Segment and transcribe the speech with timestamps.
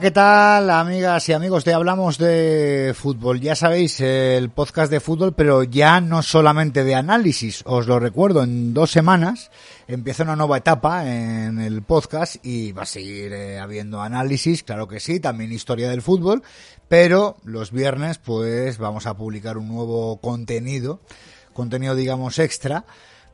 [0.00, 3.38] ¿qué tal, amigas y amigos de Hablamos de Fútbol?
[3.38, 7.62] Ya sabéis, el podcast de fútbol, pero ya no solamente de análisis.
[7.66, 9.50] Os lo recuerdo, en dos semanas
[9.88, 14.88] empieza una nueva etapa en el podcast y va a seguir eh, habiendo análisis, claro
[14.88, 16.42] que sí, también historia del fútbol,
[16.88, 21.00] pero los viernes pues vamos a publicar un nuevo contenido,
[21.52, 22.86] contenido digamos extra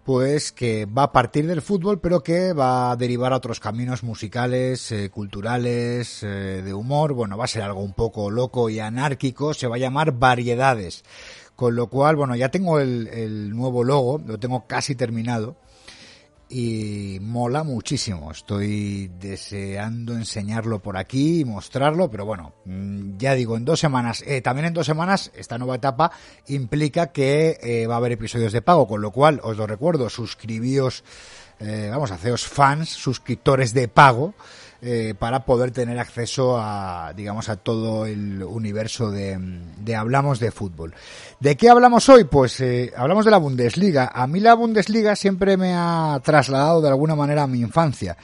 [0.06, 4.04] pues que va a partir del fútbol, pero que va a derivar a otros caminos
[4.04, 7.12] musicales, eh, culturales, eh, de humor.
[7.12, 9.52] Bueno, va a ser algo un poco loco y anárquico.
[9.52, 11.02] Se va a llamar Variedades.
[11.56, 15.56] Con lo cual, bueno, ya tengo el, el nuevo logo, lo tengo casi terminado
[16.48, 18.30] y mola muchísimo.
[18.30, 24.22] Estoy deseando enseñarlo por aquí y mostrarlo, pero bueno, mm, ya digo, en dos semanas,
[24.26, 26.12] eh, también en dos semanas, esta nueva etapa
[26.46, 30.08] implica que eh, va a haber episodios de pago, con lo cual os lo recuerdo,
[30.08, 31.02] suscribíos,
[31.58, 34.34] eh, vamos, haceos fans, suscriptores de pago
[34.82, 39.38] eh, para poder tener acceso a, digamos, a todo el universo de,
[39.78, 40.94] de Hablamos de Fútbol.
[41.40, 42.24] ¿De qué hablamos hoy?
[42.24, 44.10] Pues eh, hablamos de la Bundesliga.
[44.12, 48.16] A mí la Bundesliga siempre me ha trasladado de alguna manera a mi infancia,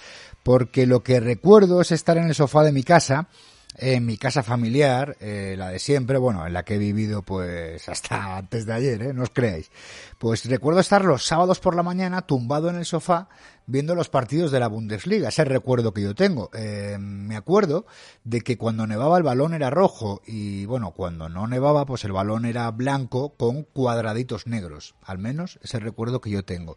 [0.42, 3.28] porque lo que recuerdo es estar en el sofá de mi casa,
[3.77, 7.89] en mi casa familiar, eh, la de siempre, bueno, en la que he vivido pues
[7.89, 9.13] hasta antes de ayer, ¿eh?
[9.13, 9.70] no os creáis.
[10.19, 13.29] Pues recuerdo estar los sábados por la mañana tumbado en el sofá
[13.67, 16.51] viendo los partidos de la Bundesliga, ese recuerdo que yo tengo.
[16.55, 17.86] Eh, me acuerdo
[18.24, 22.13] de que cuando nevaba el balón era rojo y bueno, cuando no nevaba pues el
[22.13, 26.77] balón era blanco con cuadraditos negros, al menos ese recuerdo que yo tengo.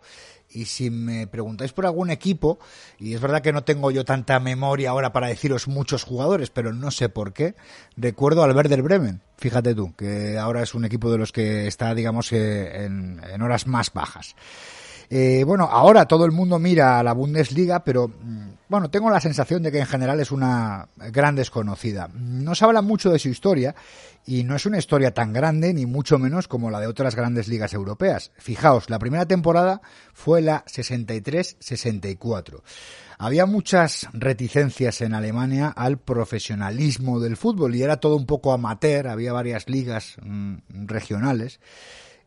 [0.56, 2.60] Y si me preguntáis por algún equipo,
[2.98, 6.72] y es verdad que no tengo yo tanta memoria ahora para deciros muchos jugadores, pero
[6.72, 7.56] no sé por qué,
[7.98, 9.22] recuerdo al Werder Bremen.
[9.38, 13.42] Fíjate tú, que ahora es un equipo de los que está, digamos, eh, en, en
[13.42, 14.36] horas más bajas.
[15.10, 19.20] Eh, bueno, ahora todo el mundo mira a la Bundesliga, pero mm, bueno, tengo la
[19.20, 22.10] sensación de que en general es una gran desconocida.
[22.14, 23.76] No se habla mucho de su historia
[24.26, 27.48] y no es una historia tan grande ni mucho menos como la de otras grandes
[27.48, 28.32] ligas europeas.
[28.38, 29.82] Fijaos, la primera temporada
[30.14, 32.62] fue la 63-64.
[33.18, 39.08] Había muchas reticencias en Alemania al profesionalismo del fútbol y era todo un poco amateur,
[39.08, 41.60] había varias ligas mmm, regionales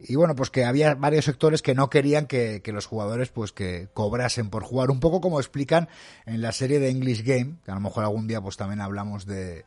[0.01, 3.53] y bueno, pues que había varios sectores que no querían que, que, los jugadores pues
[3.53, 5.89] que cobrasen por jugar, un poco como explican
[6.25, 9.27] en la serie de English Game, que a lo mejor algún día pues también hablamos
[9.27, 9.65] de,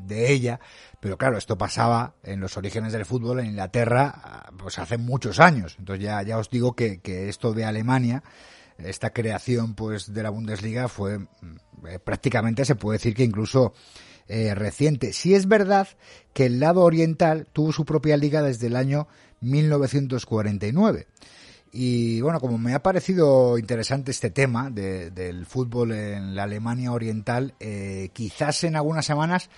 [0.00, 0.60] de ella,
[1.00, 5.76] pero claro, esto pasaba en los orígenes del fútbol en Inglaterra pues hace muchos años,
[5.78, 8.22] entonces ya, ya os digo que, que esto de Alemania,
[8.78, 11.26] esta creación pues de la Bundesliga fue
[11.88, 13.74] eh, prácticamente se puede decir que incluso
[14.28, 15.12] eh, reciente.
[15.12, 15.88] Si es verdad
[16.32, 19.08] que el lado oriental tuvo su propia liga desde el año
[19.40, 21.06] 1949.
[21.74, 26.92] Y bueno, como me ha parecido interesante este tema de, del fútbol en la Alemania
[26.92, 29.48] Oriental, eh, quizás en algunas semanas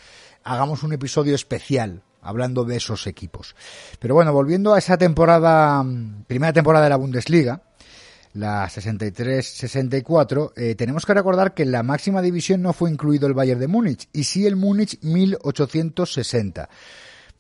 [0.45, 3.57] hagamos un episodio especial hablando de esos equipos.
[3.99, 5.85] Pero bueno, volviendo a esa temporada,
[6.29, 7.63] primera temporada de la Bundesliga,
[8.33, 13.35] la 63-64, eh, tenemos que recordar que en la máxima división no fue incluido el
[13.35, 16.69] Bayern de Múnich, y sí el Múnich 1860.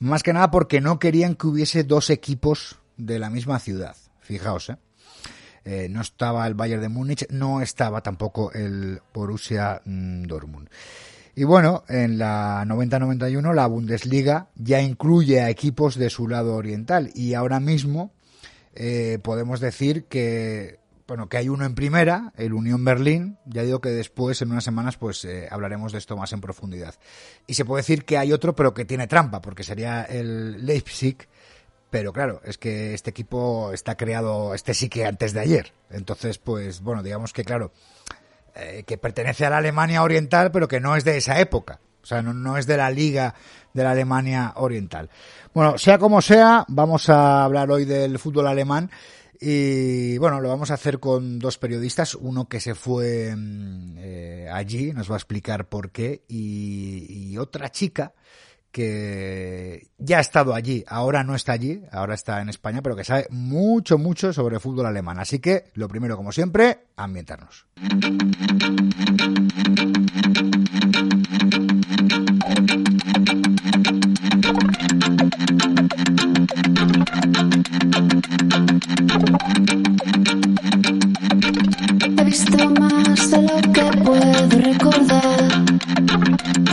[0.00, 3.96] Más que nada porque no querían que hubiese dos equipos de la misma ciudad.
[4.24, 4.76] Fijaos, ¿eh?
[5.64, 10.68] Eh, no estaba el Bayern de Múnich, no estaba tampoco el Borussia Dortmund.
[11.34, 17.10] Y bueno, en la 90-91 la Bundesliga ya incluye a equipos de su lado oriental
[17.14, 18.12] y ahora mismo
[18.74, 23.36] eh, podemos decir que bueno, que hay uno en primera, el Unión Berlín.
[23.44, 26.94] Ya digo que después, en unas semanas, pues hablaremos de esto más en profundidad.
[27.46, 31.28] Y se puede decir que hay otro, pero que tiene trampa, porque sería el Leipzig.
[31.94, 35.72] Pero claro, es que este equipo está creado, este sí que antes de ayer.
[35.90, 37.70] Entonces, pues bueno, digamos que claro,
[38.56, 41.78] eh, que pertenece a la Alemania Oriental, pero que no es de esa época.
[42.02, 43.36] O sea, no, no es de la Liga
[43.72, 45.08] de la Alemania Oriental.
[45.54, 48.90] Bueno, sea como sea, vamos a hablar hoy del fútbol alemán.
[49.40, 53.32] Y bueno, lo vamos a hacer con dos periodistas, uno que se fue
[53.98, 58.14] eh, allí, nos va a explicar por qué, y, otra chica
[58.74, 63.04] que ya ha estado allí, ahora no está allí, ahora está en España, pero que
[63.04, 65.20] sabe mucho, mucho sobre fútbol alemán.
[65.20, 67.66] Así que, lo primero, como siempre, ambientarnos.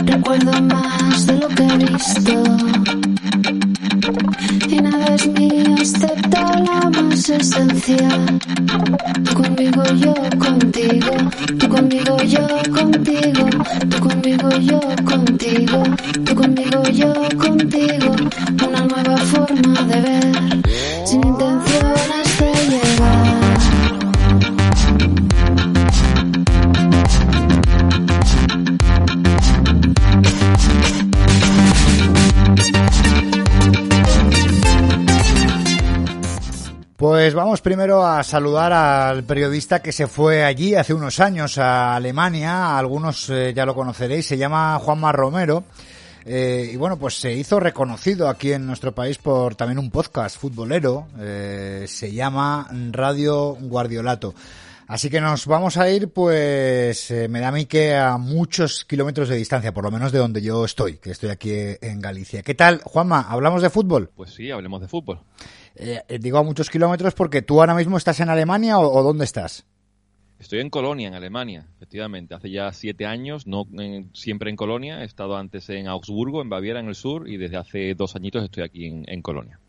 [0.04, 2.44] Recuerdo más de lo que he visto.
[4.68, 8.38] Y nada es mío excepto la más esencial.
[9.24, 11.12] Tú conmigo, yo contigo.
[11.58, 13.46] Tú conmigo, yo contigo.
[13.90, 15.82] Tú conmigo, yo contigo.
[16.24, 18.16] Tú conmigo, yo contigo.
[18.66, 18.71] Una nueva forma
[37.22, 41.94] Pues vamos primero a saludar al periodista que se fue allí hace unos años a
[41.94, 45.62] Alemania, algunos eh, ya lo conoceréis, se llama Juanma Romero.
[46.24, 50.36] Eh, y bueno, pues se hizo reconocido aquí en nuestro país por también un podcast
[50.36, 54.34] futbolero, eh, se llama Radio Guardiolato.
[54.88, 58.84] Así que nos vamos a ir, pues eh, me da a mí que a muchos
[58.84, 62.42] kilómetros de distancia, por lo menos de donde yo estoy, que estoy aquí en Galicia.
[62.42, 63.22] ¿Qué tal, Juanma?
[63.22, 64.10] ¿Hablamos de fútbol?
[64.14, 65.20] Pues sí, hablemos de fútbol.
[65.76, 69.24] Eh, digo a muchos kilómetros porque tú ahora mismo estás en Alemania o, o dónde
[69.24, 69.64] estás?
[70.38, 72.34] Estoy en Colonia, en Alemania, efectivamente.
[72.34, 75.02] Hace ya siete años, no en- siempre en Colonia.
[75.02, 78.42] He estado antes en Augsburgo, en Baviera, en el sur, y desde hace dos añitos
[78.42, 79.60] estoy aquí en, en Colonia.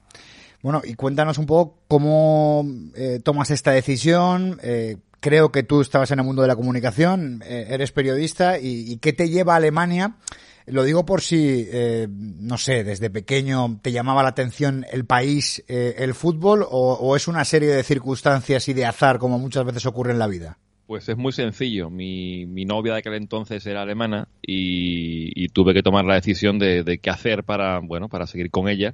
[0.63, 2.65] Bueno, y cuéntanos un poco cómo
[2.95, 4.59] eh, tomas esta decisión.
[4.63, 8.97] Eh, creo que tú estabas en el mundo de la comunicación, eh, eres periodista, y,
[8.97, 10.17] qué te lleva a Alemania.
[10.65, 15.63] Lo digo por si, eh, no sé, desde pequeño te llamaba la atención el país,
[15.69, 19.85] eh, el fútbol, o, es una serie de circunstancias y de azar como muchas veces
[19.85, 20.57] ocurre en la vida.
[20.87, 21.89] Pues es muy sencillo.
[21.89, 26.59] Mi, mi novia de aquel entonces era alemana y, y tuve que tomar la decisión
[26.59, 28.93] de, de qué hacer para, bueno, para seguir con ella.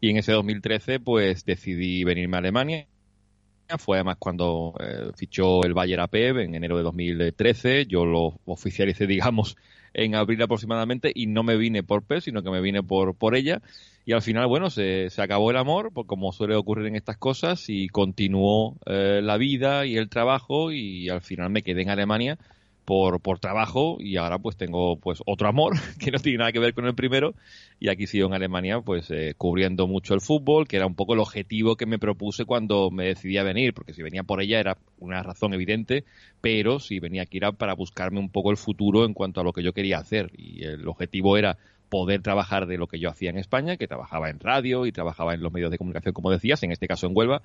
[0.00, 2.86] Y en ese 2013, pues decidí venirme a Alemania.
[3.78, 7.86] Fue además cuando eh, fichó el Bayer APEB en enero de 2013.
[7.86, 9.56] Yo lo oficialicé, digamos,
[9.92, 13.34] en abril aproximadamente y no me vine por PES, sino que me vine por, por
[13.34, 13.62] ella.
[14.04, 17.16] Y al final, bueno, se, se acabó el amor, por como suele ocurrir en estas
[17.16, 21.90] cosas, y continuó eh, la vida y el trabajo y al final me quedé en
[21.90, 22.38] Alemania
[22.86, 26.60] por, por trabajo y ahora pues tengo pues otro amor que no tiene nada que
[26.60, 27.34] ver con el primero.
[27.78, 31.12] Y aquí sigo en Alemania pues eh, cubriendo mucho el fútbol que era un poco
[31.12, 34.60] el objetivo que me propuse cuando me decidí a venir porque si venía por ella
[34.60, 36.04] era una razón evidente
[36.40, 39.52] pero si venía aquí era para buscarme un poco el futuro en cuanto a lo
[39.52, 40.30] que yo quería hacer.
[40.38, 44.30] Y el objetivo era poder trabajar de lo que yo hacía en España que trabajaba
[44.30, 47.12] en radio y trabajaba en los medios de comunicación como decías en este caso en
[47.16, 47.42] Huelva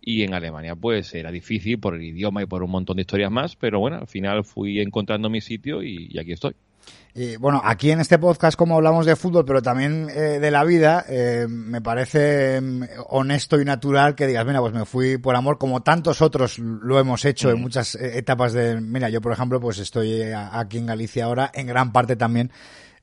[0.00, 3.30] y en Alemania pues era difícil por el idioma y por un montón de historias
[3.30, 6.54] más, pero bueno, al final fui encontrando mi sitio y, y aquí estoy.
[7.14, 10.62] Y, bueno, aquí en este podcast, como hablamos de fútbol, pero también eh, de la
[10.64, 15.34] vida, eh, me parece mm, honesto y natural que digas, mira, pues me fui por
[15.34, 18.80] amor, como tantos otros lo hemos hecho en muchas eh, etapas de.
[18.80, 22.52] Mira, yo, por ejemplo, pues estoy eh, aquí en Galicia ahora, en gran parte también.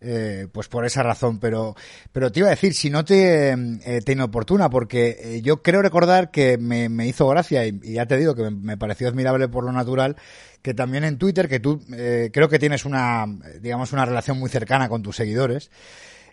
[0.08, 1.76] Eh, pues por esa razón, pero,
[2.12, 5.82] pero te iba a decir, si no te, eh, te inoportuna, porque eh, yo creo
[5.82, 9.08] recordar que me, me hizo gracia y, y ya te digo que me, me pareció
[9.08, 10.16] admirable por lo natural,
[10.66, 13.26] que también en Twitter, que tú eh, creo que tienes una,
[13.62, 15.70] digamos, una relación muy cercana con tus seguidores,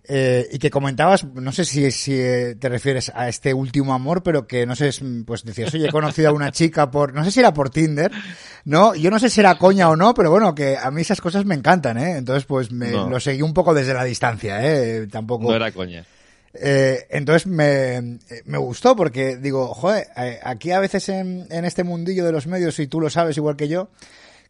[0.08, 4.22] eh, y que comentabas, no sé si, si eh, te refieres a este último amor,
[4.22, 7.24] pero que no sé, es, pues decías, oye, he conocido a una chica por, no
[7.24, 8.10] sé si era por Tinder,
[8.64, 8.94] ¿no?
[8.94, 11.44] Yo no sé si era coña o no, pero bueno, que a mí esas cosas
[11.44, 12.16] me encantan, ¿eh?
[12.16, 13.08] Entonces, pues me No.
[13.08, 15.06] lo seguí un poco desde la distancia, ¿eh?
[15.06, 15.44] Tampoco.
[15.44, 16.04] No era coña.
[16.54, 21.82] Eh, entonces me, me gustó porque digo, joder, eh, aquí a veces en, en este
[21.82, 23.88] mundillo de los medios, y tú lo sabes igual que yo,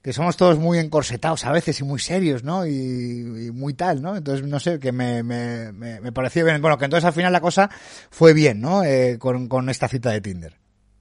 [0.02, 2.66] que somos todos muy encorsetados a veces y muy serios, ¿no?
[2.66, 4.16] Y, muy tal, ¿no?
[4.16, 6.60] Entonces, no sé, que me, me, me, me pareció bien.
[6.60, 7.70] Bueno, que entonces al final la cosa
[8.10, 8.82] fue bien, ¿no?
[8.82, 10.54] Eh, con, con esta cita de Tinder.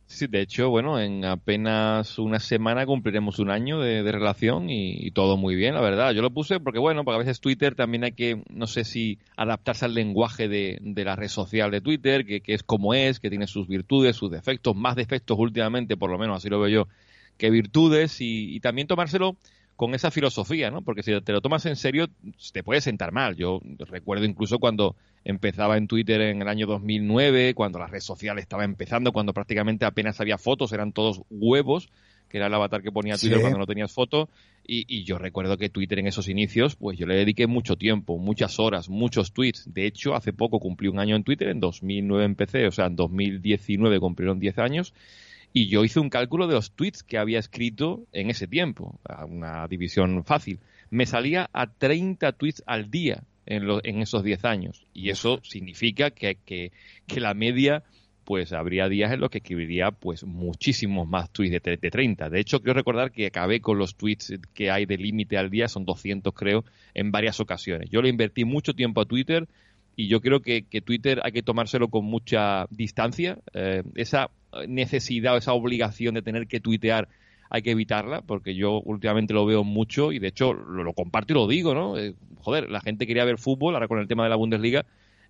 [0.05, 5.07] Sí, de hecho, bueno, en apenas una semana cumpliremos un año de, de relación y,
[5.07, 6.11] y todo muy bien, la verdad.
[6.11, 9.19] Yo lo puse porque, bueno, porque a veces Twitter también hay que, no sé si
[9.37, 13.21] adaptarse al lenguaje de, de la red social de Twitter, que, que es como es,
[13.21, 16.67] que tiene sus virtudes, sus defectos, más defectos últimamente, por lo menos así lo veo
[16.67, 16.87] yo,
[17.41, 19.35] que virtudes y, y también tomárselo
[19.75, 20.83] con esa filosofía, ¿no?
[20.83, 22.07] Porque si te lo tomas en serio,
[22.53, 23.35] te puede sentar mal.
[23.35, 24.95] Yo recuerdo incluso cuando
[25.25, 29.85] empezaba en Twitter en el año 2009, cuando la red social estaba empezando, cuando prácticamente
[29.85, 31.89] apenas había fotos, eran todos huevos,
[32.29, 33.41] que era el avatar que ponía Twitter Sí.
[33.41, 34.29] cuando no tenías foto.
[34.67, 38.19] Y, y yo recuerdo que Twitter en esos inicios, pues yo le dediqué mucho tiempo,
[38.19, 39.73] muchas horas, muchos tweets.
[39.73, 42.95] De hecho, hace poco cumplí un año en Twitter, en 2009 empecé, o sea, en
[42.95, 44.93] 2019 cumplieron 10 años.
[45.53, 49.25] Y yo hice un cálculo de los tweets que había escrito en ese tiempo, a
[49.25, 50.59] una división fácil.
[50.89, 54.85] Me salía a 30 tweets al día en, lo- en esos 10 años.
[54.93, 56.71] Y eso significa que, que,
[57.05, 57.83] que la media,
[58.23, 62.29] pues habría días en los que escribiría pues muchísimos más tweets de, de 30.
[62.29, 65.67] De hecho, quiero recordar que acabé con los tweets que hay de límite al día,
[65.67, 67.89] son 200 creo, en varias ocasiones.
[67.89, 69.47] Yo le invertí mucho tiempo a Twitter
[69.97, 73.37] y yo creo que, que Twitter hay que tomárselo con mucha distancia.
[73.53, 74.29] Eh, esa
[74.67, 77.07] necesidad o esa obligación de tener que tuitear
[77.53, 81.35] hay que evitarla, porque yo últimamente lo veo mucho y de hecho lo, comparto y
[81.35, 81.97] lo digo, ¿no?
[81.97, 84.85] Eh, joder, la gente quería ver fútbol, ahora con el tema de la Bundesliga,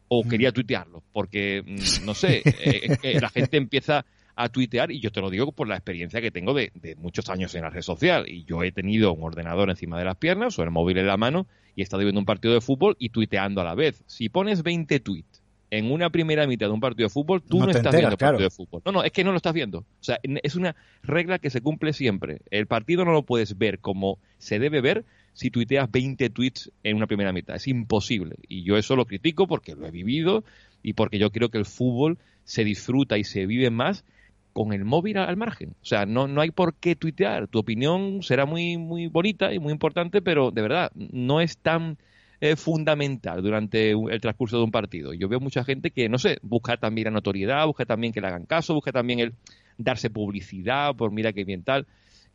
[0.07, 5.11] o quería tuitearlo, porque, mm, no sé, eh, la gente empieza a tuitear y yo
[5.11, 7.81] te lo digo por la experiencia que tengo de, de, muchos años en la red
[7.81, 11.07] social y yo he tenido un ordenador encima de las piernas o el móvil en
[11.07, 14.03] la mano y he estado viendo un partido de fútbol y tuiteando a la vez.
[14.05, 15.30] Si pones 20 tweets
[15.71, 18.43] en una primera mitad de un partido de fútbol, tú no, estás viendo el partido
[18.43, 18.81] de fútbol.
[18.85, 19.79] No, no, es que no lo estás viendo.
[19.79, 22.41] O sea, es una regla que se cumple siempre.
[22.51, 26.97] El partido no lo puedes ver como se debe ver si tuiteas 20 tweets en
[26.97, 27.55] una primera mitad.
[27.55, 28.35] Es imposible.
[28.49, 30.43] Y yo eso lo critico porque lo he vivido
[30.83, 34.03] y porque yo creo que el fútbol se disfruta y se vive más
[34.51, 35.75] con el móvil al margen.
[35.81, 37.47] O sea, no, no hay por qué tuitear.
[37.47, 41.97] Tu opinión será muy, muy bonita y muy importante, pero de verdad, no es tan
[42.43, 45.13] eh, fundamental durante el transcurso de un partido.
[45.13, 48.27] Yo veo mucha gente que, no sé, busca también la notoriedad, busca también que le
[48.27, 49.33] hagan caso, busca también el
[49.77, 51.85] darse publicidad por mira qué bien tal.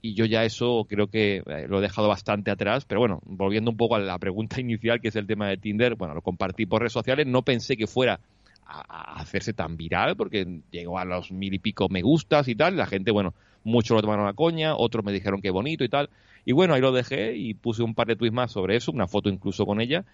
[0.00, 2.84] Y yo ya eso creo que eh, lo he dejado bastante atrás.
[2.84, 5.96] Pero bueno, volviendo un poco a la pregunta inicial, que es el tema de Tinder,
[5.96, 7.26] bueno, lo compartí por redes sociales.
[7.26, 8.20] No pensé que fuera
[8.64, 12.76] a, hacerse tan viral, porque llegó a los mil y pico me gustas y tal.
[12.76, 13.34] La gente, bueno,
[13.64, 16.10] muchos lo tomaron a coña, otros me dijeron que bonito y tal.
[16.46, 19.08] Y bueno, ahí lo dejé y puse un par de tweets más sobre eso, una
[19.08, 20.04] foto incluso con ella.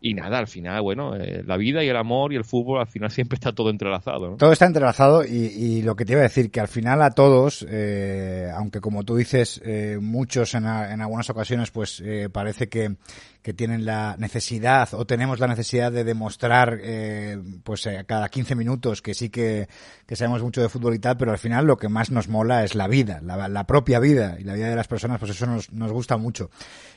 [0.00, 2.86] Y nada, al final, bueno, eh, la vida y el amor y el fútbol, al
[2.86, 4.30] final siempre está todo entrelazado.
[4.30, 4.36] ¿no?
[4.36, 7.10] Todo está entrelazado y, y, lo que te iba a decir, que al final a
[7.10, 12.28] todos, eh, aunque como tú dices, eh, muchos en, a, en, algunas ocasiones, pues eh,
[12.32, 12.96] parece que,
[13.44, 18.54] que tienen la necesidad o tenemos la necesidad de demostrar eh, pues a cada 15
[18.54, 19.68] minutos que sí que,
[20.06, 22.64] que, sabemos mucho de fútbol y tal, pero al final lo que más nos mola
[22.64, 25.44] es la vida, la, la propia vida y la vida de las personas, pues eso
[25.44, 26.50] nos, nos gusta mucho.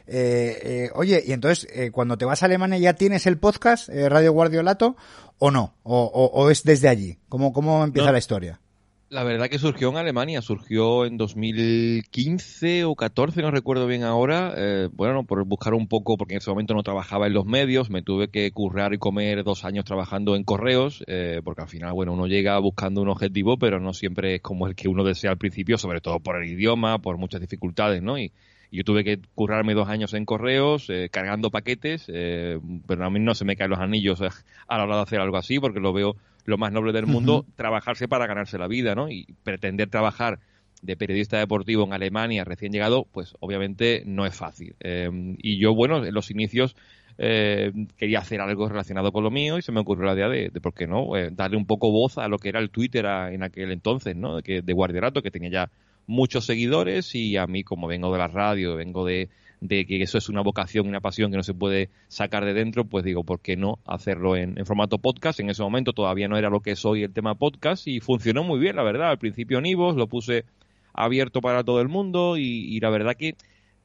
[0.08, 3.90] Eh, eh, oye, y entonces eh, cuando te vas a Alemania ya tienes el podcast
[3.90, 4.96] eh, Radio Guardiolato
[5.40, 8.14] o no, o, o, o, es desde allí, ¿cómo, cómo empieza no.
[8.14, 8.62] la historia?
[9.10, 14.54] La verdad que surgió en Alemania, surgió en 2015 o 14, no recuerdo bien ahora.
[14.58, 17.90] Eh, bueno, por buscar un poco, porque en ese momento no trabajaba en los medios,
[17.90, 21.94] me tuve que currar y comer dos años trabajando en correos, eh, porque al final,
[21.94, 25.32] bueno, uno llega buscando un objetivo, pero no siempre es como el que uno desea
[25.32, 28.20] al principio, sobre todo por el idioma, por muchas dificultades, ¿no?
[28.20, 28.34] Y,
[28.72, 33.20] yo tuve que currarme dos años en correos, eh, cargando paquetes, eh, pero a mí
[33.20, 34.30] no se me caen los anillos eh,
[34.68, 36.16] a la hora de hacer algo así, porque lo veo
[36.48, 37.56] lo más noble del mundo, uh -huh.
[37.56, 39.10] trabajarse para ganarse la vida, ¿no?
[39.10, 40.40] Y pretender trabajar
[40.82, 44.76] de periodista deportivo en Alemania recién llegado, pues obviamente no es fácil.
[44.80, 46.76] Eh, y yo, bueno, en los inicios
[47.18, 50.50] eh, quería hacer algo relacionado con lo mío y se me ocurrió la idea de,
[50.50, 51.18] de ¿por qué no?
[51.18, 54.16] Eh, darle un poco voz a lo que era el Twitter a, en aquel entonces,
[54.16, 54.42] ¿no?
[54.42, 55.72] Que, de Guardiarato, que tenía ya
[56.06, 60.18] muchos seguidores y a mí, como vengo de la radio, vengo de, de que eso
[60.18, 63.40] es una vocación, una pasión que no se puede sacar de dentro, pues digo, ¿por
[63.40, 65.40] qué no hacerlo en, en, formato podcast?
[65.40, 68.44] En ese momento todavía no era lo que es hoy el tema podcast y funcionó
[68.44, 69.10] muy bien, la verdad.
[69.10, 70.46] Al principio en Ivos lo puse
[70.94, 73.36] abierto para todo el mundo y, y la verdad que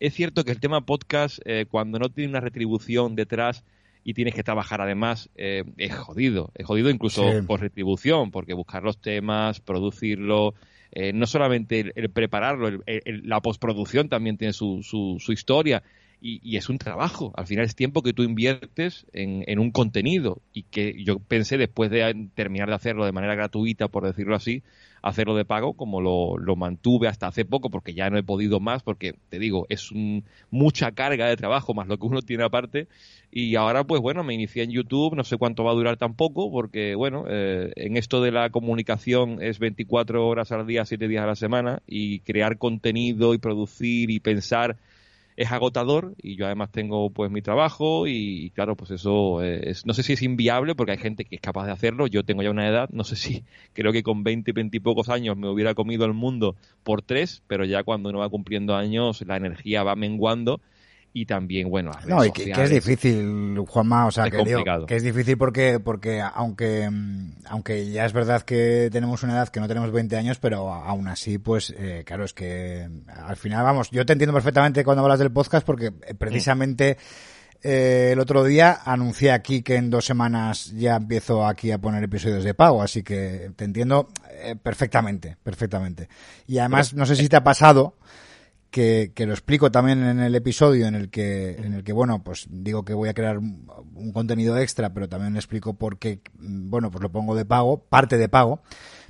[0.03, 3.63] es cierto que el tema podcast, eh, cuando no tiene una retribución detrás
[4.03, 6.51] y tienes que trabajar además, eh, es jodido.
[6.57, 7.47] Es jodido incluso sí.
[7.47, 10.55] por retribución, porque buscar los temas, producirlo,
[10.93, 15.83] eh, no solamente el, prepararlo, el, la postproducción también tiene su, su, su historia
[16.21, 17.33] y, y, es un trabajo.
[17.35, 21.57] Al final es tiempo que tú inviertes en, en, un contenido y que yo pensé
[21.57, 24.63] después de terminar de hacerlo de manera gratuita, por decirlo así,
[25.03, 28.61] hacerlo de pago, como lo, lo mantuve hasta hace poco, porque ya no he podido
[28.61, 32.45] más, porque te digo, es un, mucha carga de trabajo más lo que uno tiene
[32.45, 32.87] aparte.
[33.31, 36.51] Y ahora, pues bueno, me inicié en YouTube, no sé cuánto va a durar tampoco,
[36.51, 41.25] porque bueno, eh, en esto de la comunicación es 24 horas al día, 7 días
[41.25, 44.77] a la semana, y crear contenido y producir y pensar
[45.37, 49.95] es agotador y yo además tengo pues mi trabajo y, claro pues eso es, no
[49.95, 52.07] sé si es inviable porque hay gente que es capaz de hacerlo.
[52.07, 55.09] Yo tengo ya una edad no sé si creo que con 20 20 y pocos
[55.09, 59.23] años me hubiera comido el mundo por tres pero ya cuando uno va cumpliendo años
[59.27, 60.61] la energía va menguando
[61.13, 64.65] y también, bueno, no, y que, que, es difícil, Juanma, o sea, es que, digo,
[64.87, 66.89] que, es difícil porque, porque aunque,
[67.47, 71.09] aunque ya es verdad que tenemos una edad que no tenemos 20 años, pero aún
[71.09, 75.19] así, pues, eh, claro, es que al final, vamos, yo te entiendo perfectamente cuando hablas
[75.19, 76.97] del podcast porque eh, precisamente
[77.63, 82.03] eh, el otro día anuncié aquí que en dos semanas ya empiezo aquí a poner
[82.03, 86.09] episodios de pago, así que te entiendo eh, perfectamente, perfectamente.
[86.49, 87.95] Y además, no sé si te ha pasado,
[88.73, 92.25] que, que, lo explico también en el episodio en el que en el que bueno
[92.25, 96.21] pues digo que voy a crear un, un contenido extra pero también explico por qué
[96.41, 98.61] bueno pues lo pongo de pago parte de pago.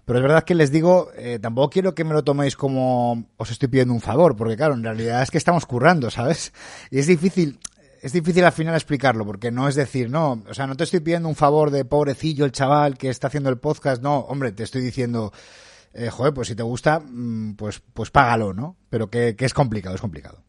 [0.05, 3.51] Pero es verdad que les digo eh, tampoco quiero que me lo toméis como os
[3.51, 6.53] estoy pidiendo un favor porque claro en realidad es que estamos currando sabes
[6.91, 7.59] y es difícil
[8.03, 10.99] es difícil al final explicarlo, porque no es decir, no, o sea, no te estoy
[10.99, 14.65] pidiendo un favor de pobrecillo el chaval que está haciendo el podcast, no, hombre, te
[14.65, 15.33] estoy diciendo,
[15.95, 18.77] eh, joder, pues si te gusta, mm, pues, pues págalo, ¿no?
[18.91, 20.43] Pero que, que es complicado, es complicado.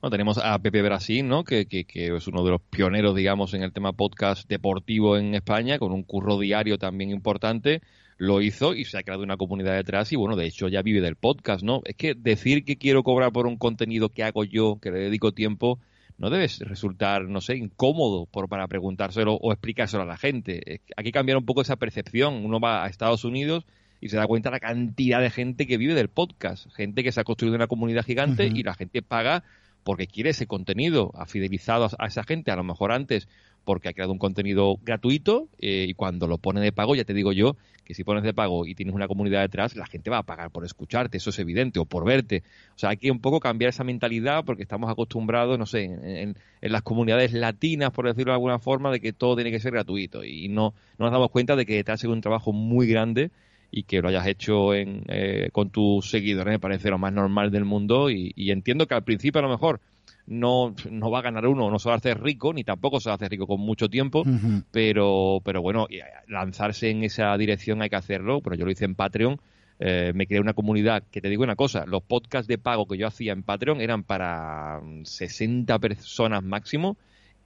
[0.00, 1.42] Bueno, tenemos a Pepe Brasil, ¿no?
[1.42, 5.34] Que, que, que, es uno de los pioneros, digamos, en el tema podcast deportivo en
[5.34, 7.80] España, con un curro diario también importante.
[8.18, 11.00] Lo hizo y se ha creado una comunidad detrás y, bueno, de hecho ya vive
[11.00, 11.80] del podcast, ¿no?
[11.84, 15.32] Es que decir que quiero cobrar por un contenido que hago yo, que le dedico
[15.32, 15.80] tiempo,
[16.18, 20.80] no debe resultar, no sé, incómodo por, para preguntárselo o explicárselo a la gente.
[20.96, 22.44] Hay que cambiar un poco esa percepción.
[22.44, 23.66] Uno va a Estados Unidos
[24.06, 27.20] y se da cuenta la cantidad de gente que vive del podcast, gente que se
[27.20, 29.44] ha construido una comunidad gigante y la gente paga
[29.84, 33.28] porque quiere ese contenido, ha fidelizado a esa gente, a lo mejor antes
[33.66, 37.14] porque ha creado un contenido gratuito eh, y cuando lo pone de pago, ya te
[37.14, 40.18] digo yo que si pones de pago y tienes una comunidad detrás, la gente va
[40.18, 42.42] a pagar por escucharte, eso es evidente, o por verte.
[42.74, 46.36] O sea, hay que un poco cambiar esa mentalidad porque estamos acostumbrados, no sé, en,
[46.60, 50.24] las comunidades latinas, por decirlo de alguna forma, de que todo tiene que ser gratuito
[50.24, 53.30] y no, no nos damos cuenta de que detrás hay un trabajo muy grande
[53.70, 57.50] y que lo hayas hecho en, eh, con tus seguidores me parece lo más normal
[57.50, 59.80] del mundo y, y entiendo que al principio a lo mejor
[60.26, 63.08] no, no va a ganar uno, no se va a hacer rico, ni tampoco se
[63.08, 64.24] va a hacer rico con mucho tiempo,
[64.70, 68.84] pero, pero bueno, eh, lanzarse en esa dirección hay que hacerlo, pero yo lo hice
[68.84, 69.40] en Patreon,
[69.78, 72.98] eh, me creé una comunidad que te digo una cosa, los podcasts de pago que
[72.98, 76.96] yo hacía en Patreon eran para 60 personas máximo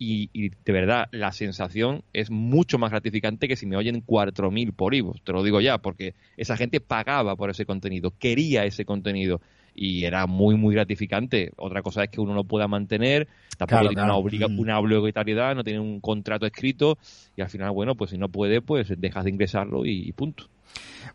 [0.00, 4.72] y, y, de verdad la sensación es mucho más gratificante que si me oyen 4.000
[4.72, 8.86] por Ivo, te lo digo ya, porque esa gente pagaba por ese contenido, quería ese
[8.86, 9.42] contenido
[9.74, 11.52] y era muy, muy gratificante.
[11.56, 14.58] Otra cosa es que uno no pueda mantener, tampoco tiene Una, obliga mm.
[14.58, 16.98] una, obligatoriedad, no tiene un contrato escrito
[17.36, 20.48] y al final, bueno, pues si no puede, pues dejas de ingresarlo y, punto.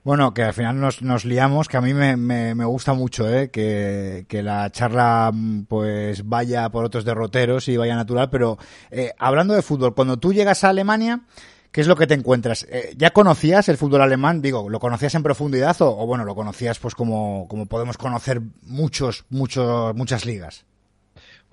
[0.06, 3.50] Bueno, que al final nos, liamos, que a mí me, me, me gusta mucho ¿eh?
[3.50, 5.34] que, la charla
[5.68, 8.60] pues vaya por otros derroteros y vaya natural, pero
[8.92, 11.22] eh, hablando de fútbol, cuando tú llegas a Alemania,
[11.72, 12.66] ¿Qué es lo que te encuentras?
[12.70, 14.42] Eh, ¿Ya conocías el fútbol alemán?
[14.42, 18.42] Digo, ¿lo conocías en profundidad o, o, bueno, lo conocías pues como, como podemos conocer
[18.62, 20.64] muchos, muchos, muchas ligas?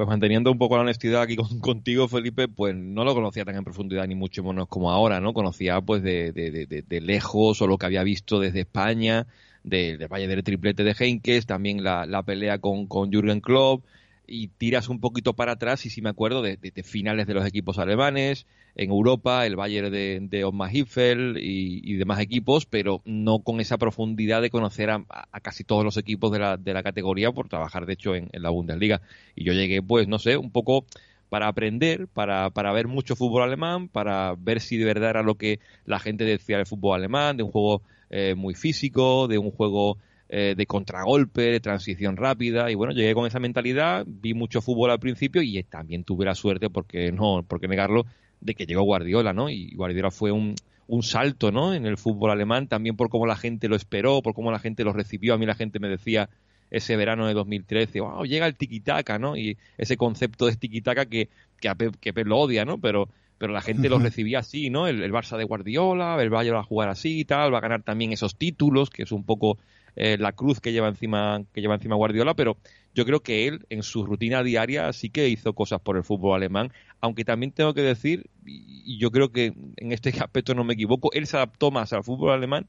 [0.03, 3.55] Pues manteniendo un poco la honestidad aquí con, contigo, Felipe, pues no lo conocía tan
[3.55, 5.33] en profundidad ni mucho menos como ahora, ¿no?
[5.33, 9.29] Conocía pues de, de, de, de lejos o lo que había visto desde España,
[9.62, 13.85] del de Valle del triplete de Henkes, también la, la pelea con, con Jürgen Klopp,
[14.33, 17.79] y tiras un poquito para atrás y si me acuerdo de, finales de los equipos
[17.79, 23.40] alemanes, en Europa, el Bayern de, de Oma Hiffel y, y, demás equipos, pero no
[23.40, 26.83] con esa profundidad de conocer a, a, casi todos los equipos de la, de la
[26.83, 29.03] categoría por trabajar, de hecho, en, en, la Bundesliga.
[29.37, 30.87] Y yo llegué, pues, no sé, un poco
[31.29, 35.35] para aprender, para, para ver mucho fútbol alemán, para ver si de verdad era lo
[35.35, 39.51] que la gente decía del fútbol alemán, de un juego eh, muy físico, de un
[39.51, 39.99] juego
[40.35, 44.90] eh, de contragolpe, de transición rápida, y bueno, llegué con esa mentalidad, vi mucho fútbol
[44.90, 48.07] al principio y también tuve la suerte, porque no, porque negarlo,
[48.40, 49.51] de que llegó Guardiola, ¿no?
[49.51, 50.55] Y Guardiola fue un,
[50.87, 51.75] un salto, ¿no?
[51.75, 54.85] En el fútbol alemán, también por cómo la gente lo esperó, por cómo la gente
[54.85, 55.35] lo recibió.
[55.35, 56.31] A mí la gente me decía
[56.71, 59.37] ese verano de 2013, wow, llega el tiquitaca, ¿no?
[59.37, 61.29] Y ese concepto de tiquitaca que,
[61.61, 62.79] que, a Pep, que Pep lo odia, ¿no?
[62.79, 64.87] Pero, pero la gente lo recibía así, ¿no?
[64.87, 67.61] El, el Barça de Guardiola, el Bayern va a jugar así y tal, va a
[67.61, 69.59] ganar también esos títulos, que es un poco
[69.97, 72.57] eh, la cruz que lleva encima que lleva encima Guardiola, pero
[72.95, 76.37] yo creo que él en su rutina diaria sí que hizo cosas por el fútbol
[76.37, 80.75] alemán, aunque también tengo que decir y yo creo que en este aspecto no me
[80.75, 82.69] equivoco, él se adaptó más al fútbol alemán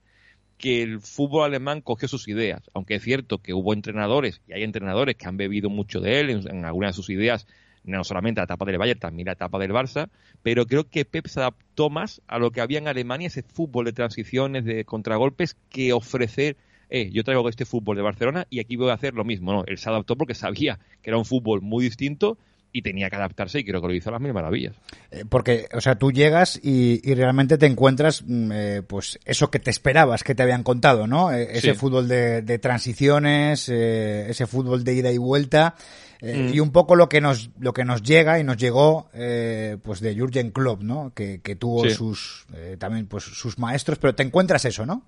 [0.58, 4.64] que el fútbol alemán cogió sus ideas, aunque es cierto que hubo entrenadores y hay
[4.64, 7.48] entrenadores que han bebido mucho de él en, en algunas de sus ideas
[7.84, 10.10] no solamente la etapa del Bayern, también la etapa del Barça,
[10.42, 13.86] pero creo que Pep se adaptó más a lo que había en Alemania, ese fútbol
[13.86, 16.58] de transiciones, de contragolpes, que ofrecer
[16.94, 19.52] eh, yo traigo este fútbol de Barcelona y aquí voy a hacer lo mismo.
[19.52, 22.38] No, él se adaptó porque sabía que era un fútbol muy distinto
[22.72, 24.76] y tenía que adaptarse y creo que lo hizo a las mil maravillas.
[25.10, 29.50] Eh, porque, o sea, tú llegas y, y realmente te encuentras, mm, eh, pues, eso
[29.50, 31.34] que te esperabas que te habían contado, ¿no?
[31.34, 31.74] Eh, ese sí.
[31.74, 35.74] fútbol de, de transiciones, eh, ese fútbol de ida y vuelta.
[36.22, 36.54] Mm.
[36.54, 40.00] Y un poco lo que nos lo que nos llega y nos llegó eh, pues
[40.00, 41.12] de Jürgen Klopp, ¿no?
[41.14, 41.90] Que, que tuvo sí.
[41.90, 42.46] sus
[42.78, 45.04] también pues sus maestros, pero te encuentras eso, ¿no?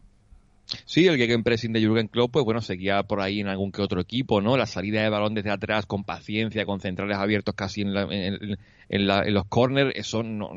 [0.85, 4.01] Sí, el gegenpressing de Jürgen Klopp, pues bueno, seguía por ahí en algún que otro
[4.01, 4.57] equipo, ¿no?
[4.57, 8.57] La salida de balón desde atrás con paciencia, con centrales abiertos casi en, la, en,
[8.89, 10.49] en, la, en los corners, eso no,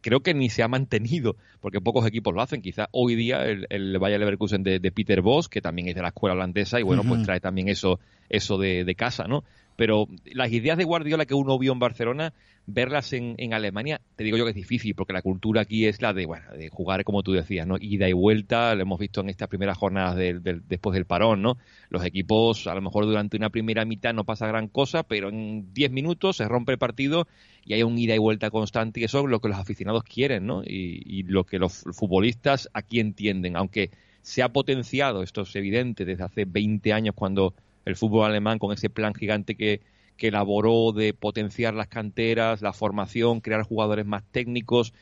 [0.00, 2.62] creo que ni se ha mantenido, porque pocos equipos lo hacen.
[2.62, 6.02] Quizá hoy día el, el Bayer Leverkusen de, de, Peter Boss, que también es de
[6.02, 7.08] la escuela holandesa, y bueno, uh -huh.
[7.08, 9.44] pues trae también eso, eso de, de casa, ¿no?
[9.76, 12.32] Pero las ideas de Guardiola que uno vio en Barcelona,
[12.70, 16.02] verlas en, en, Alemania, te digo yo que es difícil, porque la cultura aquí es
[16.02, 17.76] la de, bueno, de jugar como tú decías, ¿no?
[17.80, 21.40] Ida y vuelta, lo hemos visto en estas primeras jornadas del, del, después del parón,
[21.40, 21.56] ¿no?
[21.88, 25.72] Los equipos, a lo mejor durante una primera mitad no pasa gran cosa, pero en
[25.72, 27.26] 10 minutos se rompe el partido
[27.64, 30.44] y hay un ida y vuelta constante y eso es lo que los aficionados quieren,
[30.44, 30.62] ¿no?
[30.62, 36.04] Y, y lo que los futbolistas aquí entienden, aunque se ha potenciado, esto es evidente,
[36.04, 37.54] desde hace 20 años cuando
[37.86, 39.80] el fútbol alemán con ese plan gigante que,
[40.18, 44.92] que elaboró de potenciar las canteras, la formación, crear jugadores más técnicos.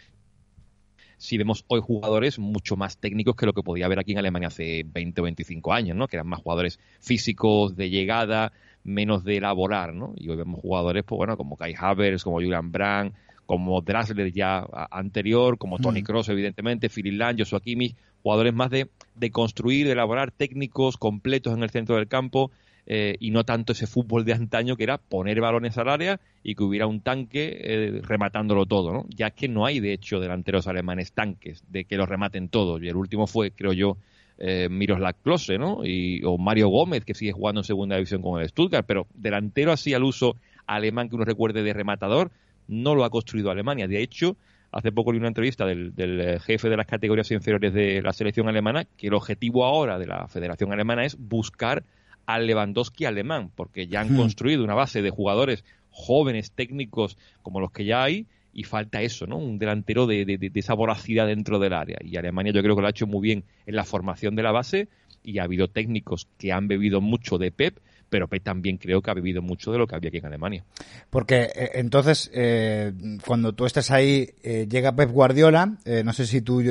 [1.16, 4.48] Si vemos hoy jugadores mucho más técnicos que lo que podía haber aquí en Alemania
[4.48, 6.07] hace 20 o 25 años, ¿no?
[6.07, 8.52] Que eran más jugadores físicos, de llegada,
[8.85, 10.12] menos de elaborar, ¿no?
[10.16, 14.66] Y hoy vemos jugadores, pues bueno, como Kai Havertz, como Julian Brandt, como Drasler ya
[14.90, 19.92] anterior, como Tony Cross, evidentemente, Philip Lang, Joshua Kimmich, jugadores más de, de construir, de
[19.92, 22.50] elaborar técnicos completos en el centro del campo
[22.88, 26.55] eh, y no tanto ese fútbol de antaño que era poner balones al área y
[26.55, 29.07] que hubiera un tanque eh, rematándolo todo, ¿no?
[29.09, 32.79] Ya que no hay, de hecho, delanteros alemanes tanques de que lo rematen todo.
[32.81, 33.96] Y el último fue, creo yo,
[34.38, 35.85] eh, Miroslav Klose, ¿no?
[35.85, 39.72] Y, o Mario Gómez, que sigue jugando en segunda división con el Stuttgart, pero delantero
[39.72, 42.31] así al uso alemán que uno recuerde de rematador,
[42.68, 43.88] no lo ha construido Alemania.
[43.88, 44.37] De hecho,
[44.70, 48.49] hace poco leí una entrevista del, del, jefe de las categorías inferiores de la selección
[48.49, 51.83] alemana que el objetivo ahora de la Federación Alemana es buscar
[52.26, 54.16] al Lewandowski alemán, porque ya han hmm.
[54.16, 59.26] construido una base de jugadores jóvenes, técnicos, como los que ya hay, y falta eso,
[59.26, 59.36] ¿no?
[59.36, 61.98] Un delantero de, de, esa voracidad dentro del área.
[62.02, 64.50] Y Alemania yo creo que lo ha hecho muy bien en la formación de la
[64.50, 64.88] base
[65.22, 67.78] y ha habido técnicos que han bebido mucho de Pep
[68.16, 70.64] pero Pep también creo que ha vivido mucho de lo que había aquí en Alemania.
[71.11, 72.90] Porque eh, entonces, eh,
[73.26, 76.62] cuando tú estás ahí, eh, llega Pep Guardiola, no sé si tú,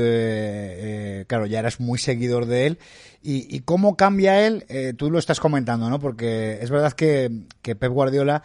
[1.27, 2.79] claro, ya eras muy seguidor de él,
[3.21, 4.65] y, cómo cambia él,
[4.97, 5.99] tú lo estás comentando, ¿no?
[5.99, 7.29] Porque es verdad que,
[7.62, 8.41] que Pep Guardiola,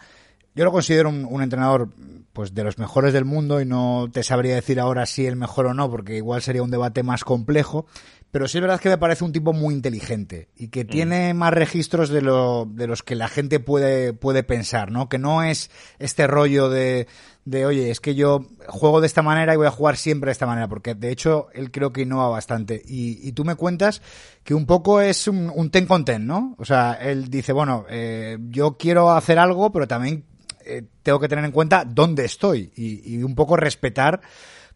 [0.53, 1.89] yo lo considero un, un entrenador
[2.33, 5.65] pues de los mejores del mundo y no te sabría decir ahora si el mejor
[5.65, 7.87] o no porque igual sería un debate más complejo
[8.31, 10.87] pero sí es verdad que me parece un tipo muy inteligente y que mm.
[10.87, 15.09] tiene más registros de, lo, de los que la gente puede, puede pensar, ¿no?
[15.09, 17.07] Que no es este rollo de,
[17.43, 20.33] de, oye, es que yo juego de esta manera y voy a jugar siempre de
[20.33, 22.81] esta manera, porque de hecho él creo que innova bastante.
[22.85, 24.01] Y, y tú me cuentas
[24.43, 26.55] que un poco es un, un ten con ten, ¿no?
[26.57, 30.23] O sea, él dice, bueno, eh, yo quiero hacer algo, pero también
[30.65, 34.21] eh, tengo que tener en cuenta dónde estoy y, y un poco respetar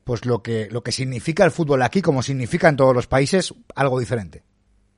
[0.05, 3.53] pues lo que, lo que significa el fútbol aquí, como significa en todos los países,
[3.75, 4.43] algo diferente.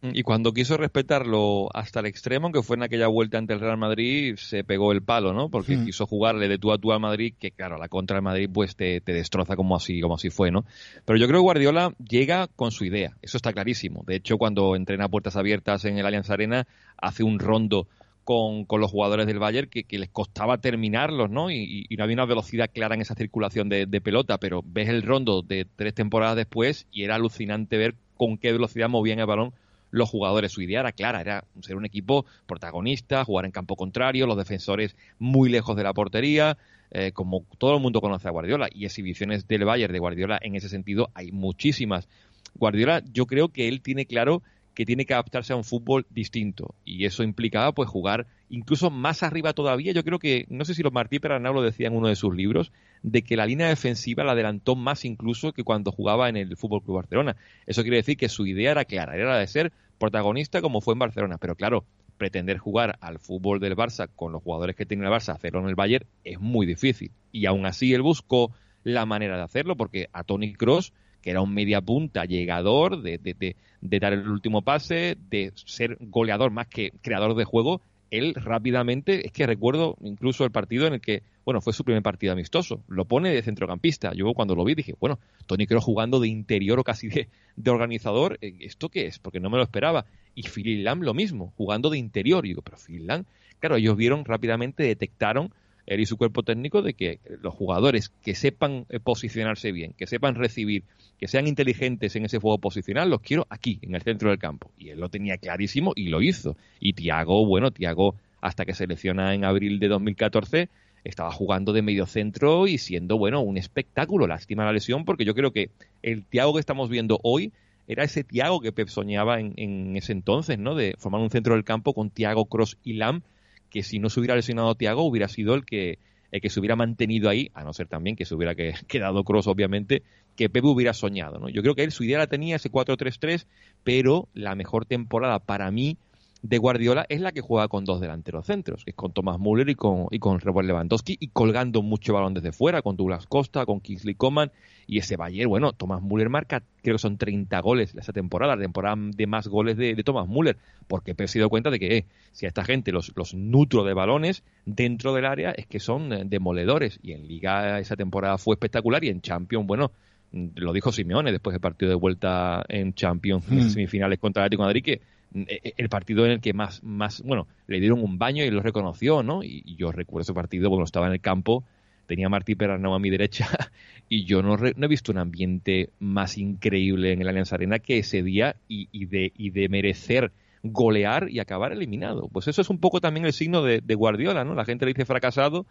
[0.04, 3.78] Y cuando quiso respetarlo hasta el extremo, que fue en aquella vuelta ante el Real
[3.78, 5.50] Madrid, se pegó el palo, ¿no?
[5.50, 5.86] Porque hmm.
[5.86, 8.76] quiso jugarle de tú a tú al Madrid, que claro, la contra del Madrid pues
[8.76, 10.66] te, te, destroza como así, como así fue, ¿no?
[11.04, 14.04] Pero yo creo que Guardiola llega con su idea, eso está clarísimo.
[14.06, 17.88] De hecho, cuando entrena a puertas abiertas en el Allianz Arena, hace un rondo
[18.28, 21.50] con, con, los jugadores del Bayern que, les costaba terminarlos, ¿no?
[21.50, 25.44] Y, no había una velocidad clara en esa circulación de, pelota, pero ves el rondo
[25.44, 29.54] de tres temporadas después y era alucinante ver con qué velocidad movían el balón
[29.92, 30.52] los jugadores.
[30.52, 34.98] Su idea era clara, era ser un equipo protagonista, jugar en campo contrario, los defensores
[35.20, 36.58] muy lejos de la portería,
[36.92, 40.56] eh, como todo el mundo conoce a Guardiola, y exhibiciones del Bayern de Guardiola en
[40.58, 42.10] ese sentido hay muchísimas.
[42.56, 44.44] Guardiola, yo creo que él tiene claro
[44.78, 49.24] que tiene que adaptarse a un fútbol distinto y eso implicaba pues jugar incluso más
[49.24, 49.92] arriba todavía.
[49.92, 52.36] Yo creo que, no sé si los Martí Peranao lo decía en uno de sus
[52.36, 56.56] libros, de que la línea defensiva la adelantó más incluso que cuando jugaba en el
[56.56, 57.38] Fútbol Club Barcelona.
[57.66, 60.94] Eso quiere decir que su idea era clara, era la de ser protagonista como fue
[60.94, 61.84] en Barcelona, pero claro,
[62.20, 65.70] pretender jugar al fútbol del Barça con los jugadores que tiene el Barça, hacerlo en
[65.70, 67.10] el Bayern, es muy difícil.
[67.32, 68.52] Y aún así él buscó
[68.84, 70.94] la manera de hacerlo, porque a Tony Cross
[71.28, 75.98] que era un media punta llegador, de, de, de, dar el último pase, de ser
[76.00, 80.94] goleador más que creador de juego, él rápidamente, es que recuerdo incluso el partido en
[80.94, 84.14] el que, bueno, fue su primer partido amistoso, lo pone de centrocampista.
[84.14, 87.72] Yo cuando lo vi dije, bueno, Tony Kroos jugando de interior o casi de, de
[87.72, 89.20] organizador, eh, ¿esto qué es?
[89.20, 90.06] Porque no me lo esperaba.
[90.34, 92.46] Y Philip Lam lo mismo, jugando de interior.
[92.46, 93.26] Y digo, pero Philip Lam,
[93.60, 95.52] claro, ellos vieron rápidamente, detectaron
[95.88, 100.06] él y su cuerpo técnico de que los jugadores que sepan eh, posicionarse bien, que
[100.06, 100.84] sepan recibir,
[101.18, 104.70] que sean inteligentes en ese juego posicional, los quiero aquí, en el centro del campo.
[104.78, 106.58] Y él lo tenía clarísimo y lo hizo.
[106.80, 110.70] Y Tiago, bueno, Tiago, hasta que se selecciona en abril de 2014,
[111.06, 114.28] estaba jugando de medio centro y siendo, bueno, un espectáculo.
[114.28, 115.70] Lástima la lesión, porque yo creo que
[116.04, 117.54] el Tiago que estamos viendo hoy
[117.88, 120.76] era ese Tiago que Pep soñaba en, en, ese entonces, ¿no?
[120.76, 123.22] De formar un centro del campo con Tiago, Cross y Lam
[123.70, 126.00] que si no se hubiera lesionado Tiago hubiera sido el que,
[126.32, 128.56] el que se hubiera mantenido ahí, a no ser también que se hubiera
[128.88, 130.04] quedado Cross, obviamente,
[130.36, 131.40] que Pepe hubiera soñado.
[131.40, 131.50] ¿no?
[131.50, 133.48] Yo creo que él su idea la tenía, ese 4-3-3,
[133.84, 135.98] pero la mejor temporada para mí
[136.42, 139.70] de Guardiola es la que juega con dos delanteros centros, que es con Thomas Müller
[139.70, 143.66] y con, y con Robert Lewandowski, y colgando mucho balón desde fuera, con Douglas Costa,
[143.66, 144.52] con Kingsley Coman,
[144.86, 148.62] y ese Bayern, bueno, Thomas Müller marca, creo que son 30 goles esa temporada, la
[148.62, 152.06] temporada de más goles de, de Thomas Müller, porque he sido cuenta de que eh,
[152.32, 156.14] si a esta gente los, los nutro de balones dentro del área es que son
[156.14, 159.92] eh, demoledores, y en Liga esa temporada fue espectacular, y en Champions, bueno,
[160.32, 163.70] lo dijo Simeone después del partido de vuelta en Champions Mm.
[163.70, 165.02] semifinales contra el Atlético de Madrid que
[165.34, 169.24] el partido en el que más, más, bueno, le dieron un baño y lo reconoció,
[169.24, 169.44] ¿no?
[169.44, 171.64] Y, yo recuerdo ese partido cuando estaba en el campo,
[172.08, 173.48] tenía a Martí Perarnau a mi derecha
[174.10, 177.80] y yo no, re- no he visto un ambiente más increíble en el Allianz Arena
[177.80, 180.32] que ese día y, de, y de merecer
[180.64, 182.30] golear y acabar eliminado.
[182.30, 184.56] Pues eso es un poco también el signo de, de Guardiola, ¿no?
[184.56, 185.66] La gente le dice fracasado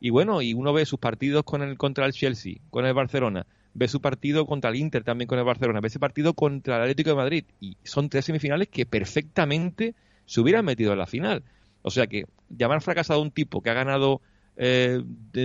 [0.00, 3.46] y bueno, y uno ve sus partidos con el, contra el Chelsea, con el Barcelona,
[3.78, 6.82] ve su partido contra el Inter también con el Barcelona, ve ese partido contra el
[6.82, 9.94] Atlético de Madrid y son tres semifinales que perfectamente
[10.26, 11.44] se hubieran metido en la final.
[11.82, 14.20] O sea que llamar fracasado a un tipo que ha ganado
[14.56, 15.00] eh,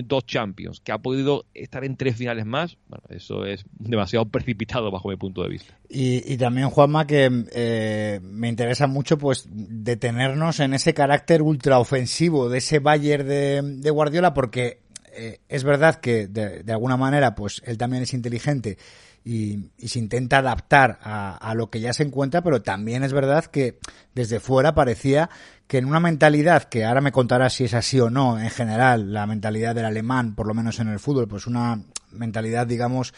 [0.05, 4.89] dos Champions, que ha podido estar en tres finales más, bueno, eso es demasiado precipitado
[4.89, 5.77] bajo mi punto de vista.
[5.87, 12.57] Y, también, Juanma, que eh, me interesa mucho pues detenernos en ese carácter ultraofensivo de
[12.57, 14.79] ese Bayern de Guardiola, porque
[15.15, 18.77] eh, es verdad que de, alguna manera pues él también es inteligente
[19.23, 23.45] y, se intenta adaptar a, a lo que ya se encuentra, pero también es verdad
[23.45, 23.79] que
[24.13, 25.29] desde fuera parecía
[25.67, 29.13] que en una mentalidad, que ahora me contarás si es así o no, en general,
[29.13, 33.13] la mentalidad del alemán, por lo menos en el fútbol, pues una mentalidad, digamos,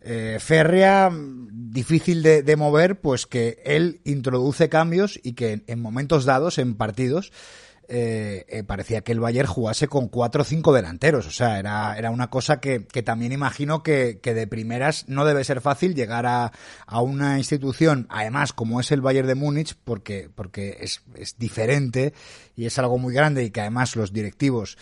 [0.00, 6.24] eh, férrea, difícil de, de mover, pues que él introduce cambios y que en momentos
[6.24, 7.30] dados, en partidos,
[7.88, 11.26] eh, eh, parecía que el Bayern jugase con cuatro o cinco delanteros.
[11.26, 15.24] O sea, era, era una cosa que, que también imagino que, que de primeras no
[15.24, 16.52] debe ser fácil llegar a,
[16.86, 22.14] a una institución, además como es el Bayern de Múnich, porque, porque es, es diferente
[22.56, 24.76] y es algo muy grande y que además los directivos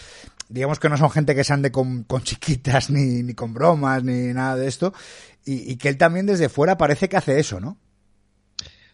[0.48, 4.02] digamos que no son gente que se ande con, con chiquitas ni, ni con bromas
[4.02, 4.92] ni nada de esto
[5.44, 7.78] y, y que él también desde fuera parece que hace eso, ¿no?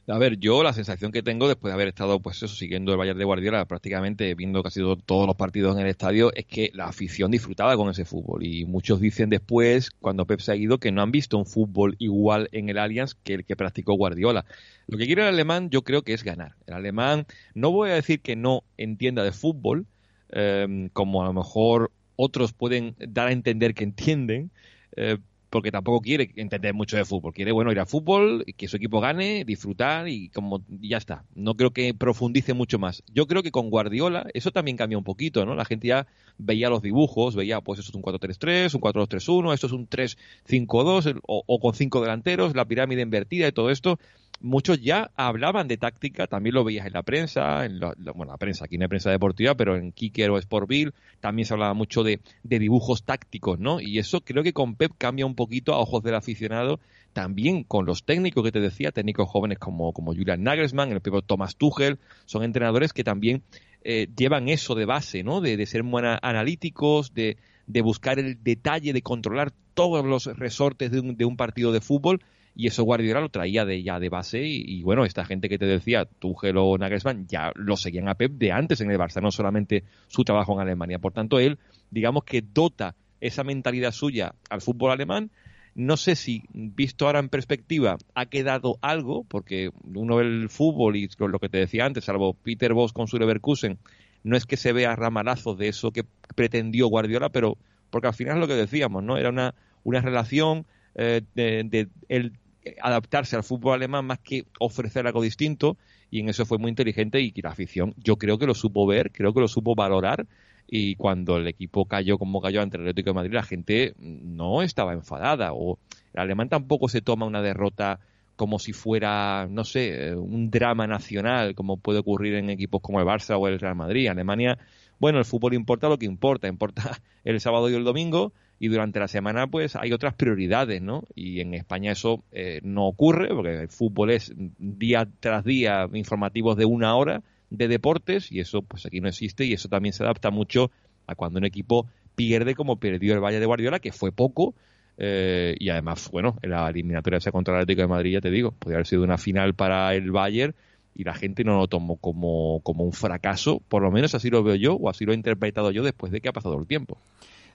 [0.08, 2.98] A ver, yo la sensación que tengo después de haber estado, pues eso, siguiendo el
[2.98, 6.70] Bayern de Guardiola, prácticamente viendo casi todo- todos los partidos en el estadio, es que
[6.74, 8.44] la afición disfrutaba con ese fútbol.
[8.44, 11.96] Y muchos dicen después, cuando Pep se ha ido, que no han visto un fútbol
[11.98, 14.44] igual en el Allianz que el que practicó Guardiola.
[14.86, 16.54] Lo que quiere el alemán, yo creo que es ganar.
[16.68, 19.86] El alemán, no voy a decir que no entienda de fútbol,
[20.30, 24.52] eh, como a lo mejor otros pueden dar a entender que entienden,
[24.96, 25.18] eh,
[25.50, 27.32] porque tampoco quiere entender mucho de fútbol.
[27.32, 31.24] Quiere, bueno, ir al fútbol, que su equipo gane, disfrutar y como ya está.
[31.34, 33.02] No creo que profundice mucho más.
[33.12, 35.54] Yo creo que con Guardiola eso también cambia un poquito, ¿no?
[35.54, 36.06] La gente ya
[36.38, 41.06] veía los dibujos, veía, pues eso es un 4-3-3, un 4-2-3-1, esto es un 3-5-2
[41.06, 43.98] el- o, o con cinco delanteros, la pirámide invertida y todo esto.
[44.40, 48.38] Muchos ya hablaban de táctica, también lo veías en la prensa, en la, bueno, la
[48.38, 52.02] prensa, aquí no hay prensa deportiva, pero en Kicker o Sportville también se hablaba mucho
[52.02, 53.80] de, de dibujos tácticos, ¿no?
[53.80, 56.80] Y eso creo que con Pep cambia un poquito a ojos del aficionado,
[57.12, 61.22] también con los técnicos que te decía, técnicos jóvenes como, como Julian Nagelsmann, el propio
[61.22, 63.42] Thomas Tuchel, son entrenadores que también
[63.82, 65.40] eh, llevan eso de base, ¿no?
[65.40, 70.26] De, de ser muy ana- analíticos, de, de buscar el detalle, de controlar todos los
[70.26, 72.20] resortes de un, de un partido de fútbol.
[72.58, 75.66] Y eso Guardiola lo traía de ya de base y, bueno, esta gente que te
[75.66, 79.30] decía, Tuchel o Nagelsmann, ya lo seguían a Pep de antes en el Barça, no
[79.30, 80.98] solamente su trabajo en Alemania.
[80.98, 81.58] Por tanto, él,
[81.90, 85.30] digamos que dota esa mentalidad suya al fútbol alemán.
[85.74, 90.96] No sé si, visto ahora en perspectiva, ha quedado algo, porque uno ve el fútbol
[90.96, 93.78] y lo que te decía antes, salvo Peter Bosz con su Leverkusen,
[94.24, 97.58] no es que se vea ramalazos de eso que pretendió Guardiola, pero
[97.90, 99.18] porque al final es lo que decíamos, ¿no?
[99.18, 102.32] Era una, una relación eh, de, de el
[102.80, 105.76] adaptarse al fútbol alemán más que ofrecer algo distinto
[106.10, 109.12] y en eso fue muy inteligente y la afición yo creo que lo supo ver,
[109.12, 110.26] creo que lo supo valorar
[110.68, 114.62] y cuando el equipo cayó como cayó ante el Atlético de Madrid la gente no
[114.62, 115.78] estaba enfadada o
[116.14, 118.00] el alemán tampoco se toma una derrota
[118.36, 123.06] como si fuera, no sé, un drama nacional, como puede ocurrir en equipos como el
[123.06, 124.08] Barça o el Real Madrid.
[124.08, 124.58] Alemania,
[125.00, 128.98] bueno, el fútbol importa lo que importa, importa el sábado y el domingo, y durante
[128.98, 131.04] la semana pues hay otras prioridades, ¿no?
[131.14, 136.56] Y en España eso eh, no ocurre, porque el fútbol es día tras día informativos
[136.56, 140.02] de una hora de deportes, y eso pues aquí no existe, y eso también se
[140.02, 140.70] adapta mucho
[141.06, 144.54] a cuando un equipo pierde como perdió el Valle de Guardiola, que fue poco,
[144.98, 148.30] eh, y además, bueno, en la eliminatoria esa contra el Atlético de Madrid, ya te
[148.30, 150.54] digo, podría haber sido una final para el Bayern
[150.94, 154.42] y la gente no lo tomó como, como un fracaso, por lo menos así lo
[154.42, 156.98] veo yo o así lo he interpretado yo después de que ha pasado el tiempo.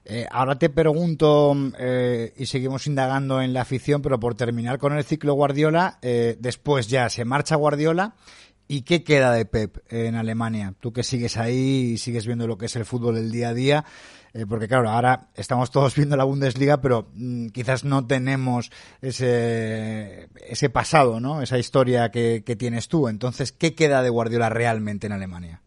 [0.04, 4.96] Eh, ahora te pregunto, eh, y seguimos indagando en la afición, pero por terminar con
[4.96, 8.14] el ciclo Guardiola, eh, después ya se marcha Guardiola.
[8.68, 10.74] ¿Y qué queda de Pep en Alemania?
[10.80, 13.54] Tú que sigues ahí y sigues viendo lo que es el fútbol del día a
[13.54, 13.84] día,
[14.32, 18.70] eh, porque claro, ahora estamos todos viendo la Bundesliga, pero mm, quizás no tenemos
[19.02, 20.28] ese,
[20.72, 21.42] pasado, ¿no?
[21.42, 23.08] Esa historia que, que tienes tú.
[23.08, 25.62] Entonces, ¿qué queda de Guardiola realmente en Alemania?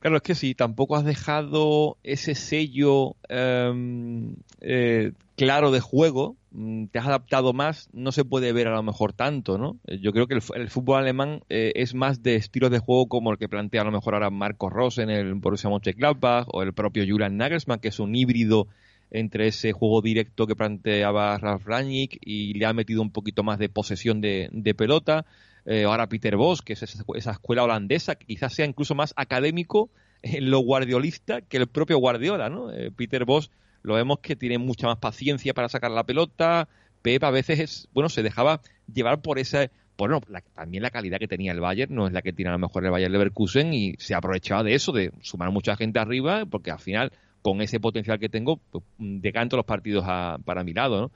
[0.00, 6.86] Claro, es que si tampoco has dejado ese sello em, eh, claro de juego, mm,
[6.86, 9.78] te has adaptado más, no se puede ver a lo mejor tanto, ¿no?
[9.86, 13.30] Eh, yo creo que el, fútbol alemán eh, es más de estilos de juego como
[13.30, 16.72] el que plantea a lo mejor ahora Marcos Ross en el Borussia Mönchengladbach o el
[16.72, 18.68] propio Julian Nagelsmann, que es un híbrido
[19.10, 23.58] entre ese juego directo que planteaba Ralf Rangnick y le ha metido un poquito más
[23.58, 25.26] de posesión de, pelota.
[25.66, 29.90] Eh, ahora Peter Bosch, que es esa, escuela holandesa, quizás sea incluso más académico
[30.22, 32.72] en lo guardiolista que el propio Guardiola, ¿no?
[32.72, 33.50] Eh, Peter Bosch
[33.82, 36.68] lo vemos que tiene mucha más paciencia para sacar la pelota.
[37.02, 38.60] Pep a veces es, bueno, se dejaba
[38.92, 40.20] llevar por esa, bueno,
[40.54, 42.84] también la calidad que tenía el Bayern no es la que tiene a lo mejor
[42.84, 46.78] el Bayern Leverkusen y se aprovechaba de eso, de sumar mucha gente arriba, porque al
[46.78, 50.04] final con ese potencial que tengo, pues, decanto los partidos
[50.44, 51.00] para mi lado.
[51.00, 51.10] ¿no?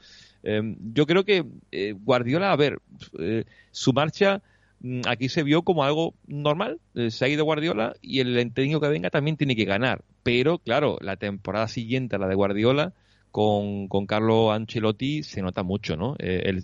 [0.45, 2.79] Em, yo creo que eh, Guardiola, a ver,
[3.19, 4.43] eh, su marcha
[4.81, 6.81] mm, aquí se vio como algo normal.
[6.95, 10.05] Eh, se ha ido Guardiola y el técnico que venga también tiene que ganar.
[10.23, 12.93] Pero, claro, la temporada siguiente la de Guardiola,
[13.31, 16.17] con, con Carlo Ancelotti, se nota mucho, ¿no?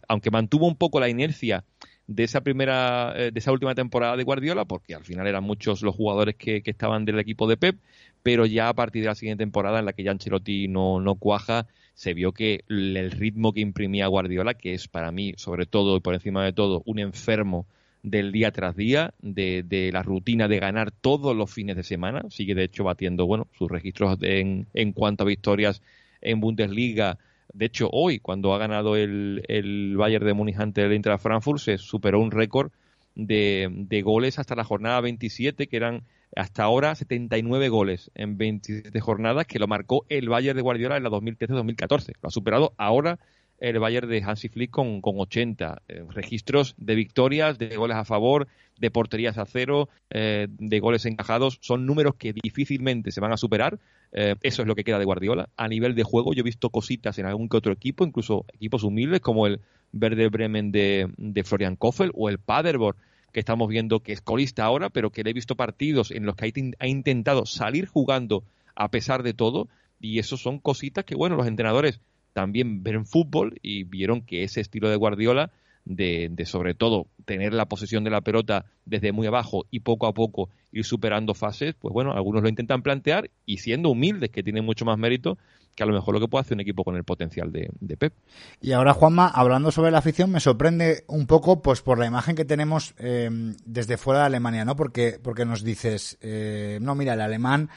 [0.08, 1.64] aunque mantuvo un poco la inercia
[2.06, 5.96] de esa primera, de esa última temporada de Guardiola, porque al final eran muchos los
[5.96, 7.76] jugadores que, que estaban del equipo de Pep,
[8.22, 11.16] pero ya a partir de la siguiente temporada en la que ya Ancelotti no, no
[11.16, 15.96] cuaja, se vio que el ritmo que imprimía Guardiola, que es para mí, sobre todo
[15.96, 17.66] y por encima de todo, un enfermo
[18.02, 22.22] del día tras día, de, la rutina de ganar todos los fines de semana.
[22.30, 25.82] Sigue, de hecho, batiendo bueno sus registros en, en cuanto a victorias
[26.20, 27.18] en Bundesliga.
[27.52, 31.60] De hecho, hoy, cuando ha ganado el, el Bayern de Múnich ante el Inter Frankfurt,
[31.60, 32.70] se superó un récord
[33.14, 36.04] de, de goles hasta la jornada 27, que eran
[36.36, 41.02] hasta ahora 79 goles en 27 jornadas, que lo marcó el Bayern de Guardiola en
[41.02, 42.14] la 2013-2014.
[42.22, 43.18] Lo ha superado ahora
[43.60, 48.04] el Bayern de Hansi Flick con, con 80 eh, registros de victorias, de goles a
[48.04, 51.58] favor, de porterías a cero, eh, de goles encajados.
[51.60, 53.78] Son números que difícilmente se van a superar.
[54.12, 55.50] Eh, eso es lo que queda de Guardiola.
[55.56, 58.82] A nivel de juego, yo he visto cositas en algún que otro equipo, incluso equipos
[58.82, 59.60] humildes como el
[59.92, 62.96] Werder Bremen de, de Florian Kofel o el Paderborn
[63.32, 66.36] que estamos viendo que es colista ahora, pero que le he visto partidos en los
[66.36, 69.68] que ha, intentado salir jugando a pesar de todo,
[70.00, 72.00] y eso son cositas que, bueno, los entrenadores
[72.32, 75.50] también ven fútbol y vieron que ese estilo de Guardiola
[75.84, 80.06] de, de, sobre todo tener la posesión de la pelota desde muy abajo y poco
[80.06, 84.42] a poco ir superando fases, pues bueno, algunos lo intentan plantear y siendo humildes, que
[84.42, 85.38] tienen mucho más mérito,
[85.74, 88.12] que a lo mejor lo que puede hacer un equipo con el potencial de, Pep.
[88.60, 92.36] Y ahora, Juanma, hablando sobre la afición, me sorprende un poco pues por la imagen
[92.36, 93.30] que tenemos eh,
[93.64, 94.76] desde fuera de Alemania, ¿no?
[94.76, 97.70] Porque, porque nos dices, eh, no, mira, el alemán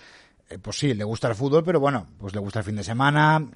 [0.53, 2.83] eh, pues sí, le gusta el fútbol, pero bueno, pues le gusta el fin de
[2.83, 3.49] semana,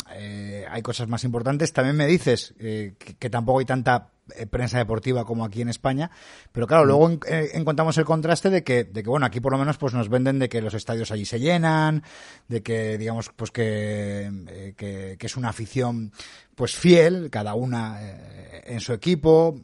[0.70, 1.74] hay cosas más importantes.
[1.74, 6.12] También me dices que, tampoco hay tanta eh, prensa deportiva como aquí en España.
[6.52, 9.58] Pero claro, luego eh, encontramos el contraste de que, de que, bueno, aquí por lo
[9.58, 12.04] menos pues nos venden de que los estadios allí se llenan,
[12.48, 16.12] de que, digamos, pues que, eh, que, es una afición
[16.56, 18.00] pues fiel, cada una
[18.64, 19.62] en su equipo,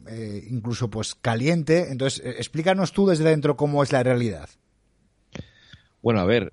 [0.48, 1.90] incluso pues caliente.
[1.90, 4.48] Entonces, explícanos tú desde dentro cómo es la realidad.
[6.04, 6.52] Bueno, a ver,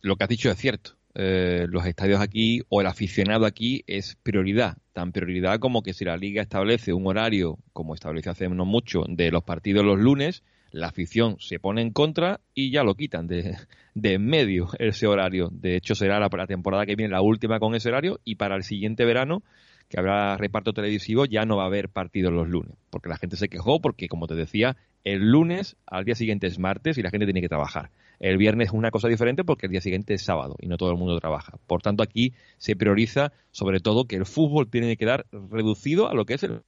[0.00, 0.92] lo que has dicho es cierto.
[1.16, 6.04] Eh, los estadios aquí o el aficionado aquí es prioridad, tan prioridad como que si
[6.04, 10.44] la liga establece un horario, como establece hace no mucho, de los partidos los lunes,
[10.70, 13.56] la afición se pone en contra y ya lo quitan de,
[13.96, 15.48] de en medio ese horario.
[15.50, 18.54] De hecho, será la, la temporada que viene la última con ese horario y para
[18.54, 19.42] el siguiente verano
[19.88, 23.36] que habrá reparto televisivo, ya no va a haber partidos los lunes, porque la gente
[23.36, 27.10] se quejó, porque como te decía, el lunes al día siguiente es martes y la
[27.10, 27.90] gente tiene que trabajar.
[28.20, 30.90] El viernes es una cosa diferente porque el día siguiente es sábado y no todo
[30.90, 31.58] el mundo trabaja.
[31.66, 36.14] Por tanto, aquí se prioriza sobre todo que el fútbol tiene que quedar reducido a
[36.14, 36.62] lo que es el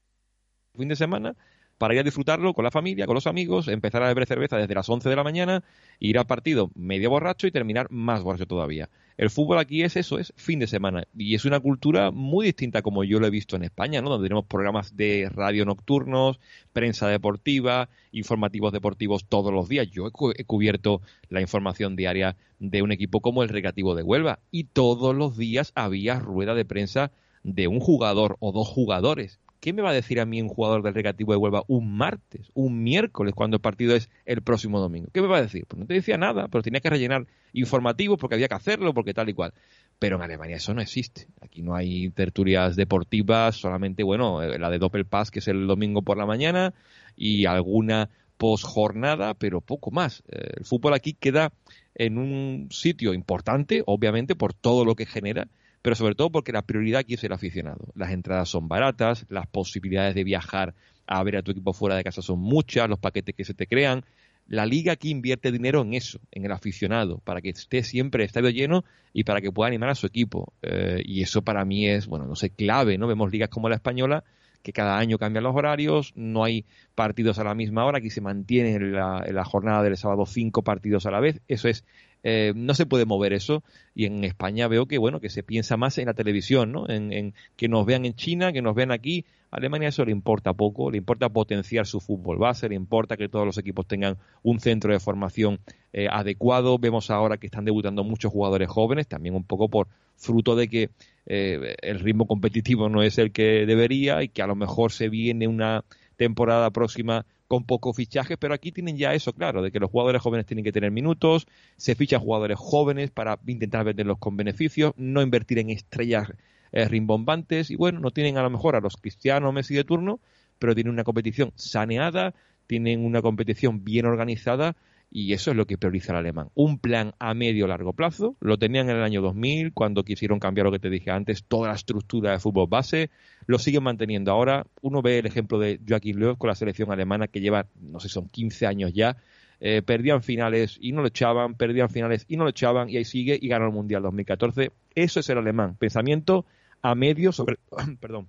[0.76, 1.36] fin de semana
[1.80, 4.74] para ir a disfrutarlo con la familia, con los amigos, empezar a beber cerveza desde
[4.74, 5.64] las 11 de la mañana,
[5.98, 8.90] ir al partido medio borracho y terminar más borracho todavía.
[9.16, 11.04] El fútbol aquí es eso, es fin de semana.
[11.16, 14.10] Y es una cultura muy distinta como yo lo he visto en España, ¿no?
[14.10, 16.38] Donde tenemos programas de radio nocturnos,
[16.74, 19.88] prensa deportiva, informativos deportivos todos los días.
[19.90, 21.00] Yo he, cubierto
[21.30, 25.72] la información diaria de un equipo como el Recreativo de Huelva y todos los días
[25.74, 27.10] había rueda de prensa
[27.42, 30.82] de un jugador o dos jugadores ¿qué me va a decir a mí un jugador
[30.82, 35.08] del Recreativo de Huelva un martes, un miércoles, cuando el partido es el próximo domingo?
[35.12, 35.66] ¿Qué me va a decir?
[35.68, 39.14] Pues no te decía nada, pero tenía que rellenar informativos porque había que hacerlo, porque
[39.14, 39.52] tal y cual.
[39.98, 41.28] Pero en Alemania eso no existe.
[41.40, 46.02] Aquí no hay tertulias deportivas, solamente, bueno, eh, la de Doppelpass, que es el domingo
[46.02, 46.74] por la mañana,
[47.14, 48.08] y alguna
[48.38, 50.22] post-jornada, pero poco más.
[50.28, 51.52] Eh, el fútbol aquí queda
[51.94, 55.48] en un sitio importante, obviamente, por todo lo que genera,
[55.82, 57.86] pero sobre todo porque la prioridad aquí es el aficionado.
[57.94, 60.74] Las entradas son baratas, las posibilidades de viajar
[61.06, 63.66] a ver a tu equipo fuera de casa son muchas, los paquetes que se te
[63.66, 64.04] crean.
[64.46, 68.26] la liga aquí invierte dinero en eso, en el aficionado, para que esté siempre el
[68.26, 70.52] estadio lleno y para que pueda animar a su equipo.
[70.62, 73.06] Eh, y eso para mí es, bueno, no sé, clave, ¿no?
[73.06, 74.24] Vemos ligas como la española
[74.62, 78.20] que cada año cambian los horarios, no hay partidos a la misma hora, aquí se
[78.20, 81.40] mantiene en la, en la jornada del sábado cinco partidos a la vez.
[81.48, 81.84] Eso es
[82.22, 83.62] eh, no se puede mover eso.
[83.94, 86.88] Y en España veo que bueno que se piensa más en la televisión ¿no?
[86.88, 89.24] en, que nos vean en China que nos vean aquí.
[89.50, 93.28] A Alemania eso le importa poco le importa potenciar su fútbol base le importa que
[93.28, 95.60] todos los equipos tengan un centro de formación
[95.92, 96.78] eh, adecuado.
[96.78, 100.90] Vemos ahora que están debutando muchos jugadores jóvenes también un poco por fruto de que
[101.26, 105.08] eh, el ritmo competitivo no es el que debería y que a lo mejor se
[105.08, 105.84] viene una
[106.16, 110.22] temporada próxima con pocos fichajes, pero aquí tienen ya eso claro, de que los jugadores
[110.22, 115.20] jóvenes tienen que tener minutos, se fichan jugadores jóvenes para intentar venderlos con beneficios, no
[115.20, 116.28] invertir en estrellas
[116.70, 120.20] eh, rimbombantes y bueno, no tienen a lo mejor a los Cristiano Messi de turno,
[120.61, 122.34] pero tienen una competición saneada,
[122.68, 124.76] tienen una competición bien organizada
[125.11, 126.50] y eso es lo que prioriza el alemán.
[126.54, 130.66] Un plan a medio largo plazo, lo tenían en el año 2000 cuando quisieron cambiar
[130.66, 133.11] lo que te dije antes, toda la estructura de fútbol base,
[133.46, 134.66] lo siguen manteniendo ahora.
[134.82, 138.08] Uno ve el ejemplo de Joachim Löw con la selección alemana que lleva, no sé,
[138.08, 139.16] son 15 años ya.
[139.62, 143.04] Eh, perdían finales y no lo echaban, perdían finales y no lo echaban y ahí
[143.04, 144.70] sigue y ganó el Mundial 2014.
[144.94, 146.46] Eso es el alemán, pensamiento
[146.82, 147.58] a medio sobre,
[148.00, 148.28] perdón,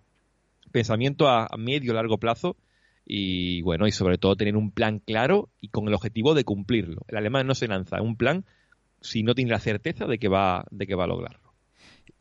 [0.71, 2.57] pensamiento a medio largo plazo
[3.13, 7.01] y bueno, y sobre todo tener un plan claro y con el objetivo de cumplirlo.
[7.09, 8.45] El alemán no se lanza un plan
[9.01, 11.53] si no tiene la certeza de que va, de que va a lograrlo.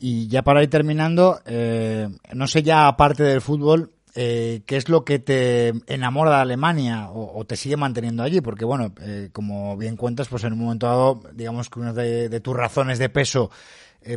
[0.00, 4.88] Y ya para ir terminando, eh, no sé ya aparte del fútbol, eh, ¿qué es
[4.88, 8.40] lo que te enamora de Alemania o, te sigue manteniendo allí?
[8.40, 12.40] Porque bueno, eh, como bien cuentas, pues en un momento dado, digamos que una de,
[12.40, 13.52] tus razones de peso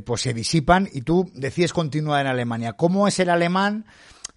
[0.06, 2.74] pues se disipan y tú decides continuar en Alemania.
[2.74, 3.86] ¿Cómo es el alemán?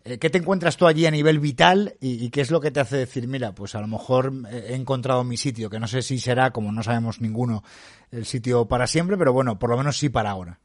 [0.07, 2.79] Eh, ¿Qué te encuentras tú allí a nivel vital y, qué es lo que te
[2.79, 6.19] hace decir, mira, pues a lo mejor he encontrado mi sitio, que no sé si
[6.19, 7.65] será, como no sabemos ninguno,
[8.13, 10.61] el sitio para siempre, pero bueno, por lo menos sí para ahora?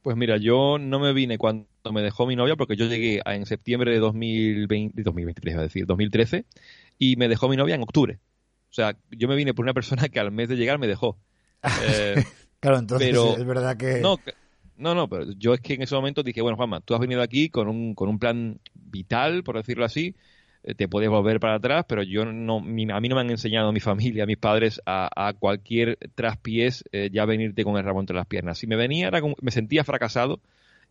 [0.00, 3.44] Pues mira, yo no me vine cuando me dejó mi novia, porque yo llegué en
[3.44, 6.46] septiembre de 2020, 2023, a decir, 2013,
[6.98, 8.18] y me dejó mi novia en octubre.
[8.70, 11.18] O sea, yo me vine por una persona que al mes de llegar me dejó.
[11.86, 12.22] Eh,
[12.60, 14.00] claro, entonces es verdad que...
[14.00, 14.18] No,
[14.76, 17.48] no, pero yo es que en ese momento dije, bueno, Juanma, tú has venido aquí
[17.48, 20.14] con un, con un plan vital, por decirlo así,
[20.64, 23.72] eh, te puedes volver para atrás, pero yo no, a mí no me han enseñado
[23.72, 28.26] mi familia, mis padres, a, cualquier traspiés eh, ya venirte con el rabo entre las
[28.26, 28.58] piernas.
[28.58, 30.40] Si me venía, era me sentía fracasado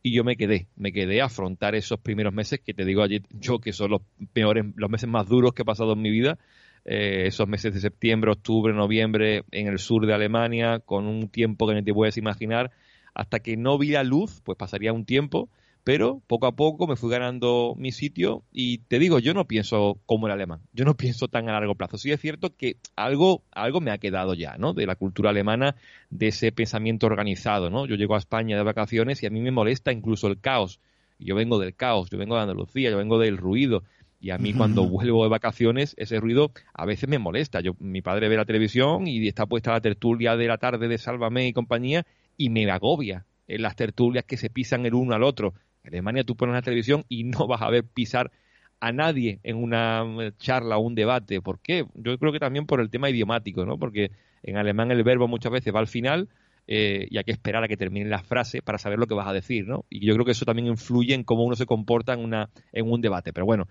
[0.04, 3.24] y yo me quedé, me quedé a afrontar esos primeros meses que te digo ayer,
[3.32, 4.02] yo que son los
[4.34, 6.38] peores, los meses más duros que he pasado en mi vida,
[6.86, 11.68] eh, esos meses de septiembre, octubre, noviembre en el sur de Alemania, con un tiempo
[11.68, 12.72] que no te puedes imaginar,
[13.14, 15.50] hasta que no vi la luz, pues pasaría un tiempo,
[15.84, 20.00] pero poco a poco me fui ganando mi sitio y te digo, yo no pienso
[20.06, 21.98] como el alemán, yo no pienso tan a largo plazo.
[21.98, 24.74] Sí es cierto que algo, algo me ha quedado ya, ¿no?
[24.74, 25.76] De la cultura alemana,
[26.10, 27.86] de ese pensamiento organizado, ¿no?
[27.86, 30.80] Yo llego a España de vacaciones y a mí me molesta incluso el caos.
[31.20, 33.84] Yo vengo del caos, yo vengo de Andalucía, yo vengo del ruido.
[34.20, 37.60] Y a mí cuando vuelvo de vacaciones, ese ruido a veces me molesta.
[37.60, 40.98] Yo, mi padre ve la televisión y está puesta la tertulia de la tarde de
[40.98, 42.06] Sálvame y compañía
[42.38, 45.54] y me agobia en las tertulias que se pisan el uno al otro.
[45.84, 48.32] En Alemania tú pones la televisión y no vas a ver pisar
[48.80, 50.04] a nadie en una
[50.38, 51.42] charla o un debate.
[51.42, 51.86] ¿Por qué?
[51.96, 53.78] Yo creo que también por el tema idiomático, ¿no?
[53.78, 54.12] Porque
[54.44, 56.28] en alemán el verbo muchas veces va al final
[56.68, 59.28] eh, y hay que esperar a que termine la frase para saber lo que vas
[59.28, 59.86] a decir, ¿no?
[59.90, 62.90] Y yo creo que eso también influye en cómo uno se comporta en, una, en
[62.92, 63.32] un debate.
[63.32, 63.68] Pero bueno,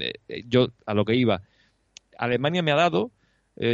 [0.00, 1.42] eh, eh, yo a lo que iba,
[2.16, 3.12] Alemania me ha dado,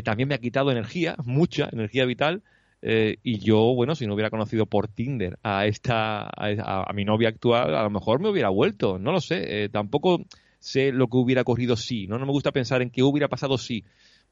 [0.03, 2.43] también me ha quitado energía, mucha energía vital,
[2.87, 7.31] eh, y yo, bueno, si no hubiera conocido por Tinder a esta, a, mi novia
[7.31, 9.65] actual, a lo mejor me hubiera vuelto, no lo sé.
[9.65, 10.21] Eh, tampoco
[10.59, 12.19] sé lo que hubiera ocurrido si, ¿no?
[12.19, 13.85] No me gusta pensar en qué hubiera pasado si.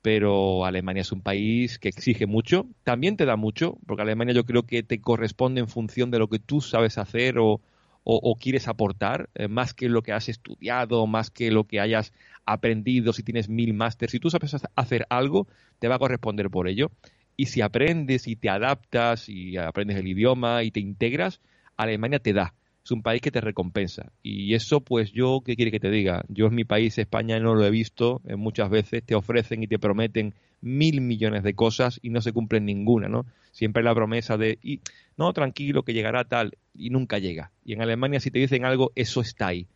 [0.02, 4.44] Pero Alemania es un país que exige mucho, también te da mucho, porque Alemania yo
[4.44, 7.62] creo que te corresponde en función de lo que tú sabes hacer o,
[8.04, 12.12] o, quieres aportar, eh, más que lo que has estudiado, más que lo que hayas
[12.44, 15.46] aprendido, si tienes mil másteres, si tú sabes hacer algo,
[15.78, 16.90] te va a corresponder por ello.
[17.36, 21.40] Y si aprendes y te adaptas y aprendes el idioma y te integras,
[21.76, 22.54] Alemania te da.
[22.84, 24.12] Es un país que te recompensa.
[24.22, 26.24] Y eso, pues yo, ¿qué quiere que te diga?
[26.28, 28.20] Yo en mi país, España, no lo he visto.
[28.26, 32.32] Eh, muchas veces te ofrecen y te prometen mil millones de cosas y no se
[32.32, 33.24] cumplen ninguna, ¿no?
[33.52, 34.80] Siempre la promesa de, y,
[35.16, 37.52] no, tranquilo, que llegará tal, y nunca llega.
[37.64, 39.68] Y en Alemania, si te dicen algo, eso está ahí.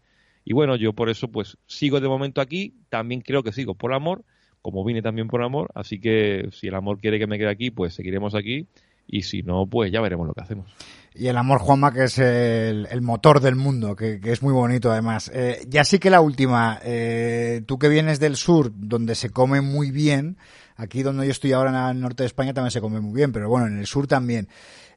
[0.45, 2.75] Y bueno, yo por eso, pues sigo de momento aquí.
[2.89, 4.25] También creo que sigo por amor
[4.67, 7.71] como vine también por amor, así que si el amor quiere que me quede aquí,
[7.71, 8.67] pues seguiremos aquí
[9.07, 10.67] y si no, pues ya veremos lo que hacemos.
[11.15, 15.31] Y el amor, Juanma, que es el, motor del mundo, que, es muy bonito además.
[15.33, 19.61] Eh, ya sí que la última, eh, tú que vienes del sur, donde se come
[19.61, 20.37] muy bien,
[20.77, 23.33] Aquí donde yo estoy ahora en el norte de España también se come muy bien,
[23.33, 24.49] pero bueno, en el sur también.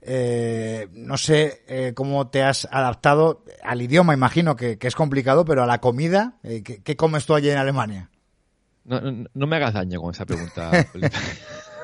[0.02, 5.64] Eh, no sé eh, cómo te has adaptado al idioma, imagino que, es complicado, pero
[5.64, 8.10] a la comida, eh, ¿qué, comes tú allí en Alemania?
[8.86, 9.02] No,
[9.34, 10.72] no, me hagas daño con esa pregunta,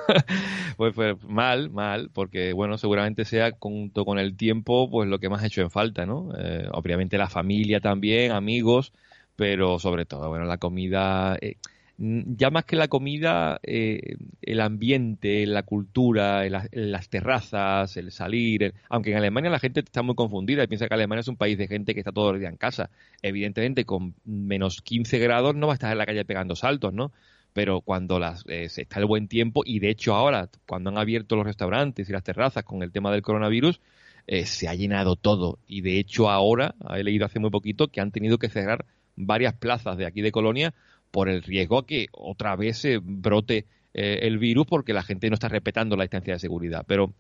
[0.78, 5.30] pues, pues, mal, mal, porque bueno, seguramente sea junto con el tiempo, pues lo que
[5.30, 6.30] más ha hecho en falta, ¿no?
[6.72, 8.94] obviamente la familia también, amigos,
[9.36, 11.38] pero sobre todo, bueno, la comida.
[11.42, 18.74] Mm, ya más que la comida, eh, el ambiente, la cultura, las terrazas, el salir.
[18.90, 21.58] aunque en Alemania la gente está muy confundida y piensa que Alemania es un país
[21.58, 22.90] de gente que está todo el día en casa.
[23.22, 27.14] Evidentemente, con menos 15 grados no va a estar en la calle pegando saltos, ¿no?
[27.54, 31.38] Pero cuando las, eh, está el buen tiempo, y de hecho ahora, cuando han abierto
[31.38, 33.80] los restaurantes y las terrazas con el tema del coronavirus,
[34.28, 35.60] eh, se ha llenado todo.
[35.66, 38.86] Y de hecho ahora, he leído hace muy poquito, que han tenido que cerrar
[39.16, 40.74] varias plazas de aquí de Colonia
[41.16, 45.30] por el riesgo a que otra vez se brote eh, el virus porque la gente
[45.30, 46.84] no está respetando la distancia de seguridad.
[46.86, 47.14] Pero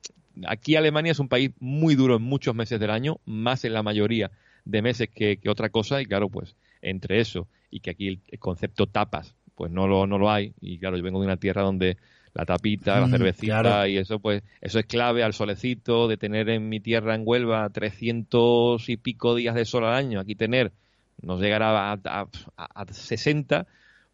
[0.47, 3.83] aquí Alemania es un país muy duro en muchos meses del año, más en la
[3.83, 4.31] mayoría
[4.65, 8.85] de meses que, otra cosa, y claro, pues entre eso y que aquí el, concepto
[8.85, 11.95] tapas, pues no lo, no lo hay, y claro, yo vengo de una tierra donde
[12.33, 16.49] la tapita, la mm, cervecita y eso, pues eso es clave al solecito, de tener
[16.49, 20.73] en mi tierra en Huelva 300 y pico días de sol al año, aquí tener,
[21.21, 22.27] nos llegará a, a,
[22.57, 23.65] a 60,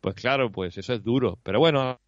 [0.02, 1.40] pues claro, pues eso es duro.
[1.44, 2.00] Pero bueno,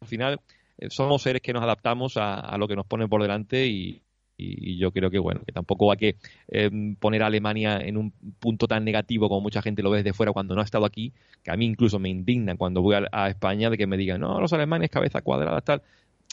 [0.00, 0.40] al final
[0.78, 4.02] eh, somos seres que nos adaptamos a, lo que nos ponen por delante y,
[4.38, 6.16] yo creo que bueno, que tampoco hay que
[6.48, 10.12] em, poner a Alemania en un punto tan negativo como mucha gente lo ve desde
[10.12, 13.28] fuera cuando no ha estado aquí, que a mí incluso me indigna cuando voy a,
[13.28, 15.82] España de que me digan, no, los alemanes cabeza cuadrada, tal.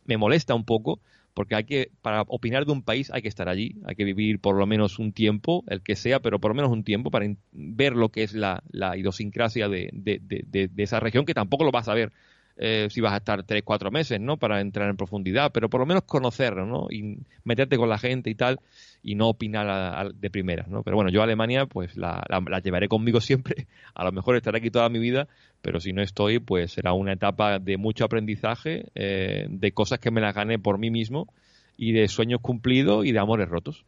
[0.05, 0.99] Me molesta un poco,
[1.33, 4.39] porque hay que, para opinar de un país hay que estar allí, hay que vivir
[4.39, 7.27] por lo menos un tiempo, el que sea, pero por lo menos un tiempo para
[7.51, 11.63] ver lo que es la, la idiosincrasia de, de, de, de, esa región, que tampoco
[11.63, 12.11] lo vas a ver
[12.57, 14.37] eh, si vas a estar tres, cuatro meses, ¿no?
[14.37, 16.87] Para entrar en profundidad, pero por lo menos conocerlo, ¿no?
[16.91, 18.59] Y meterte con la gente y tal,
[19.03, 20.81] y no opinar de primeras, ¿no?
[20.81, 24.59] Pero bueno, yo a Alemania, pues la, la, llevaré conmigo siempre, a lo mejor estaré
[24.59, 25.27] aquí toda mi vida,
[25.61, 30.09] pero si no estoy, pues será una etapa de mucho aprendizaje, eh, de cosas que
[30.09, 31.27] me las gané por mí mismo,
[31.75, 33.85] y de sueños cumplidos y de amores rotos.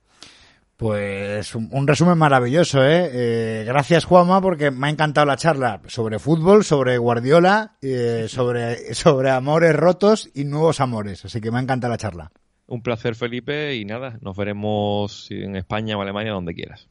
[0.77, 3.09] Pues un, resumen maravilloso, ¿eh?
[3.13, 3.63] ¿eh?
[3.65, 9.29] Gracias, Juanma, porque me ha encantado la charla sobre fútbol, sobre Guardiola, eh, sobre, sobre
[9.29, 11.23] amores rotos y nuevos amores.
[11.23, 12.31] Así que me ha encantado la charla.
[12.67, 16.89] Un placer, Felipe, y nada, nos veremos en España o Alemania, donde quieras.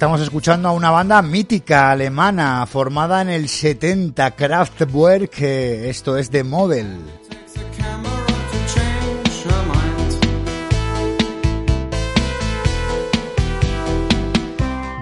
[0.00, 6.42] Estamos escuchando a una banda mítica alemana formada en el 70, Kraftwerk, esto es de
[6.42, 7.19] Model.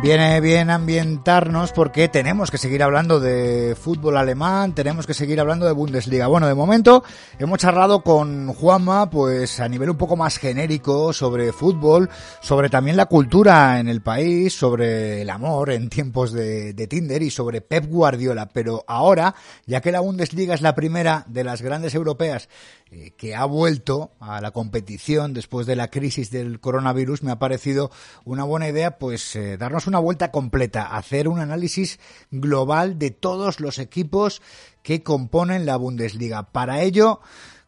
[0.01, 5.67] Viene bien ambientarnos porque tenemos que seguir hablando de fútbol alemán, tenemos que seguir hablando
[5.67, 6.29] de Bundesliga.
[6.29, 7.03] Bueno, de momento
[7.41, 12.09] hemos charlado con Juanma, pues a nivel un poco más genérico sobre fútbol,
[12.41, 17.21] sobre también la cultura en el país, sobre el amor en tiempos de, de Tinder
[17.21, 18.51] y sobre Pep Guardiola.
[18.51, 19.35] Pero ahora,
[19.67, 22.49] ya que la Bundesliga es la primera de las grandes europeas
[22.91, 27.39] eh, que ha vuelto a la competición después de la crisis del coronavirus, me ha
[27.39, 27.91] parecido
[28.25, 31.99] una buena idea, pues eh, darnos una vuelta completa, hacer un análisis
[32.31, 34.43] global de todos los equipos
[34.83, 36.45] que componen la Bundesliga.
[36.45, 37.21] Para ello,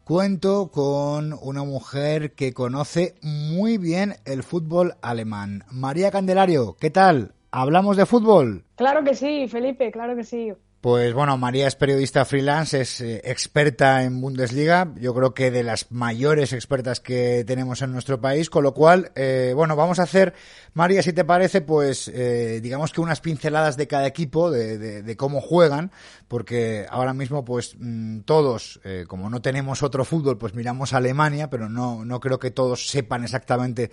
[0.04, 5.64] cuento con una mujer que conoce muy bien el fútbol alemán.
[5.70, 7.34] María Candelario, ¿qué tal?
[7.50, 8.64] ¿Hablamos de fútbol?
[8.76, 10.52] Claro que sí, Felipe, claro que sí.
[10.81, 15.62] Pues bueno, María es periodista freelance, es eh, experta en Bundesliga, yo creo que de
[15.62, 20.05] las mayores expertas que tenemos en nuestro país, con lo cual, eh, bueno, vamos a
[20.05, 20.33] hacer,
[20.72, 25.16] María, si te parece, pues eh, digamos que unas pinceladas de cada equipo, de, de,
[25.18, 25.91] cómo juegan,
[26.28, 31.51] porque ahora mismo pues mm, todos, como no tenemos otro fútbol, pues miramos a Alemania,
[31.51, 33.91] pero no, no creo que todos sepan exactamente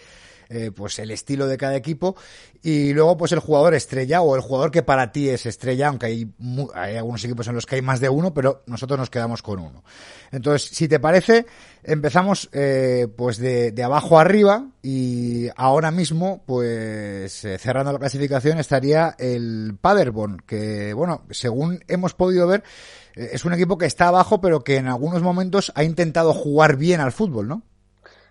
[0.50, 2.16] eh, pues el estilo de cada equipo
[2.62, 6.08] y luego pues el jugador estrella o el jugador que para ti es estrella, aunque
[6.08, 6.32] hay,
[6.74, 9.60] hay algunos equipos en los que hay más de uno, pero nosotros nos quedamos con
[9.60, 9.84] uno.
[10.32, 11.45] Entonces, si te parece,
[11.84, 18.60] empezamos eh, pues de, de, abajo arriba y ahora mismo, pues eh, cerrando la clasificación
[18.60, 22.64] estaría el Paderborn, que bueno, según hemos podido ver,
[23.16, 26.78] eh, es un equipo que está abajo, pero que en algunos momentos ha intentado jugar
[26.78, 27.64] bien al fútbol, ¿no?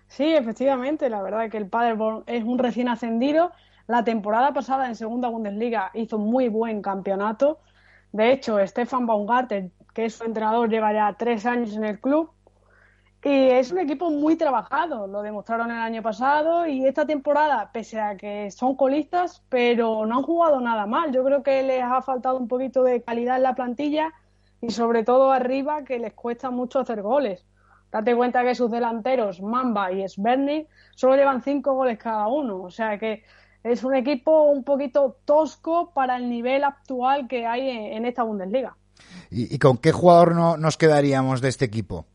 [0.07, 3.51] Sí, efectivamente, la verdad es que el Paderborn es un recién ascendido.
[3.87, 7.59] La temporada pasada en Segunda Bundesliga hizo muy buen campeonato.
[8.11, 12.31] De hecho, Stefan Baumgarten, que es su entrenador, lleva ya tres años en el club.
[13.23, 17.99] Y es un equipo muy trabajado, lo demostraron el año pasado y esta temporada, pese
[17.99, 21.11] a que son colistas, pero no han jugado nada mal.
[21.11, 24.13] Yo creo que les ha faltado un poquito de calidad en la plantilla
[24.61, 27.45] y sobre todo arriba que les cuesta mucho hacer goles.
[27.91, 32.61] Date cuenta que sus delanteros, Mamba y Sverny, solo llevan cinco goles cada uno.
[32.61, 33.23] O sea que
[33.63, 38.75] es un equipo un poquito tosco para el nivel actual que hay en, esta Bundesliga.
[39.29, 42.05] ¿Y, con qué jugador no, nos quedaríamos de este equipo?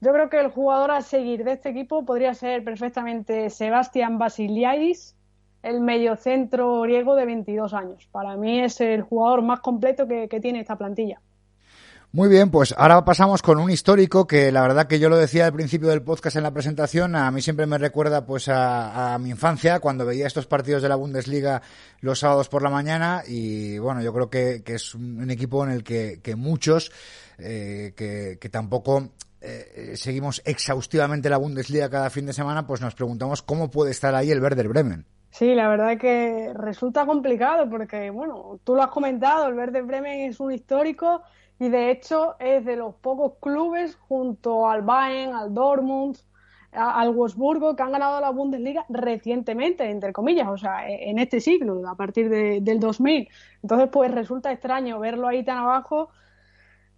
[0.00, 5.16] Yo creo que el jugador a seguir de este equipo podría ser perfectamente Sebastián Basiliadis,
[5.62, 8.08] el mediocentro griego de 22 años.
[8.10, 11.20] Para mí es el jugador más completo que tiene esta plantilla.
[12.12, 15.46] Muy bien, pues ahora pasamos con un histórico que la verdad que yo lo decía
[15.46, 19.30] al principio del podcast en la presentación, a mí siempre me recuerda pues a, mi
[19.30, 21.62] infancia cuando veía estos partidos de la Bundesliga
[22.00, 25.84] los sábados por la mañana y bueno, yo creo que, es un, equipo en el
[25.84, 26.90] que, muchos
[27.38, 33.40] eh, que, tampoco eh, seguimos exhaustivamente la Bundesliga cada fin de semana, pues nos preguntamos
[33.40, 35.06] cómo puede estar ahí el Werder Bremen.
[35.30, 40.28] Sí, la verdad que resulta complicado porque, bueno, tú lo has comentado, el Werder Bremen
[40.28, 41.22] es un histórico
[41.60, 46.16] y de hecho es de los pocos clubes junto al Bayern, al Dortmund,
[46.72, 51.38] al Wolfsburgo que han ganado la Bundesliga recientemente, entre comillas, o sea, e, en este
[51.38, 53.28] siglo, a partir del 2000.
[53.62, 56.08] Entonces, pues resulta extraño verlo ahí tan abajo.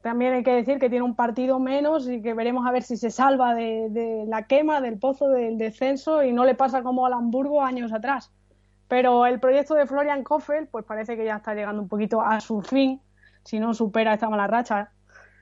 [0.00, 2.96] También hay que decir que tiene un partido menos y que veremos a ver si
[2.96, 7.04] se salva de, de la quema, del pozo del descenso y no le pasa como
[7.04, 8.32] al Hamburgo años atrás.
[8.86, 12.40] Pero el proyecto de Florian Koffel, pues parece que ya está llegando un poquito a
[12.40, 13.00] su fin
[13.44, 14.90] si no supera esta mala racha.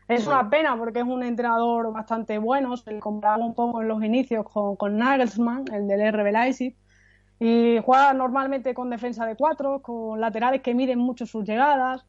[0.08, 3.86] Es una pena porque es un entrenador bastante bueno, se le comparaba un poco en
[3.86, 6.76] los inicios con, con Nagelsmann, el del RB Leipzig,
[7.38, 12.04] y juega normalmente con defensa de cuatro, con laterales que miden mucho sus llegadas,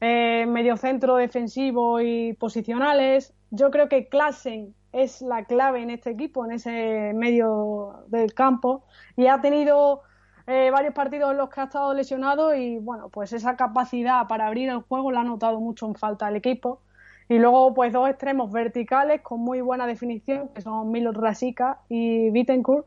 [0.00, 3.34] eh, medio centro defensivo y posicionales.
[3.50, 8.84] Yo creo que Klassen es la clave en este equipo, en ese medio del campo,
[9.16, 10.02] y ha tenido
[10.46, 14.46] eh, varios partidos en los que ha estado lesionado y bueno, pues esa capacidad para
[14.46, 16.80] abrir el juego la ha notado mucho en falta el equipo.
[17.28, 22.30] Y luego, pues dos extremos verticales con muy buena definición, que son Milo Rasica y
[22.30, 22.86] Bittencourt.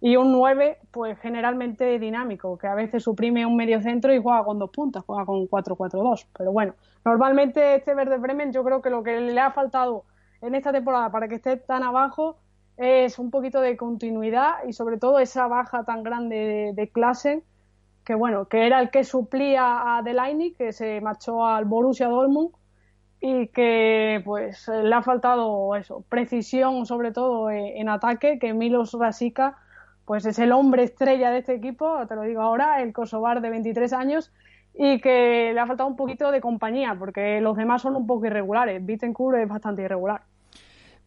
[0.00, 4.44] Y un 9, pues generalmente dinámico, que a veces suprime un medio centro y juega
[4.44, 6.26] con dos puntas, juega con 4-4-2.
[6.36, 6.74] Pero bueno,
[7.04, 10.04] normalmente este Verde Bremen yo creo que lo que le ha faltado
[10.42, 12.36] en esta temporada para que esté tan abajo
[12.76, 17.42] es un poquito de continuidad y sobre todo esa baja tan grande de, clase
[18.04, 22.50] que bueno, que era el que suplía a Delaney, que se marchó al Borussia Dortmund
[23.20, 29.56] y que pues le ha faltado eso, precisión sobre todo en, ataque, que Milos Rasica
[30.04, 33.50] pues es el hombre estrella de este equipo, te lo digo ahora, el kosovar de
[33.50, 34.32] 23 años
[34.74, 38.26] y que le ha faltado un poquito de compañía porque los demás son un poco
[38.26, 40.22] irregulares, Bittencourt es bastante irregular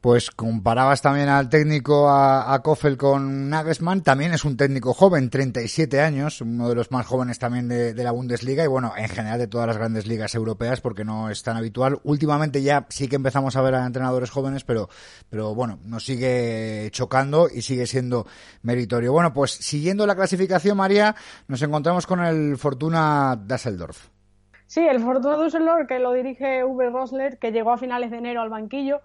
[0.06, 6.00] pues comparabas también al técnico a, Koffel con Nagelsmann, también es un técnico joven, 37
[6.00, 9.48] años, uno de los más jóvenes también de, la Bundesliga y bueno, en general de
[9.48, 12.02] todas las grandes ligas europeas porque no es tan habitual.
[12.04, 14.90] Últimamente ya sí que empezamos a ver a entrenadores jóvenes, pero,
[15.28, 18.28] pero bueno, nos sigue chocando y sigue siendo
[18.62, 19.12] meritorio.
[19.12, 21.16] Bueno, pues siguiendo la clasificación, María,
[21.48, 24.10] nos encontramos con el Fortuna Düsseldorf.
[24.68, 28.44] Sí, el Fortuna Düsseldorf que lo dirige Uwe Rosler, que llegó a finales de enero
[28.44, 29.02] al banquillo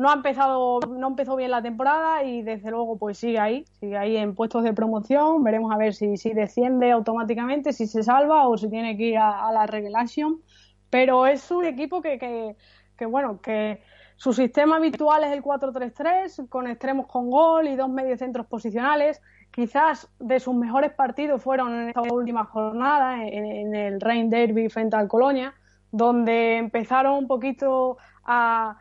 [0.00, 3.98] no ha empezado, no empezó bien la temporada y desde luego pues sigue ahí, sigue
[3.98, 8.48] ahí en puestos de promoción, veremos a ver si, si desciende automáticamente, si se salva
[8.48, 10.40] o si tiene que ir a, la relegation,
[10.88, 12.56] pero es un equipo que, que,
[12.96, 13.82] que, bueno, que
[14.16, 19.20] su sistema habitual es el 4-3-3, con extremos con gol y dos mediocentros posicionales,
[19.50, 24.70] quizás de sus mejores partidos fueron en esta última jornada, en, en el Rain Derby
[24.70, 25.52] frente al Colonia,
[25.92, 28.78] donde empezaron un poquito a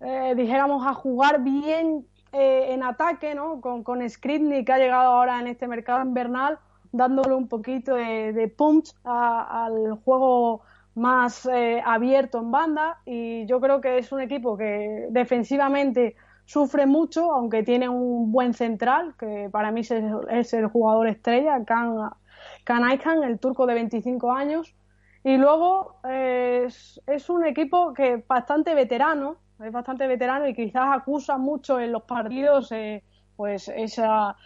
[0.00, 3.60] eh, dijéramos, a jugar bien eh, en ataque, ¿no?
[3.60, 6.58] Con, con Skripnik, que ha llegado ahora en este mercado invernal,
[6.92, 10.62] dándole un poquito de, punch al juego
[10.94, 12.98] más eh, abierto en banda.
[13.04, 18.54] Y yo creo que es un equipo que defensivamente sufre mucho, aunque tiene un buen
[18.54, 24.74] central, que para mí es, el jugador estrella, Kan, el turco de 25 años.
[25.22, 30.96] Y luego eh, es, un equipo que es bastante veterano, es bastante veterano y quizás
[30.96, 33.02] acusa mucho en los partidos eh,
[33.36, 34.36] pues esa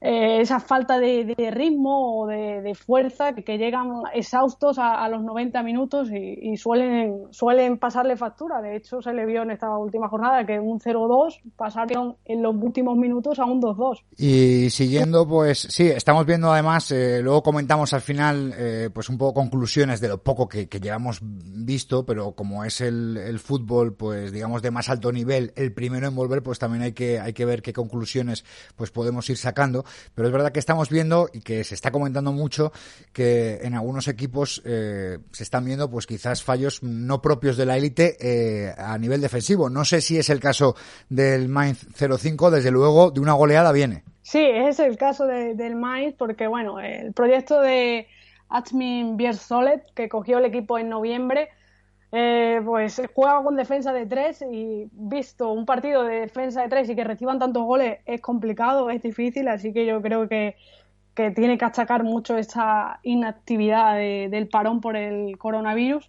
[0.00, 6.08] eh, esa falta de, ritmo o de, fuerza que, llegan exhaustos a, los 90 minutos
[6.12, 8.60] y, suelen, suelen pasarle factura.
[8.60, 12.54] De hecho, se le vio en esta última jornada que un 0-2 pasaron en los
[12.54, 14.04] últimos minutos a un 2-2.
[14.16, 19.18] Y siguiendo, pues sí, estamos viendo además, eh, luego comentamos al final, eh, pues un
[19.18, 24.30] poco conclusiones de lo poco que, llevamos visto, pero como es el, el, fútbol, pues
[24.30, 27.44] digamos de más alto nivel, el primero en volver, pues también hay que, hay que
[27.44, 28.44] ver qué conclusiones
[28.76, 29.84] pues podemos ir sacando
[30.14, 32.72] pero es verdad que estamos viendo y que se está comentando mucho
[33.12, 37.76] que en algunos equipos eh, se están viendo pues quizás fallos no propios de la
[37.76, 39.70] élite eh, a nivel defensivo.
[39.70, 40.76] No sé si es el caso
[41.08, 44.04] del Mainz 05, desde luego de una goleada viene.
[44.22, 48.06] Sí, es el caso del Mainz porque bueno, el proyecto de
[48.48, 51.48] Achmin Biersolet que cogió el equipo en noviembre
[52.10, 56.88] eh, pues juega con defensa de tres y visto un partido de defensa de tres
[56.88, 60.56] y que reciban tantos goles es complicado, es difícil, así que yo creo que,
[61.34, 66.08] tiene que achacar mucho esta inactividad del parón por el coronavirus.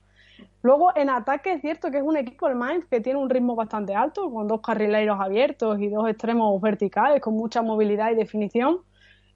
[0.62, 3.56] Luego en ataque es cierto que es un equipo el Mainz que tiene un ritmo
[3.56, 8.82] bastante alto, con dos carrileros abiertos y dos extremos verticales, con mucha movilidad y definición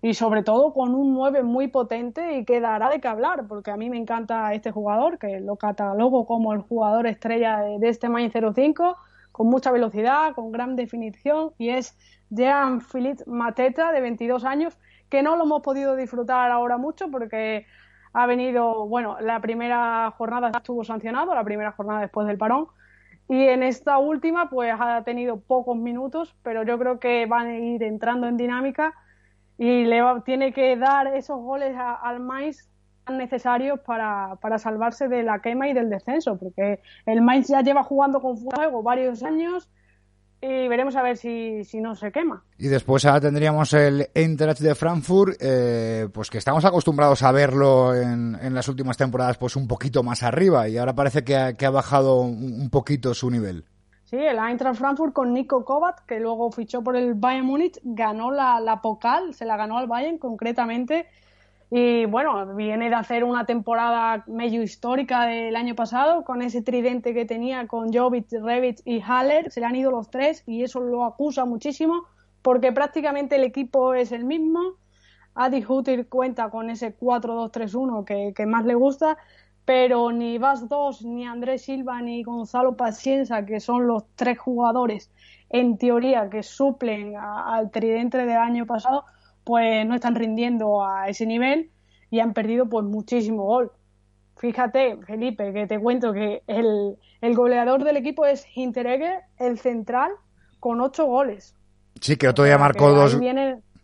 [0.04, 3.72] y sobre todo con un 9 muy potente y que dará de qué hablar, porque
[3.72, 8.10] a mí me encanta este jugador, que lo catalogo como el jugador estrella de, este
[8.10, 8.98] Main 05,
[9.32, 11.98] con mucha velocidad, con gran definición, y es
[12.32, 14.78] Jean-Philippe Mateta, de 22 años,
[15.08, 17.66] que no lo hemos podido disfrutar ahora mucho porque
[18.12, 22.68] ha venido, bueno, la primera jornada estuvo sancionado, la primera jornada después del parón,
[23.30, 27.58] y en esta última pues ha tenido pocos minutos, pero yo creo que van a
[27.58, 28.96] ir entrando en dinámica
[29.58, 32.68] y le tiene que dar esos goles al Mainz
[33.06, 37.62] tan necesarios para, para, salvarse de la quema y del descenso, porque el Mainz ya
[37.62, 39.70] lleva jugando con fuego varios años
[40.42, 42.44] y veremos a ver si, si no se quema.
[42.58, 47.96] Y después ahora tendríamos el Eintracht de Frankfurt, eh, pues que estamos acostumbrados a verlo
[47.96, 51.54] en, en, las últimas temporadas pues un poquito más arriba y ahora parece que ha,
[51.54, 53.66] que ha bajado un poquito su nivel.
[54.14, 58.30] Sí, el Eintracht Frankfurt con Nico Kovac, que luego fichó por el Bayern Múnich, ganó
[58.30, 61.08] la, la Pokal, se la ganó al Bayern concretamente.
[61.72, 67.16] Y bueno, viene de hacer una temporada medio histórica del año pasado, con ese tridente
[67.16, 69.50] que tenía con Jovic, Revic y Haller.
[69.52, 72.04] Se le han ido los tres y eso lo acusa muchísimo,
[72.44, 74.76] porque prácticamente el equipo es el mismo.
[75.34, 79.18] Adi Hutir cuenta con ese 4-2-3-1 que, que más le gusta
[79.66, 85.10] pero ni Vas dos, ni Andrés Silva, ni Gonzalo Pacienza, que son los tres jugadores
[85.50, 89.06] en teoría que suplen al tridente del año pasado,
[89.44, 91.70] pues no están rindiendo a ese nivel
[92.10, 93.72] y han perdido pues muchísimo gol.
[94.38, 100.12] Fíjate, Felipe, que te cuento que el, el goleador del equipo es Hinteregger, el central,
[100.60, 101.56] con ocho goles.
[102.02, 103.18] Sí, que otro día marcó dos.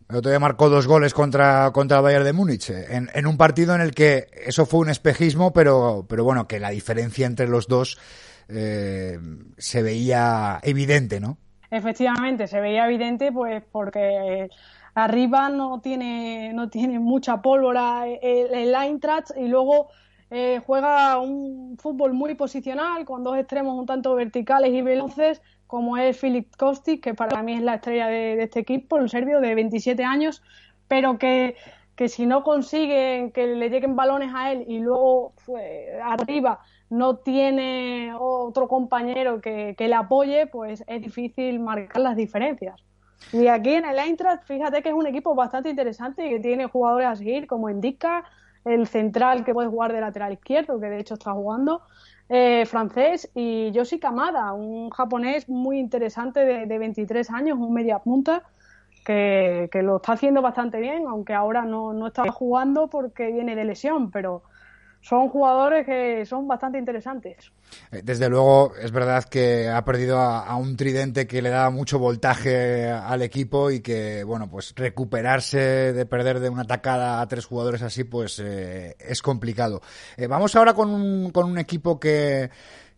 [0.09, 3.27] El otro día marcó dos goles contra, contra el Bayern de Múnich, eh, en, en,
[3.27, 7.27] un partido en el que eso fue un espejismo, pero, pero bueno, que la diferencia
[7.27, 7.99] entre los dos
[8.47, 9.19] eh,
[9.55, 11.37] se veía evidente, ¿no?
[11.69, 14.49] Efectivamente, se veía evidente, pues porque
[14.95, 19.89] arriba no tiene, no tiene mucha pólvora el, el Eintracht y luego
[20.31, 25.97] eh, juega un fútbol muy posicional, con dos extremos un tanto verticales y veloces, como
[25.97, 29.53] es Filip Kostic, que para mí es la estrella de, este equipo, el serbio de
[29.53, 30.41] 27 años,
[30.87, 31.57] pero que,
[31.95, 37.17] que, si no consiguen que le lleguen balones a él y luego pues, arriba no
[37.17, 42.83] tiene otro compañero que, que, le apoye, pues es difícil marcar las diferencias.
[43.31, 46.65] Y aquí en el Eintracht, fíjate que es un equipo bastante interesante y que tiene
[46.65, 48.23] jugadores a seguir, como Indica,
[48.65, 51.83] el central que puede jugar de lateral izquierdo, que de hecho está jugando,
[52.29, 57.99] eh, francés, y Yoshi Kamada, un japonés muy interesante de, de 23 años, un media
[57.99, 58.43] punta,
[59.03, 63.55] que, que, lo está haciendo bastante bien, aunque ahora no, no está jugando porque viene
[63.55, 64.43] de lesión, pero
[65.01, 67.51] son jugadores que son bastante interesantes.
[67.91, 71.99] Eh, desde luego, es verdad que ha perdido a, un tridente que le da mucho
[71.99, 77.45] voltaje al equipo y que, bueno, pues recuperarse de perder de una atacada a tres
[77.45, 79.81] jugadores así, pues eh, es complicado.
[80.17, 82.49] Eh, vamos ahora con un, con un equipo que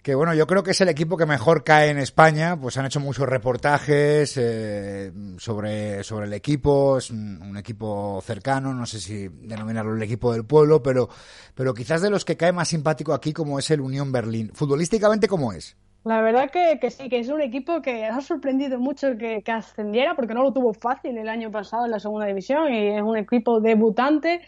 [0.02, 2.86] que bueno, yo creo que es el equipo que mejor cae en España, pues han
[2.86, 9.28] hecho muchos reportajes eh, sobre, sobre el equipo, es un, equipo cercano, no sé si
[9.28, 11.10] denominarlo el equipo del pueblo, pero,
[11.54, 14.52] pero quizás de los que cae más simpático aquí como es el Unión Berlín.
[14.54, 15.78] Futbolísticamente, ¿cómo es?
[16.04, 19.52] La verdad que, que, sí, que es un equipo que ha sorprendido mucho que, que,
[19.52, 23.04] ascendiera, porque no lo tuvo fácil el año pasado en la segunda división, y es
[23.04, 24.42] un equipo debutante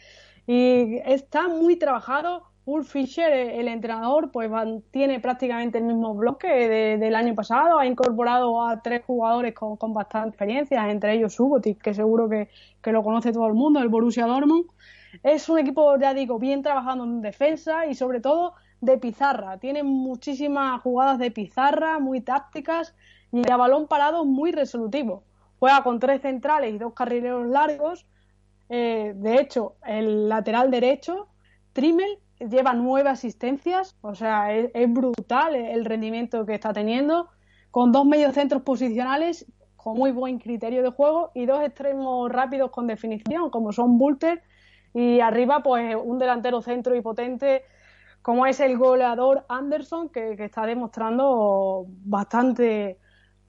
[0.47, 2.52] y está muy trabajado.
[2.65, 4.49] Ulf Fischer, el entrenador, pues
[4.91, 9.75] tiene prácticamente el mismo bloque de, del año pasado, ha incorporado a tres jugadores con,
[9.75, 12.49] con bastante experiencia, entre ellos Subotic, que seguro que,
[12.81, 14.65] que lo conoce todo el mundo, el Borussia Dortmund.
[15.23, 19.57] Es un equipo, ya digo, bien trabajando en defensa y sobre todo de pizarra.
[19.57, 22.95] Tiene muchísimas jugadas de pizarra, muy tácticas
[23.31, 25.23] y a balón parado muy resolutivo.
[25.59, 28.05] Juega con tres centrales y dos carrileros largos.
[28.69, 31.27] Eh, de hecho, el lateral derecho,
[31.73, 37.29] Trimmel, lleva nueve asistencias, o sea, es, brutal el rendimiento que está teniendo,
[37.71, 42.87] con dos mediocentros posicionales con muy buen criterio de juego y dos extremos rápidos con
[42.87, 44.41] definición, como son Bulter
[44.93, 47.63] y arriba, pues un delantero centro y potente,
[48.21, 52.97] como es el goleador Anderson, que, que está demostrando bastante,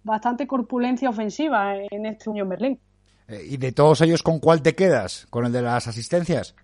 [0.03, 2.81] bastante corpulencia ofensiva en este Unión Berlín.
[3.29, 5.27] Eh, ¿Y de todos ellos con cuál te quedas?
[5.31, 6.55] ¿Con el de las asistencias?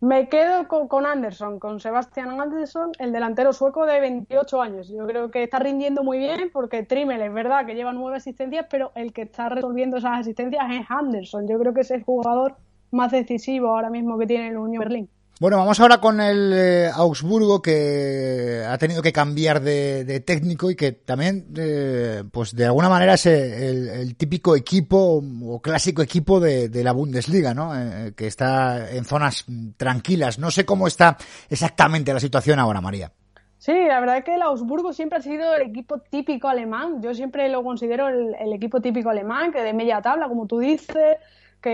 [0.00, 4.88] Me quedo con, con, Anderson, con Sebastián Anderson, el delantero sueco de 28 años.
[4.88, 8.66] Yo creo que está rindiendo muy bien porque Trimmel es verdad que lleva nueve asistencias,
[8.70, 11.48] pero el que está resolviendo esas asistencias es Anderson.
[11.48, 12.56] Yo creo que es el jugador
[12.90, 15.08] más decisivo ahora mismo que tiene el Unión Berlín.
[15.38, 20.70] Bueno, vamos ahora con el eh, Augsburgo que ha tenido que cambiar de, de técnico
[20.70, 26.00] y que también, eh, pues de alguna manera es el, el, típico equipo o clásico
[26.00, 27.78] equipo de, de la Bundesliga, ¿no?
[27.78, 29.44] Eh, que está en zonas
[29.76, 30.38] tranquilas.
[30.38, 31.18] No sé cómo está
[31.50, 33.12] exactamente la situación ahora, María.
[33.58, 37.02] Sí, la verdad es que el Augsburgo siempre ha sido el equipo típico alemán.
[37.02, 40.60] Yo siempre lo considero el, el equipo típico alemán, que de media tabla, como tú
[40.60, 41.18] dices,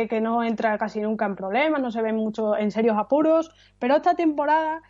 [0.09, 3.97] que, no entra casi nunca en problemas, no se ven mucho en serios apuros, pero
[3.97, 4.81] esta temporada,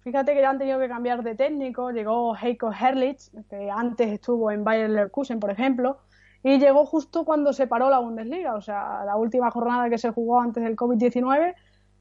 [0.00, 4.50] fíjate que ya han tenido que cambiar de técnico, llegó Heiko Herrlich, que antes estuvo
[4.50, 5.98] en Bayer Leverkusen, por ejemplo,
[6.42, 10.10] y llegó justo cuando se paró la Bundesliga, o sea, la última jornada que se
[10.10, 11.54] jugó antes del COVID-19,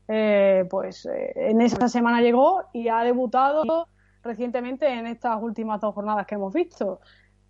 [0.07, 3.87] eh, pues eh, en esa semana llegó y ha debutado
[4.23, 6.99] recientemente en estas últimas dos jornadas que hemos visto.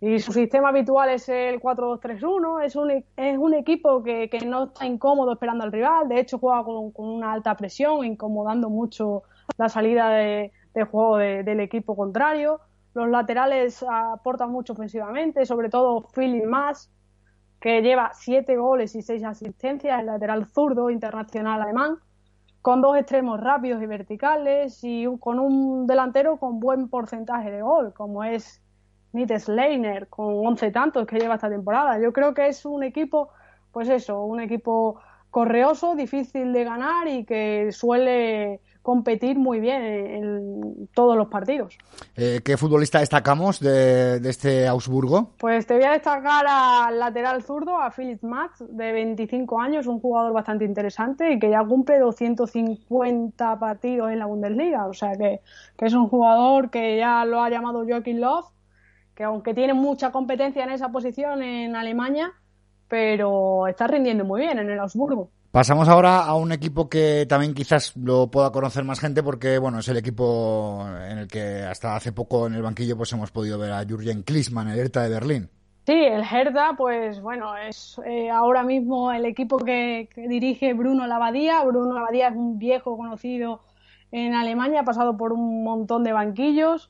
[0.00, 2.64] Y su sistema habitual es el 4-2-3-1.
[2.64, 6.08] Es un, es un equipo que, que, no está incómodo esperando al rival.
[6.08, 9.24] De hecho, juega con, con una alta presión, incomodando mucho
[9.58, 10.52] la salida de,
[10.90, 12.60] juego de, del equipo contrario.
[12.94, 16.90] Los laterales aportan mucho ofensivamente, sobre todo Philip Mass,
[17.60, 21.98] que lleva 7 goles y 6 asistencias, el lateral zurdo internacional alemán,
[22.62, 27.92] con dos extremos rápidos y verticales y con un delantero con buen porcentaje de gol,
[27.92, 28.62] como es
[29.12, 31.98] Nite Sleiner con 11 tantos que lleva esta temporada.
[32.00, 33.30] Yo creo que es un equipo,
[33.72, 35.00] pues eso, un equipo
[35.30, 41.76] correoso, difícil de ganar y que suele competir muy bien en todos los partidos.
[42.16, 45.32] Eh, ¿Qué futbolista destacamos de, de, este Augsburgo?
[45.38, 50.00] Pues te voy a destacar al lateral zurdo, a Philip Matz, de 25 años, un
[50.00, 54.86] jugador bastante interesante y que ya cumple 250 partidos en la Bundesliga.
[54.86, 55.40] O sea que,
[55.76, 58.46] que es un jugador que ya lo ha llamado Joaquín Love
[59.20, 62.32] que aunque tiene mucha competencia en esa posición en Alemania,
[62.88, 65.28] pero está rindiendo muy bien en el Augsburgo.
[65.52, 69.80] Pasamos ahora a un equipo que también quizás lo pueda conocer más gente porque, bueno,
[69.80, 73.58] es el equipo en el que hasta hace poco en el banquillo pues hemos podido
[73.58, 75.50] ver a Jürgen Klinsmann, el Hertha de Berlín.
[75.84, 81.06] Sí, el Hertha, pues bueno, es eh, ahora mismo el equipo que, que, dirige Bruno
[81.06, 81.62] Lavadía.
[81.62, 83.60] Bruno Lavadía es un viejo conocido
[84.12, 86.88] en Alemania, ha pasado por un montón de banquillos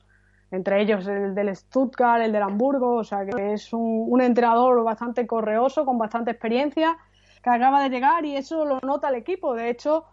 [0.51, 5.25] entre ellos el del Stuttgart, el del Hamburgo, o sea que es un, entrenador bastante
[5.25, 6.97] correoso, con bastante experiencia,
[7.41, 9.55] que acaba de llegar y eso lo nota el equipo.
[9.55, 10.05] De hecho,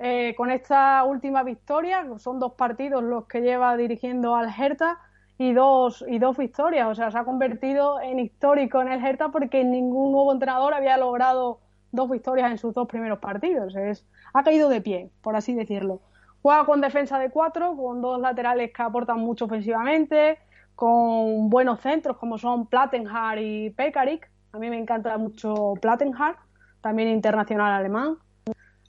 [0.00, 4.98] eh, con esta última victoria, son dos partidos los que lleva dirigiendo al Hertha
[5.38, 9.30] y dos, y dos victorias, o sea, se ha convertido en histórico en el Hertha
[9.30, 11.60] porque ningún nuevo entrenador había logrado
[11.92, 13.74] dos victorias en sus dos primeros partidos.
[13.76, 16.00] Es, ha caído de pie, por así decirlo.
[16.44, 20.38] Juega con defensa de cuatro, con dos laterales que aportan mucho ofensivamente,
[20.74, 24.30] con buenos centros como son Plattenhardt y Pekarik.
[24.52, 26.36] A mí me encanta mucho Plattenhardt,
[26.82, 28.18] también internacional alemán.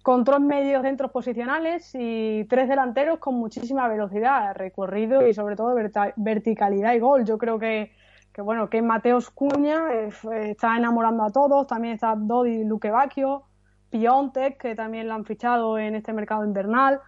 [0.04, 5.74] Con tres medios centros posicionales y tres delanteros con muchísima velocidad, recorrido y sobre todo
[6.18, 7.24] verticalidad y gol.
[7.24, 7.94] Yo creo que,
[8.34, 10.10] que bueno, que Mateos Cuña eh,
[10.42, 11.68] está enamorando a todos.
[11.68, 13.44] También está Dodi Luquevacchio,
[13.92, 17.00] Piontek, que también lo han fichado en este mercado invernal.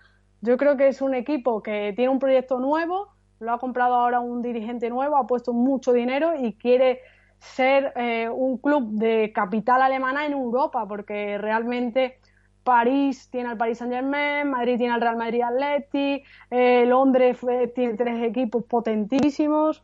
[0.42, 3.10] Yo creo que es un equipo que tiene un proyecto nuevo,
[3.40, 7.02] lo ha comprado ahora un dirigente nuevo, ha puesto mucho dinero y quiere
[7.40, 12.20] ser eh, un club de capital alemana en Europa, porque realmente
[12.68, 16.22] París tiene al Paris Saint Germain, Madrid tiene al Real Madrid Atleti,
[16.52, 19.82] eh, Londres eh, tiene tres equipos potentísimos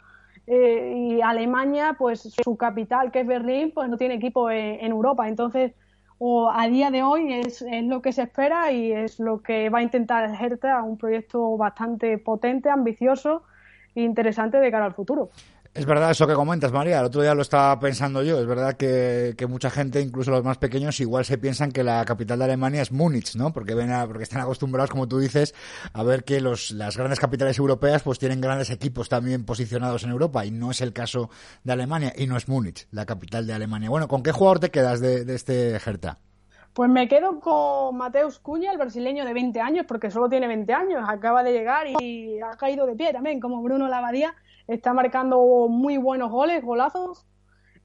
[0.48, 5.30] eh, y Alemania, pues su capital, que es Berlín, pues no tiene equipo en, Europa.
[5.30, 5.72] Entonces,
[6.26, 9.70] o a día de hoy es, es, lo que se espera y es lo que
[9.70, 13.44] va a intentar el Hertha, un proyecto bastante potente, ambicioso
[13.94, 15.32] e interesante de cara al futuro.
[15.76, 17.00] Es verdad eso que comentas, María.
[17.00, 18.40] El otro día lo estaba pensando yo.
[18.40, 22.38] Es verdad que, mucha gente, incluso los más pequeños, igual se piensan que la capital
[22.38, 23.52] de Alemania es Múnich, ¿no?
[23.52, 25.56] Porque ven porque están acostumbrados, como tú dices,
[25.92, 30.12] a ver que los, las grandes capitales europeas pues tienen grandes equipos también posicionados en
[30.12, 31.32] Europa y no es el caso
[31.64, 33.90] de Alemania y no es Múnich, la capital de Alemania.
[33.90, 36.20] Bueno, ¿con qué jugador te quedas de, de este Hertha?
[36.74, 40.72] Pues me quedo con Mateus Cuña, el brasileño de 20 años, porque solo tiene 20
[40.74, 44.36] años, acaba de llegar y ha caído de pie también, como Bruno Lavadía
[44.68, 47.26] está marcando muy buenos goles, golazos.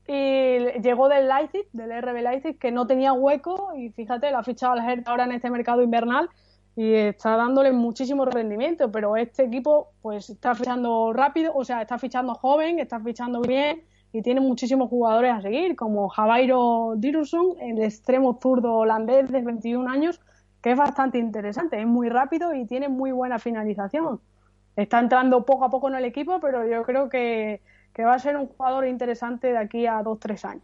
[0.07, 3.73] Y llegó del Leipzig, del RB Leipzig, que no tenía hueco.
[3.77, 6.29] Y fíjate, lo ha fichado al Hertha ahora en este mercado invernal.
[6.77, 11.99] Y está dándole muchísimo rendimiento, pero este equipo pues está fichando rápido, o sea, está
[11.99, 13.83] fichando joven, está fichando bien.
[14.13, 19.91] Y tiene muchísimos jugadores a seguir, como Javairo Dirusson, el extremo zurdo holandés de 21
[19.91, 20.21] años,
[20.63, 24.21] que es bastante interesante, es muy rápido y tiene muy buena finalización
[24.83, 27.61] está entrando poco a poco en el equipo, pero yo creo que,
[27.99, 30.63] va a ser un jugador interesante de aquí a dos, tres años.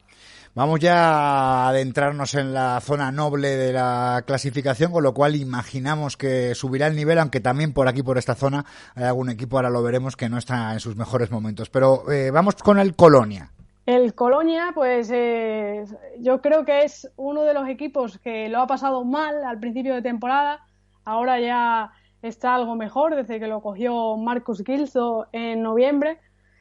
[0.54, 6.16] Vamos ya a adentrarnos en la zona noble de la clasificación, con lo cual imaginamos
[6.16, 9.68] que subirá el nivel, aunque también por aquí, por esta zona, hay algún equipo, ahora
[9.68, 11.70] lo veremos, que no está en sus mejores momentos.
[11.70, 13.50] Pero eh, vamos con el Colonia.
[13.84, 15.84] El Colonia, pues eh,
[16.20, 19.92] yo creo que es uno de los equipos que lo ha pasado mal al principio
[19.92, 20.60] de temporada.
[21.04, 21.90] Ahora ya
[22.28, 26.20] está algo mejor desde que lo cogió Marcus Gilzo en noviembre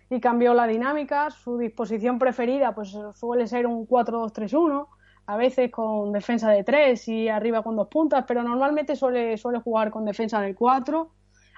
[0.09, 1.29] y cambió la dinámica.
[1.31, 4.87] Su disposición preferida pues suele ser un 4-2-3-1,
[5.25, 9.59] a veces con defensa de 3 y arriba con dos puntas, pero normalmente suele, suele
[9.59, 11.09] jugar con defensa de 4.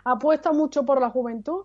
[0.06, 1.64] Apuesta mucho por la juventud.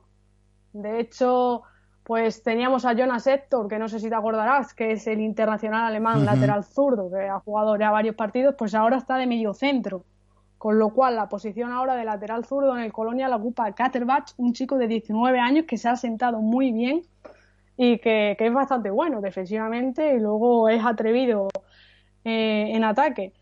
[0.73, 1.63] De hecho,
[2.05, 5.85] pues teníamos a Jonas Hector, que no sé si te acordarás, que es el internacional
[5.85, 10.05] alemán lateral zurdo, que ha jugado ya varios partidos, pues ahora está de medio centro
[10.61, 14.35] con lo cual la posición ahora de lateral zurdo en el Colonia la ocupa Katterbach,
[14.37, 17.01] un chico de 19 años que se ha sentado muy bien
[17.79, 21.49] y que, es bastante bueno defensivamente y luego es atrevido
[22.25, 23.33] eh, en ataque.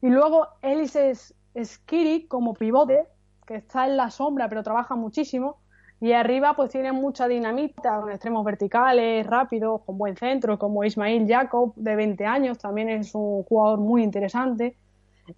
[0.00, 3.04] Y luego Elises Skiri como pivote,
[3.46, 5.58] que está en la sombra pero trabaja muchísimo.
[6.00, 11.28] Y arriba pues tiene mucha dinamita, con extremos verticales, rápidos, con buen centro, como Ismail
[11.28, 14.78] Jacob, de 20 años, también es un jugador muy interesante.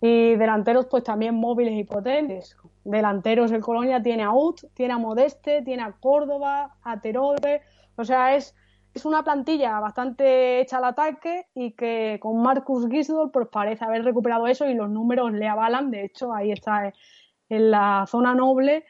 [0.01, 2.57] Y delanteros, pues también móviles y potentes.
[2.85, 7.63] Delanteros, el Colonia tiene a Ut, tiene a Modeste, tiene a Córdoba, a Terode.
[7.97, 8.55] O sea, es,
[8.95, 14.05] es una plantilla bastante hecha al ataque y que con Marcus Gisdol pues parece haber
[14.05, 15.91] recuperado eso y los números le avalan.
[15.91, 16.93] De hecho, ahí está
[17.49, 18.85] en la zona noble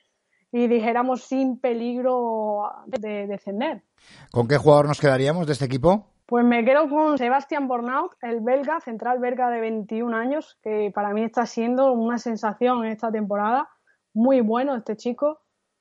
[0.53, 3.83] y dijéramos sin peligro de descender.
[4.31, 6.07] ¿Con qué jugador nos quedaríamos de este equipo?
[6.29, 11.14] Pues me quedo con Sebastián Bornaut, el belga, central belga de 21 años, que para
[11.14, 13.70] mí está siendo una sensación en esta temporada.
[14.12, 15.41] Muy bueno este chico,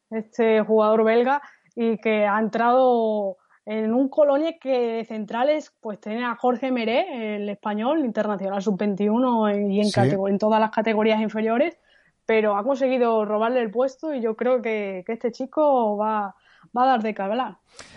[0.10, 1.42] este jugador belga,
[1.76, 3.36] y que ha entrado
[3.66, 9.70] en un Colonia que de centrales pues tiene a Jorge Meré, el español, internacional sub-21
[9.70, 11.78] y en, en todas las categorías inferiores,
[12.26, 16.36] pero ha conseguido robarle el puesto y yo creo que, que este chico va,
[16.76, 17.24] va a dar de qué.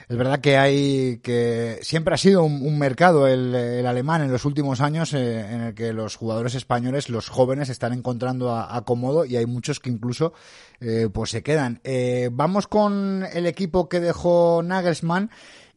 [0.08, 4.80] Es verdad que hay que siempre ha sido un, mercado el, alemán en los últimos
[4.80, 9.46] años eh, en el que los jugadores españoles, los jóvenes, están encontrando acomodo y hay
[9.46, 10.32] muchos que incluso
[10.80, 11.80] eh, pues se quedan.
[11.84, 15.30] Eh, vamos con el equipo que dejó Nagelsmann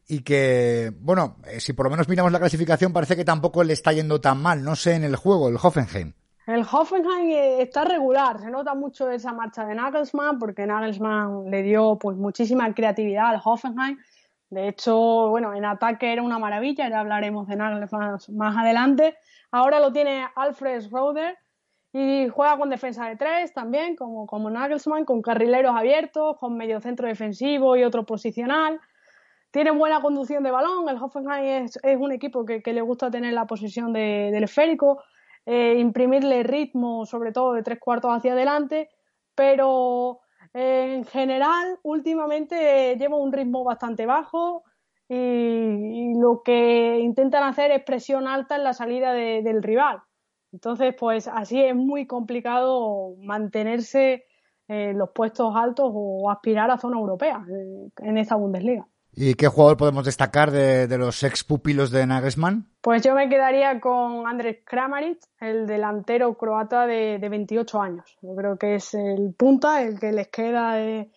[0.08, 3.92] y que, bueno, si por lo menos miramos la clasificación parece que tampoco le está
[3.92, 6.12] yendo tan mal, no sé, en el juego, el Hoffenheim.
[6.46, 11.62] El Hoffenheim eh, está regular, se nota mucho esa marcha de Nagelsmann porque Nagelsmann le
[11.62, 13.98] dio pues muchísima creatividad al Hoffenheim.
[14.50, 19.16] De hecho, bueno, en ataque era una maravilla, ya hablaremos de Nagelsmann más adelante.
[19.50, 21.38] Ahora lo tiene Alfred Roder
[21.94, 26.78] y juega con defensa de tres también, como, como Nagelsmann, con carrileros abiertos, con medio
[26.80, 28.80] centro defensivo y otro posicional.
[29.50, 33.46] Tiene buena conducción de balón, el Hoffenheim es, un equipo que, le gusta tener la
[33.46, 35.02] posición del esférico
[35.46, 38.88] eh, imprimirle ritmo, sobre todo de tres cuartos hacia adelante,
[39.34, 40.20] pero
[40.52, 44.64] eh, en general últimamente lleva un ritmo bastante bajo
[45.08, 50.00] y, lo que intentan hacer es presión alta en la salida del rival.
[50.52, 54.24] Entonces, pues así es muy complicado mantenerse
[54.68, 58.86] en los puestos altos o aspirar a zona europea eh, en esta Bundesliga.
[59.16, 62.68] ¿Y qué jugador podemos destacar de, los ex pupilos de Nagelsmann?
[62.80, 68.18] Pues yo me quedaría con Andrés Kramaric, el delantero croata de, 28 años.
[68.22, 71.10] Yo creo que es el punta, el que les queda de,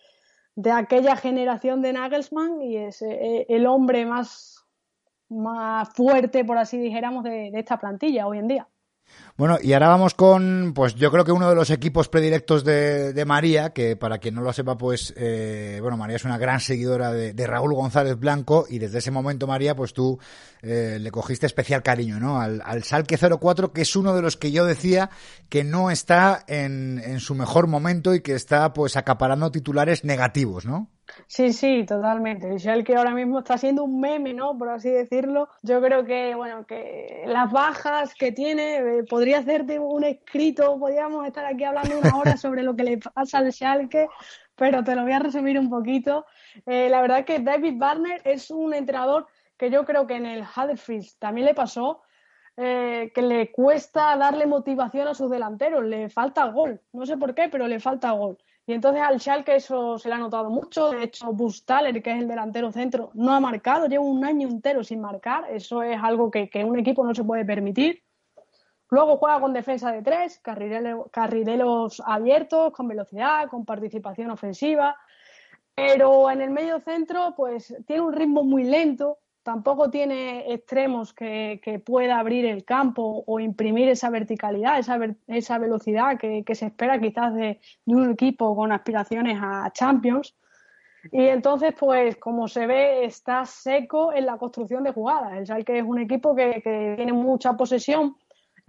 [0.54, 4.64] de aquella generación de Nagelsmann y es eh, el hombre más,
[5.28, 8.68] más fuerte, por así dijéramos, de esta plantilla hoy en día.
[9.38, 13.12] Bueno, y ahora vamos con, pues yo creo que uno de los equipos predilectos de,
[13.12, 16.58] de María, que para quien no lo sepa, pues, eh, bueno, María es una gran
[16.58, 20.18] seguidora de, Raúl González Blanco y desde ese momento, María, pues tú
[20.60, 22.40] eh, le cogiste especial cariño, ¿no?
[22.40, 25.08] Al, al, Salque 04, que es uno de los que yo decía
[25.48, 30.66] que no está en, en su mejor momento y que está, pues, acaparando titulares negativos,
[30.66, 30.90] ¿no?
[31.26, 32.56] Sí, sí, totalmente.
[32.64, 34.56] El que ahora mismo está siendo un meme, ¿no?
[34.56, 35.48] Por así decirlo.
[35.62, 41.26] Yo creo que, bueno, que las bajas que tiene, eh, podría hacerte un escrito, podríamos
[41.26, 44.08] estar aquí hablando una hora sobre lo que le pasa al Schalke,
[44.56, 46.24] pero te lo voy a resumir un poquito.
[46.64, 49.26] Eh, la verdad que David Barner es un entrenador
[49.58, 52.00] que yo creo que en el Huddersfield también le pasó,
[52.56, 56.80] eh, que le cuesta darle motivación a sus delanteros, le falta gol.
[56.94, 58.38] No sé por qué, pero le falta gol.
[58.66, 60.90] Y entonces al Schalke eso se le ha notado mucho.
[60.90, 63.88] De hecho, Bustaler, que es el delantero centro, no ha marcado.
[63.88, 65.44] Lleva un año entero sin marcar.
[65.50, 68.02] Eso es algo que, un equipo no se puede permitir.
[68.90, 74.96] Luego juega con defensa de tres, carrileros abiertos, con velocidad, con participación ofensiva.
[75.74, 79.18] Pero en el medio centro, pues tiene un ritmo muy lento
[79.48, 86.18] tampoco tiene extremos que, pueda abrir el campo o imprimir esa verticalidad, esa, esa velocidad
[86.18, 90.36] que, se espera quizás de, un equipo con aspiraciones a Champions.
[91.10, 95.48] Y entonces, pues como se ve, está seco en la construcción de jugadas.
[95.48, 98.16] El que es un equipo que, tiene mucha posesión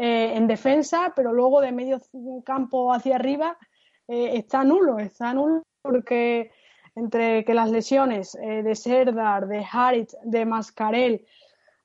[0.02, 2.00] eh, en defensa, pero luego de medio
[2.46, 3.58] campo hacia arriba
[4.08, 6.52] eh, está nulo, está nulo porque
[6.96, 11.26] entre que las lesiones eh, de Serdar, de Harit, de Mascarel,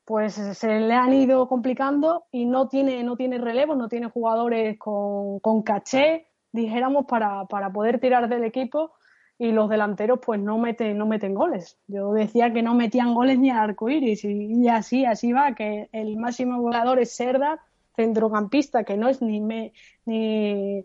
[0.04, 4.78] pues se le han ido complicando y no tiene, no tiene relevo, no tiene jugadores
[4.78, 8.92] con, con caché, dijéramos, para, para, poder tirar del equipo
[9.38, 11.80] y los delanteros pues no meten, no meten goles.
[11.88, 15.56] Yo decía que no metían goles ni al arco iris y, y así, así va,
[15.56, 17.58] que el máximo goleador es Serdar,
[17.97, 19.72] centrocampista, que no es ni, me,
[20.05, 20.84] ni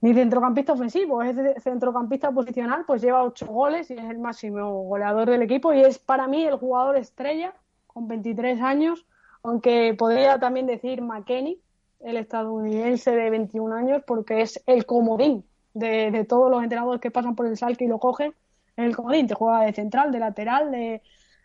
[0.00, 5.28] ni centrocampista ofensivo, es centrocampista posicional, pues lleva ocho goles y es el máximo goleador
[5.28, 7.54] del equipo y es para mí el jugador estrella
[7.86, 9.06] con 23 años,
[9.42, 11.60] aunque podría también decir McKenny,
[12.00, 15.44] el estadounidense de 21 años, porque es el comodín
[15.74, 18.34] de, todos los entrenadores que pasan por el salque y lo cogen,
[18.76, 21.02] es el comodín, te juega de central, de lateral, de,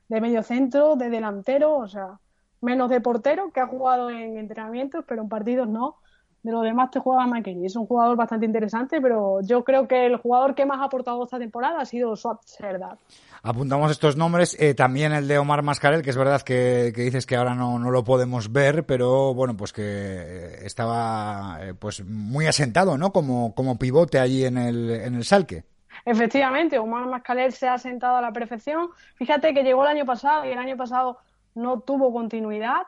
[0.08, 2.20] de medio centro, de delantero, o sea,
[2.64, 5.98] menos de portero, que ha jugado en entrenamientos, pero en partidos no
[6.44, 7.66] de lo demás te juega McKenny.
[7.66, 11.24] Es un jugador bastante interesante, pero yo creo que el jugador que más ha aportado
[11.24, 12.98] esta temporada ha sido Swap Serdar.
[13.42, 17.38] Apuntamos estos nombres, eh, también el de Omar Mascarel, que es verdad que, dices que
[17.38, 22.46] ahora no, no, lo podemos ver, pero bueno, pues que eh, estaba eh, pues muy
[22.46, 23.12] asentado, ¿no?
[23.12, 25.64] Como, como pivote allí en el, en el Salque.
[26.06, 28.90] Efectivamente, Omar Mascarel se ha asentado a la perfección.
[29.16, 31.20] Fíjate que llegó el año pasado y el año pasado
[31.56, 32.84] no tuvo continuidad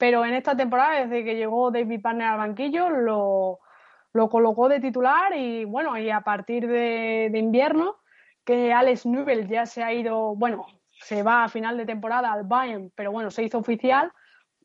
[0.00, 3.58] pero en esta temporada, desde que llegó David Parner al banquillo, lo,
[4.30, 7.96] colocó de titular y bueno, y a partir de, invierno,
[8.42, 12.44] que Alex Nubel ya se ha ido, bueno, se va a final de temporada al
[12.44, 14.10] Bayern, pero bueno, se hizo oficial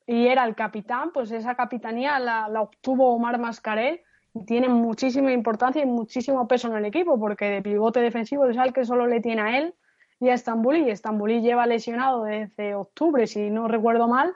[0.08, 4.00] y era el capitán, pues esa capitanía la, obtuvo Omar Mascarel
[4.34, 8.58] y tiene muchísima importancia y muchísimo peso en el equipo, porque de pivote defensivo es
[8.58, 9.76] al que solo le tiene a él
[10.20, 10.90] y a Estambulí.
[10.90, 14.34] Estambulí lleva lesionado desde octubre, si no recuerdo mal,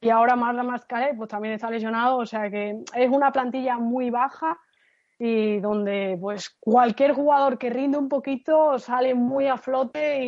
[0.00, 4.10] y ahora Marla Mascaré pues también está lesionado, o sea que es una plantilla muy
[4.10, 4.58] baja
[5.18, 10.22] y donde pues cualquier jugador que rinde un poquito sale muy a flote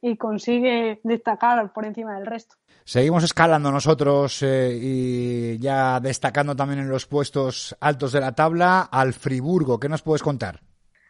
[0.00, 2.54] y, consigue destacar por encima del resto.
[2.84, 8.82] Seguimos escalando nosotros eh, y ya destacando también en los puestos altos de la tabla
[8.82, 9.80] al Friburgo.
[9.80, 10.60] ¿Qué nos puedes contar?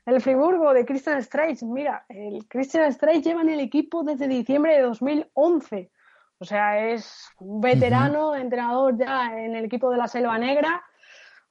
[0.06, 4.76] El Friburgo de Christian Streich, mira, el Christian Streich lleva en el equipo desde diciembre
[4.76, 5.90] de 2011.
[6.38, 10.82] O sea, es un veterano, entrenador ya en el equipo de la Selva Negra.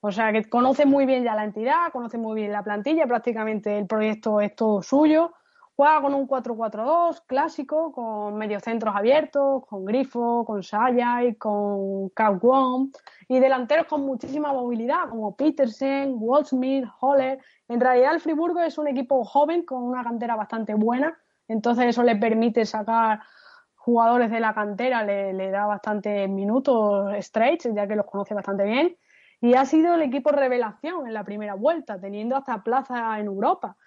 [0.02, 3.78] O sea, que conoce muy bien ya la entidad, conoce muy bien la plantilla, prácticamente
[3.78, 5.34] el proyecto es todo suyo.
[5.80, 12.12] Juega con un 4-4-2 clásico, con mediocentros abiertos, con Grifo, con Sayay, con
[12.42, 12.90] Wong
[13.30, 17.40] y delanteros con muchísima movilidad, como Petersen, Waldsmith, Holler.
[17.70, 22.04] En realidad, el Friburgo es un equipo joven con una cantera bastante buena, entonces eso
[22.04, 23.22] le permite sacar
[23.76, 28.98] jugadores de la cantera le, da bastante minutos Stretch, ya que los conoce bastante bien.
[29.40, 33.78] Y ha sido el equipo revelación en la primera vuelta, teniendo hasta plaza en Europa.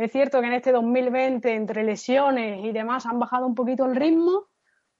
[0.00, 3.94] Es cierto que en este 2020, entre lesiones y demás, han bajado un poquito el
[3.94, 4.46] ritmo,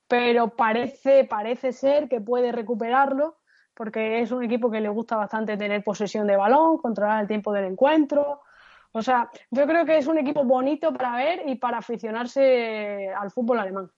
[0.06, 3.38] pero parece, parece ser que puede recuperarlo,
[3.72, 7.50] porque es un equipo que le gusta bastante tener posesión de balón, controlar el tiempo
[7.50, 8.42] del encuentro,
[8.92, 13.30] O sea, yo creo que es un equipo bonito para ver y para aficionarse al
[13.30, 13.90] fútbol alemán.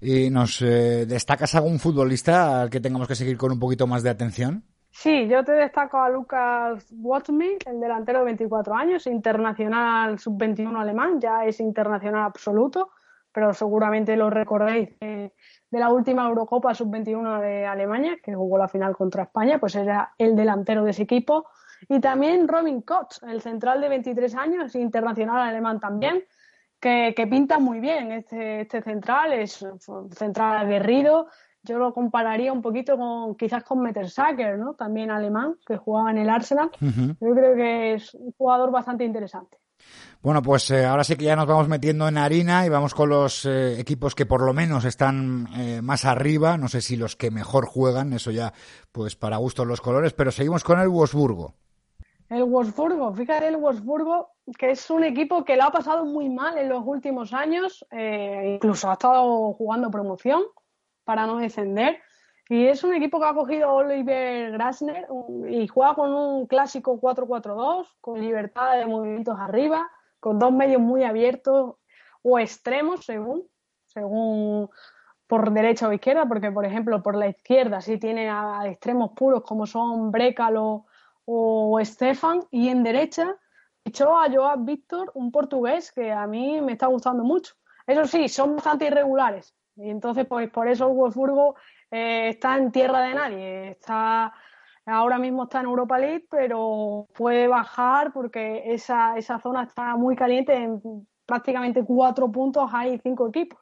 [0.00, 4.02] ¿Y nos eh, destacas algún futbolista al que tengamos que seguir con un poquito más
[4.02, 4.64] de atención?
[4.98, 11.20] Sí, yo te destaco a Lucas Watmi, el delantero de 24 años, internacional sub-21 alemán,
[11.20, 12.92] ya es internacional absoluto,
[13.30, 15.34] pero seguramente lo recordéis de,
[15.70, 20.14] de la última Eurocopa sub-21 de Alemania, que jugó la final contra España, pues era
[20.16, 21.46] el delantero de ese equipo.
[21.90, 26.24] Y también Robin Koch, el central de 23 años, internacional alemán también,
[26.80, 31.28] que, que pinta muy bien este, este central, es un central aguerrido,
[31.66, 34.74] yo lo compararía un poquito con quizás con Mettersacker, ¿no?
[34.74, 36.70] También alemán, que jugaba en el Arsenal.
[36.80, 39.58] Yo creo que es un jugador bastante interesante.
[40.22, 43.08] Bueno, pues eh, ahora sí que ya nos vamos metiendo en harina y vamos con
[43.08, 46.56] los eh, equipos que por lo menos están eh, más arriba.
[46.56, 48.52] No sé si los que mejor juegan, eso ya,
[48.90, 51.54] pues para gustos los colores, pero seguimos con el Wolfsburgo.
[52.28, 56.58] El Wolfsburgo, fíjate el Wolfsburgo, que es un equipo que lo ha pasado muy mal
[56.58, 60.42] en los últimos años, incluso ha estado jugando promoción
[61.06, 62.00] para no descender.
[62.48, 65.06] Y es un equipo que ha cogido Oliver Grasner
[65.48, 69.88] y juega con un clásico 4-4-2, con libertad de movimientos arriba,
[70.20, 71.76] con dos medios muy abiertos
[72.22, 73.48] o extremos, según,
[73.86, 74.68] según
[75.26, 79.42] por derecha o izquierda, porque por ejemplo por la izquierda sí tiene a extremos puros
[79.42, 80.86] como son Brécalo
[81.24, 83.36] o Stefan, y en derecha
[83.84, 87.54] echó a Joao Víctor, un portugués que a mí me está gustando mucho.
[87.86, 91.56] Eso sí, son bastante irregulares, y entonces, pues por eso Wolfsburgo
[91.90, 93.68] eh, está en tierra de nadie.
[93.70, 94.32] Está
[94.86, 100.16] ahora mismo está en Europa League, pero puede bajar porque esa, esa zona está muy
[100.16, 100.54] caliente.
[100.54, 103.58] En prácticamente cuatro puntos hay cinco equipos.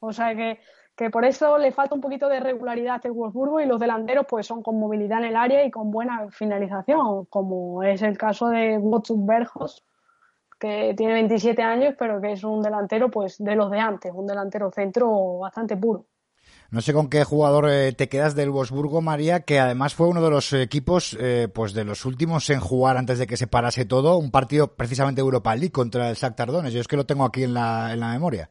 [0.00, 0.60] O sea que,
[0.96, 4.26] que por eso le falta un poquito de regularidad a este Wolfsburgo y los delanteros
[4.28, 8.48] pues son con movilidad en el área y con buena finalización, como es el caso
[8.48, 9.84] de Bergos,
[10.58, 14.26] que tiene 27 años, pero que es un delantero pues de los de antes, un
[14.26, 16.06] delantero centro bastante puro.
[16.70, 20.22] No sé con qué jugador eh, te quedas del Wolfsburgo, María, que además fue uno
[20.22, 23.84] de los equipos eh, pues de los últimos en jugar antes de que se parase
[23.84, 26.74] todo, un partido precisamente Europa League contra el Shakhtar Donetsk.
[26.74, 28.50] Yo es que lo tengo aquí en la, en la memoria.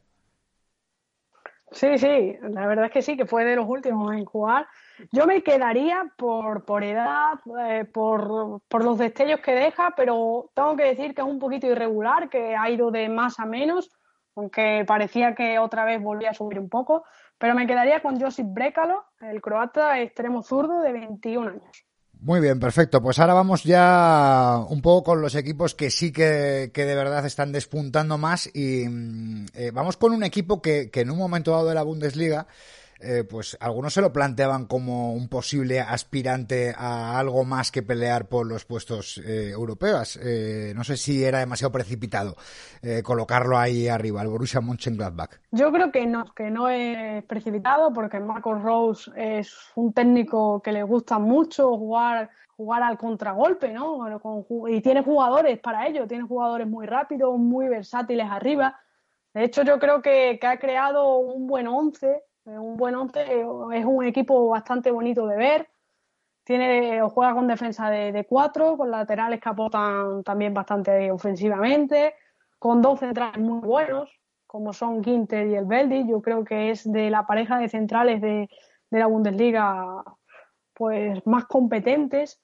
[1.71, 4.67] Sí, sí, la verdad es que sí, que fue de los últimos en jugar.
[5.11, 7.33] Yo me quedaría por, por edad,
[7.67, 11.67] eh, por, por, los destellos que deja, pero tengo que decir que es un poquito
[11.67, 13.89] irregular, que ha ido de más a menos,
[14.35, 17.03] aunque parecía que otra vez volvía a subir un poco.
[17.37, 21.85] Pero me quedaría con Josip Brekalo, el croata extremo zurdo de 21 años.
[22.23, 23.01] Muy bien, perfecto.
[23.01, 27.25] Pues ahora vamos ya un poco con los equipos que sí que, que de verdad
[27.25, 28.85] están despuntando más y
[29.53, 32.47] eh, vamos con un equipo que, que en un momento dado de la Bundesliga
[33.03, 38.27] eh, pues algunos se lo planteaban como un posible aspirante a algo más que pelear
[38.27, 40.17] por los puestos eh, europeos.
[40.23, 42.35] Eh, no sé si era demasiado precipitado
[43.03, 45.39] colocarlo ahí arriba, el Borussia Mönchengladbach.
[45.51, 50.73] Yo creo que no, que no es precipitado porque Marcos Rose es un técnico que
[50.73, 53.95] le gusta mucho jugar jugar al contragolpe, ¿no?
[53.95, 58.79] Bueno, con, y tiene jugadores para ello, tiene jugadores muy rápidos, muy versátiles arriba.
[59.33, 63.85] De hecho, yo creo que, que ha creado un buen once un buen once, es
[63.85, 65.69] un equipo bastante bonito de ver.
[66.43, 72.15] Tiene, juega con defensa de, cuatro, con laterales que aportan también bastante ofensivamente,
[72.59, 74.09] con dos centrales muy buenos,
[74.45, 76.07] como son Ginter y el Beldi.
[76.07, 78.49] Yo creo que es de la pareja de centrales de,
[78.89, 80.03] de la Bundesliga
[80.73, 82.41] pues más competentes,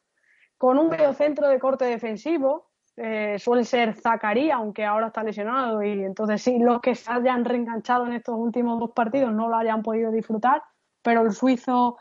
[0.57, 2.68] con un medio centro de corte defensivo,
[3.01, 7.45] eh, suele ser Zacarías, aunque ahora está lesionado y entonces sí, los que se hayan
[7.45, 10.61] reenganchado en estos últimos dos partidos no lo hayan podido disfrutar,
[11.01, 11.97] pero el suizo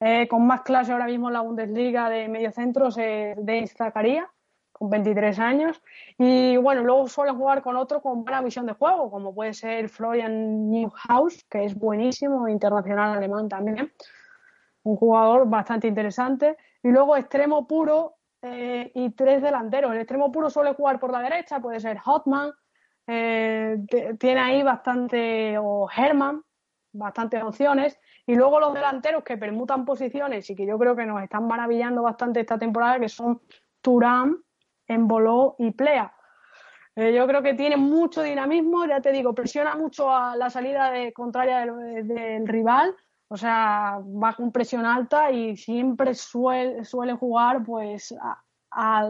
[0.00, 4.26] eh, con más clase ahora mismo en la Bundesliga de mediocentros es Denis Zacarías,
[4.70, 5.82] con 23 años,
[6.18, 9.88] y bueno, luego suele jugar con otro con buena visión de juego, como puede ser
[9.88, 13.90] Florian Neuhaus, que es buenísimo, internacional alemán también,
[14.82, 19.92] un jugador bastante interesante, y luego extremo puro eh, y tres delanteros.
[19.92, 22.52] El extremo puro suele jugar por la derecha, puede ser Hotman,
[23.06, 23.78] eh,
[24.18, 26.42] tiene ahí bastante, o Herman,
[26.92, 27.98] bastantes opciones.
[28.26, 32.02] Y luego los delanteros que permutan posiciones y que yo creo que nos están maravillando
[32.02, 33.40] bastante esta temporada, que son
[33.80, 34.36] Turán,
[34.86, 36.14] Emboló y Plea.
[36.94, 40.90] Eh, yo creo que tiene mucho dinamismo, ya te digo, presiona mucho a la salida
[40.90, 42.94] de, contraria del rival
[43.28, 48.14] o sea, va con presión alta y siempre suele, suele jugar pues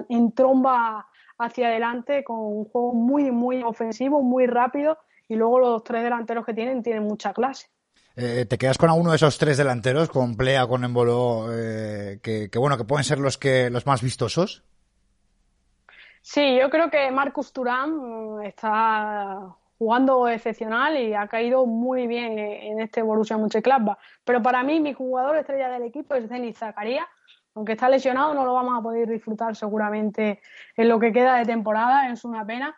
[0.09, 1.07] en tromba
[1.39, 6.45] hacia adelante con un juego muy, muy ofensivo, muy rápido y luego los tres delanteros
[6.45, 7.69] que tienen tienen mucha clase.
[8.17, 12.51] Eh, ¿Te quedas con alguno de esos tres delanteros, con Plea, con Embolo, eh, que,
[12.51, 14.65] que, bueno, que pueden ser los que los más vistosos?
[16.23, 22.39] Sí, yo creo que Marcus Turán mm, está jugando excepcional y ha caído muy bien
[22.39, 23.99] en este Borussia Mönchengladbach.
[24.25, 27.09] Pero para mí, mi jugador estrella del equipo es Denis Zakaria.
[27.55, 30.41] Aunque está lesionado, no lo vamos a poder disfrutar seguramente
[30.77, 32.77] en lo que queda de temporada, es una pena.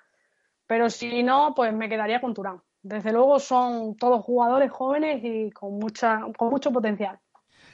[0.66, 2.62] Pero si no, pues me quedaría con Turán.
[2.82, 7.18] Desde luego son todos jugadores jóvenes y con, mucha, con mucho potencial.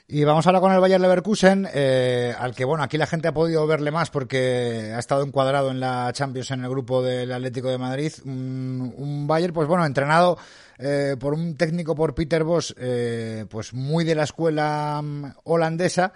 [0.09, 3.33] Y vamos ahora con el Bayern Leverkusen, eh, al que, bueno, aquí la gente ha
[3.33, 7.67] podido verle más porque ha estado encuadrado en la Champions en el grupo del Atlético
[7.67, 8.13] de Madrid.
[8.23, 10.37] Un, Bayern, pues bueno, entrenado
[10.77, 16.13] eh, por un técnico, por Peter Bosch, eh, pues muy de la escuela mm, holandesa.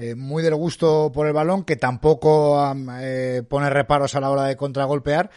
[0.00, 4.44] Eh, muy del gusto por el balón, que tampoco eh, pone reparos a la hora
[4.44, 5.28] de contragolpear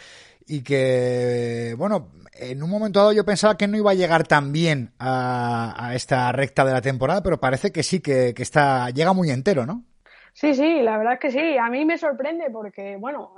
[0.51, 4.51] y que, bueno, en un momento dado yo pensaba que no iba a llegar tan
[4.51, 9.29] bien a, esta recta de la temporada, pero parece que sí, que, está llega muy
[9.29, 9.85] entero, ¿no?
[10.33, 11.57] Sí, sí, la verdad es que sí.
[11.57, 13.35] A mí me sorprende porque, bueno,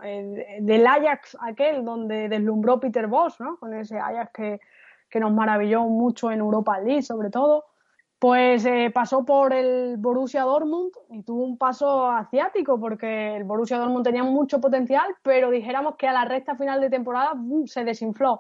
[0.60, 3.58] del Ajax aquel donde deslumbró Peter Bosch, ¿no?
[3.58, 4.60] Con ese Ajax que,
[5.08, 7.66] que nos maravilló mucho en Europa League, sobre todo,
[8.24, 13.78] pues eh, pasó por el Borussia Dortmund y tuvo un paso asiático porque el Borussia
[13.78, 17.34] Dortmund tenía mucho potencial, pero dijéramos que a la recta final de temporada
[17.66, 18.40] se desinfló.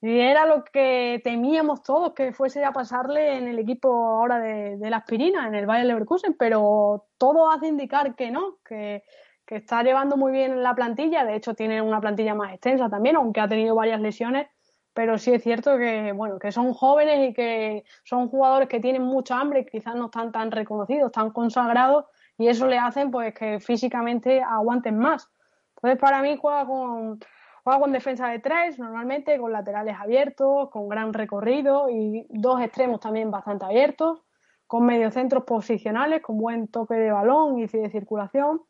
[0.00, 4.78] Y era lo que temíamos todos que fuese a pasarle en el equipo ahora de,
[4.88, 9.04] la aspirina, en el Bayern Leverkusen, pero todo hace indicar que no, que,
[9.44, 11.26] que está llevando muy bien la plantilla.
[11.26, 14.46] De hecho, tiene una plantilla más extensa también, aunque ha tenido varias lesiones
[14.94, 19.02] pero sí es cierto que bueno que son jóvenes y que son jugadores que tienen
[19.02, 22.06] mucha hambre quizás no están tan reconocidos tan consagrados
[22.38, 25.30] y eso le hacen pues que físicamente aguanten más.
[25.76, 27.20] Entonces para mí juega con
[27.62, 33.00] juega con defensa de tres normalmente con laterales abiertos con gran recorrido y dos extremos
[33.00, 34.22] también bastante abiertos
[34.66, 38.62] con mediocentros posicionales con buen toque de balón y de circulación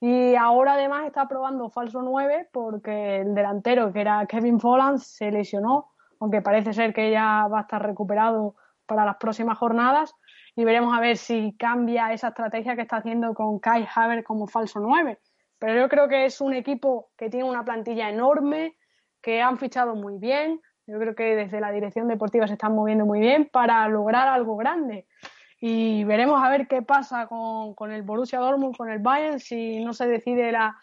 [0.00, 5.30] y ahora además está probando falso 9 porque el delantero, que era Kevin Folland, se
[5.30, 8.56] lesionó, aunque parece ser que ya va a estar recuperado
[8.86, 10.14] para las próximas jornadas.
[10.56, 14.46] Y veremos a ver si cambia esa estrategia que está haciendo con Kai Havertz como
[14.46, 15.18] falso 9.
[15.58, 18.78] Pero yo creo que es un equipo que tiene una plantilla enorme,
[19.20, 20.62] que han fichado muy bien.
[20.86, 24.56] Yo creo que desde la dirección deportiva se están moviendo muy bien para lograr algo
[24.56, 25.06] grande
[25.60, 29.84] y veremos a ver qué pasa con, con, el Borussia Dortmund, con el Bayern, si
[29.84, 30.76] no se decide la,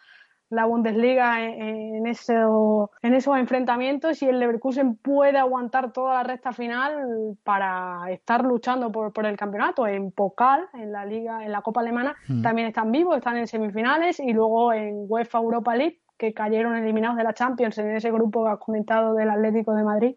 [0.50, 6.24] la Bundesliga en, en, eso, en esos enfrentamientos y el Leverkusen puede aguantar toda la
[6.24, 9.88] recta final para estar luchando por, por el campeonato.
[9.88, 12.42] En Pokal, en la liga, en la Copa Alemana, hmm.
[12.42, 17.18] también están vivos, están en semifinales y luego en UEFA Europa League, que cayeron eliminados
[17.18, 20.16] de la Champions en ese grupo que has comentado del Atlético de Madrid.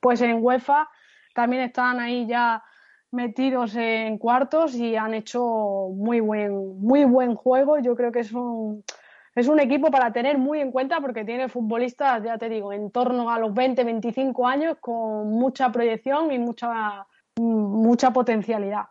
[0.00, 0.88] Pues en UEFA
[1.34, 2.62] también están ahí ya
[3.10, 5.40] metidos en cuartos y han hecho
[5.94, 7.78] muy buen, muy buen juego.
[7.78, 8.84] Yo creo que es un,
[9.34, 12.90] es un equipo para tener muy en cuenta porque tiene futbolistas, ya te digo, en
[12.90, 17.06] torno a los 20, 25 años con mucha proyección y mucha,
[17.36, 18.84] mucha potencialidad.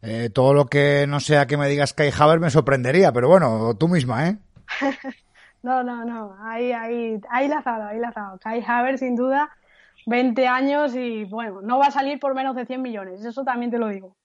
[0.00, 3.74] Eh, todo lo que no sea que me digas Kai Havertz me sorprendería, pero bueno,
[3.76, 4.38] tú misma, ¿eh?
[5.62, 8.38] no, no, no, ahí, ahí, ahí lazado, ahí lazado.
[8.38, 9.50] Kai Havertz sin duda
[10.08, 13.70] 20 años y bueno, no va a salir por menos de 100 millones, eso también
[13.70, 14.16] te lo digo.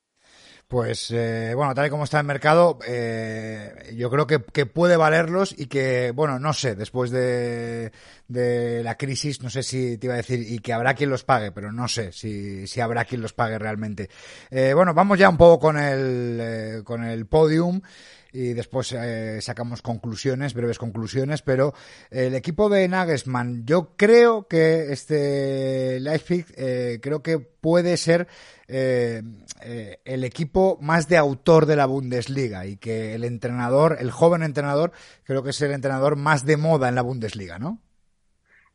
[0.67, 5.53] Pues eh, bueno, tal y como está el mercado, eh, yo creo que, puede valerlos
[5.55, 7.91] y que, bueno, no sé, después de,
[8.27, 11.25] de, la crisis, no sé si te iba a decir, y que habrá quien los
[11.25, 14.09] pague, pero no sé si, si habrá quien los pague realmente.
[14.49, 17.81] Eh, bueno, vamos ya un poco con el, con el podium
[18.33, 21.73] y después eh, sacamos conclusiones, breves conclusiones, pero
[22.09, 28.27] el equipo de Nagelsmann, yo creo que este Leipzig, eh, creo que puede ser
[28.67, 29.21] eh,
[30.03, 34.91] el equipo más de autor de la Bundesliga y que el entrenador, el joven entrenador,
[35.23, 37.79] creo que es el entrenador más de moda en la Bundesliga, ¿no?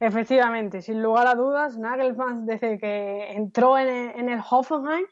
[0.00, 5.06] Efectivamente, sin lugar a dudas, Nagelsmann desde que entró en, en el Hoffenheim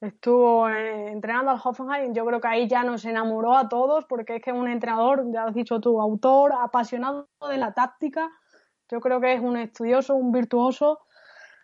[0.00, 4.36] Estuvo eh, entrenando al Hoffenheim, yo creo que ahí ya nos enamoró a todos porque
[4.36, 8.30] es que es un entrenador, ya has dicho tú, autor, apasionado de la táctica.
[8.90, 11.00] Yo creo que es un estudioso, un virtuoso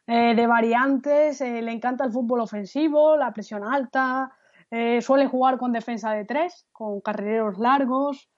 [0.06, 4.32] eh, de variantes, eh, le encanta el fútbol ofensivo, la presión alta,
[5.02, 8.30] suele jugar con defensa de tres, con carrileros largos.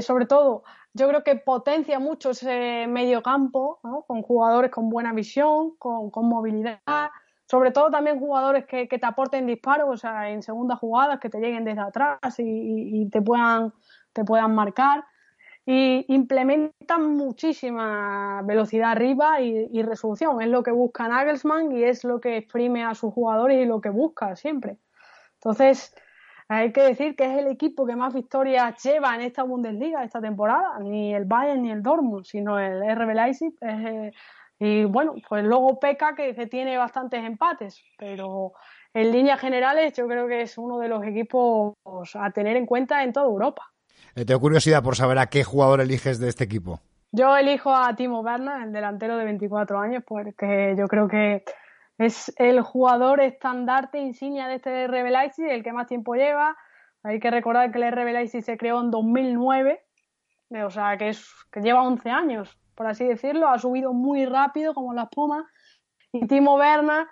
[0.00, 0.62] sobre todo,
[0.94, 6.28] yo creo que potencia mucho ese medio campo, con jugadores con buena visión, con, con
[6.28, 7.10] movilidad
[7.52, 11.38] sobre todo también jugadores que, te aporten disparos, o sea, en segundas jugadas, que te
[11.38, 13.74] lleguen desde atrás y, te, puedan,
[14.14, 15.04] te puedan marcar.
[15.66, 20.40] Y implementan muchísima velocidad arriba y, resolución.
[20.40, 23.82] Es lo que busca Nagelsmann y es lo que exprime a sus jugadores y lo
[23.82, 24.78] que busca siempre.
[25.34, 25.94] Entonces,
[26.48, 30.22] Hay que decir que es el equipo que más victorias lleva en esta Bundesliga esta
[30.22, 33.54] temporada, ni el Bayern ni el Dortmund, sino el RB Leipzig.
[33.60, 34.12] Eh,
[34.64, 38.52] y bueno, pues luego peca que tiene bastantes empates, pero
[38.94, 41.74] en líneas generales yo creo que es uno de los equipos
[42.14, 43.72] a tener en cuenta en toda Europa.
[44.14, 46.78] Eh, tengo curiosidad por saber a qué jugador eliges de este equipo.
[47.10, 51.42] Yo elijo a Timo Werner, el delantero de 24 años, porque yo creo que
[51.98, 56.56] es el jugador estandarte insignia de este RB Leipzig, el que más tiempo lleva.
[57.02, 59.82] Hay que recordar que el RB Leipzig se creó en 2009,
[60.64, 63.48] o sea, que, es, que lleva 11 años, por así decirlo.
[63.48, 65.50] Ha subido muy rápido, como la espuma.
[66.12, 67.06] Y Timo Werner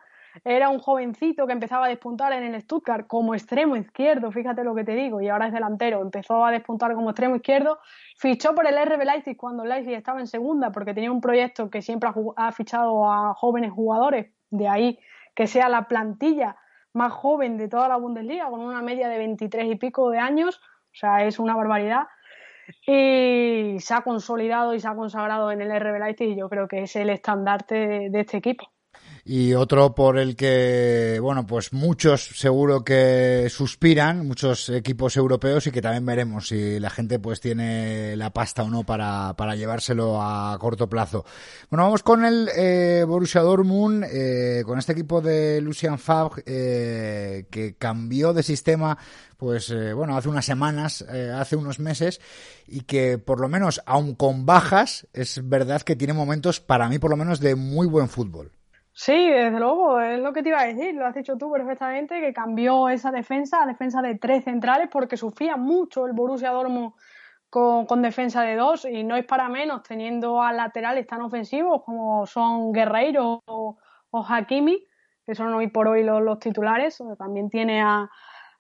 [0.44, 4.74] era un jovencito que empezaba a despuntar en el Stuttgart como extremo izquierdo, fíjate lo
[4.74, 6.02] que te digo, y ahora es delantero.
[6.02, 7.78] Empezó a despuntar como extremo izquierdo,
[8.16, 11.82] fichó por el RB Leipzig cuando Leipzig estaba en segunda, porque tenía un proyecto que
[11.82, 14.98] siempre ha, fichado a jóvenes jugadores, de ahí
[15.34, 16.56] que sea la plantilla
[16.92, 20.60] más joven de toda la Bundesliga, con una media de 23 y pico de años,
[20.92, 22.06] o sea, es una barbaridad.
[22.86, 26.68] Y se ha consolidado y se ha consagrado en el RB Leipzig y yo creo
[26.68, 28.70] que es el estandarte de este equipo
[29.24, 35.70] y otro por el que, bueno, pues muchos seguro que suspiran, muchos equipos europeos y
[35.70, 40.20] que también veremos si la gente pues tiene la pasta o no para, para llevárselo
[40.20, 41.24] a corto plazo.
[41.70, 47.46] Bueno, vamos con el eh, Borussia Dortmund, eh, con este equipo de Lucian Favre eh,
[47.50, 48.96] que cambió de sistema
[49.40, 52.20] pues eh, bueno, hace unas semanas, eh, hace unos meses,
[52.68, 56.98] y que por lo menos, aun con bajas, es verdad que tiene momentos, para mí
[56.98, 58.52] por lo menos, de muy buen fútbol.
[59.02, 62.20] Sí, desde luego, es lo que te iba a decir, lo has dicho tú perfectamente,
[62.20, 66.92] que cambió esa defensa a defensa de tres centrales porque sufría mucho el Borussia Dortmund
[67.48, 72.26] con, defensa de dos y no es para menos teniendo a laterales tan ofensivos como
[72.26, 73.78] son Guerreiro o,
[74.12, 74.86] Hakimi,
[75.24, 78.10] que son hoy por hoy los, titulares, también tiene a,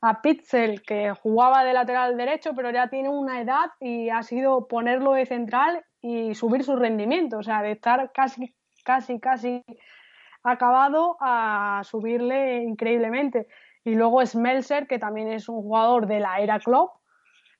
[0.00, 4.66] a Pitzel que jugaba de lateral derecho pero ya tiene una edad y ha sido
[4.68, 9.62] ponerlo de central y subir su rendimiento, o sea, de estar casi, casi, casi
[10.42, 13.46] acabado a subirle increíblemente.
[13.84, 16.90] Y luego Smelser, que también es un jugador de la era club,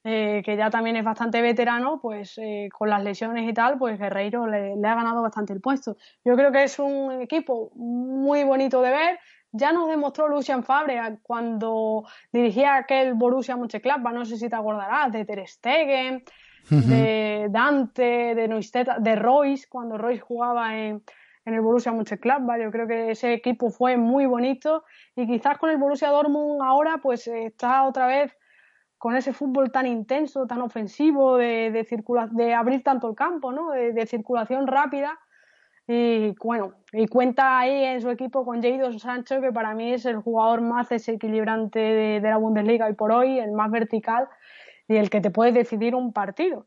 [0.02, 3.98] eh, que ya también es bastante veterano, pues eh, con las lesiones y tal, pues
[3.98, 5.96] Guerreiro le, ha ganado bastante el puesto.
[6.24, 9.18] Yo creo que es un equipo muy bonito de ver.
[9.52, 15.10] Ya nos demostró Lucian Fabre cuando dirigía aquel Borussia Mönchengladbach, no sé si te acordarás,
[15.10, 16.22] de Ter Stegen,
[16.70, 21.02] de Dante, de Neusteta, de Royce, cuando Royce jugaba en,
[21.50, 22.60] en el Borussia Mönchengladbach.
[22.60, 24.84] Yo creo que ese equipo fue muy bonito
[25.16, 28.36] y quizás con el Borussia Dortmund ahora pues está otra vez
[28.98, 33.70] con ese fútbol tan intenso, tan ofensivo, de, de, de abrir tanto el campo, ¿no?
[33.70, 35.18] de, circulación rápida.
[35.88, 40.04] Y bueno, y cuenta ahí en su equipo con Jadon Sancho, que para mí es
[40.04, 44.28] el jugador más desequilibrante de, de la Bundesliga y por hoy, el más vertical
[44.86, 46.66] y el que te puede decidir un partido.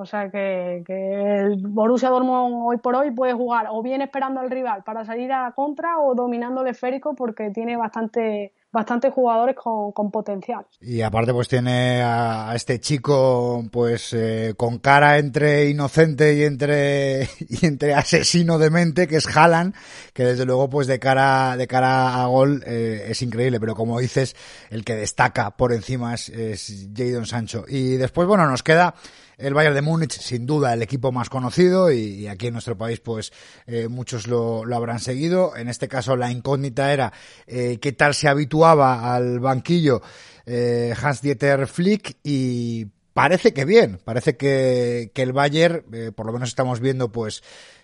[0.00, 4.50] O sea que, el Borussia Dortmund hoy por hoy puede jugar o bien esperando al
[4.50, 9.56] rival para salir a la contra o dominando el esférico porque tiene bastante bastantes jugadores
[9.56, 10.64] con, con, potencial.
[10.80, 17.24] Y aparte pues tiene a, este chico pues eh, con cara entre inocente y entre
[17.48, 19.74] y entre asesino de mente que es Haaland,
[20.14, 23.98] que desde luego pues de cara de cara a gol eh, es increíble, pero como
[23.98, 24.36] dices
[24.70, 27.64] el que destaca por encima es, es Jadon Sancho.
[27.68, 28.94] Y después bueno nos queda
[29.40, 33.00] el Bayern de Múnich, sin duda, el equipo más conocido y, aquí en nuestro país,
[33.00, 33.32] pues
[33.66, 35.56] eh, muchos lo, habrán seguido.
[35.56, 37.12] En este caso, la incógnita era
[37.46, 40.02] eh, qué tal se habituaba al banquillo
[40.46, 45.84] eh, Hans-Dieter Flick y parece que bien, parece que, el Bayern,
[46.14, 47.42] por lo menos estamos viendo, pues,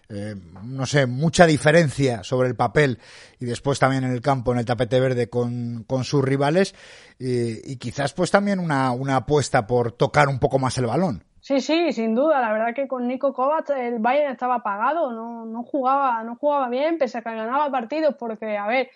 [0.09, 3.01] no sé, mucha diferencia sobre el papel
[3.41, 6.75] y después también en el campo, en el tapete verde con, con sus rivales
[7.19, 11.26] y, y, quizás pues también una, una apuesta por tocar un poco más el balón.
[11.47, 12.41] Sí, sí, sin duda.
[12.41, 16.69] La verdad que con Nico Kovac el Bayern estaba apagado, no, no jugaba, no jugaba
[16.69, 18.91] bien, pese a que ganaba partidos, porque, a ver,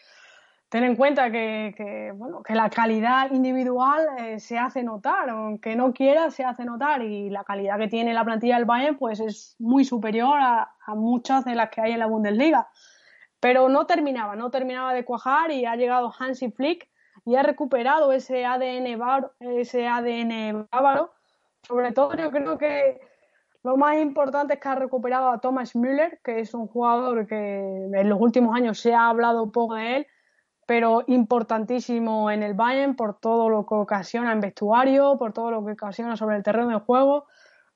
[0.69, 5.93] ten en cuenta que, bueno, que la calidad individual eh, se hace notar, aunque no
[5.93, 9.55] quiera, se hace notar, y la calidad que tiene la plantilla del Bayern, pues es
[9.61, 12.69] muy superior a, muchas de las que hay en la Bundesliga.
[13.39, 16.89] Pero no terminaba, no terminaba de cuajar y ha llegado Hansi Flick
[17.25, 19.01] y ha recuperado ese ADN,
[19.39, 21.13] ese ADN bávaro
[21.71, 23.01] sobre todo yo creo que
[23.63, 27.59] lo más importante es que ha recuperado a Thomas Müller, que es un jugador que
[27.93, 30.07] en los últimos años se ha hablado poco de él,
[30.67, 35.65] pero importantísimo en el Bayern por todo lo que ocasiona en vestuario, por todo lo
[35.65, 37.27] que ocasiona sobre el terreno de juego.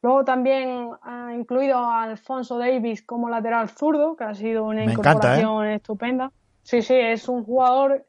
[0.03, 4.91] Luego también ha incluido a Alfonso Davis como lateral zurdo, que ha sido una ¿eh?
[4.91, 6.33] incorporación estupenda.
[6.62, 8.07] Sí, sí, es un jugador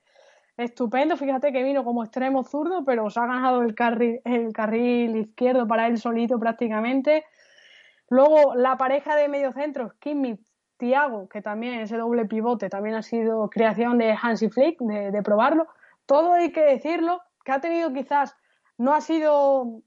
[0.57, 1.17] estupendo.
[1.17, 5.67] Fíjate que vino como extremo zurdo, pero se ha ganado el carril, el carril izquierdo
[5.67, 7.25] para él solito prácticamente.
[8.09, 10.39] Luego la pareja de mediocentros, Kimmich,
[10.77, 15.23] Thiago, que también ese doble pivote también ha sido creación de Hansi Flick, de, de
[15.23, 15.67] probarlo.
[16.05, 18.35] Todo hay que decirlo, que ha tenido quizás,
[18.77, 19.81] no ha sido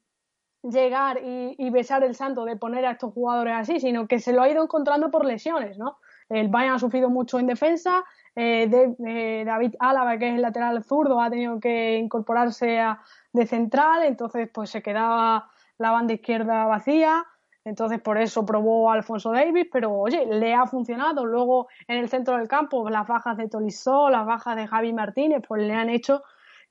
[0.63, 4.43] llegar y, besar el santo de poner a estos jugadores así, sino que se lo
[4.43, 5.99] ha ido encontrando por lesiones, ¿no?
[6.29, 10.43] El Bayern ha sufrido mucho en defensa, eh, de, eh, David Álava, que es el
[10.43, 13.01] lateral zurdo, ha tenido que incorporarse a,
[13.33, 17.25] de central, entonces pues se quedaba la banda izquierda vacía,
[17.65, 21.27] entonces por eso probó Alfonso Davis, pero oye, le ha funcionado.
[21.27, 25.43] Luego en el centro del campo, las bajas de Tolisso, las bajas de Javi Martínez,
[25.47, 26.23] pues le han hecho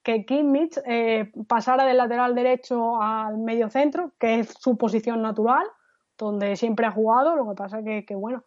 [0.02, 5.66] que Kimmich eh, pasara del lateral derecho al medio centro, que es su posición natural,
[6.18, 8.44] donde siempre ha jugado, lo que pasa que, que bueno,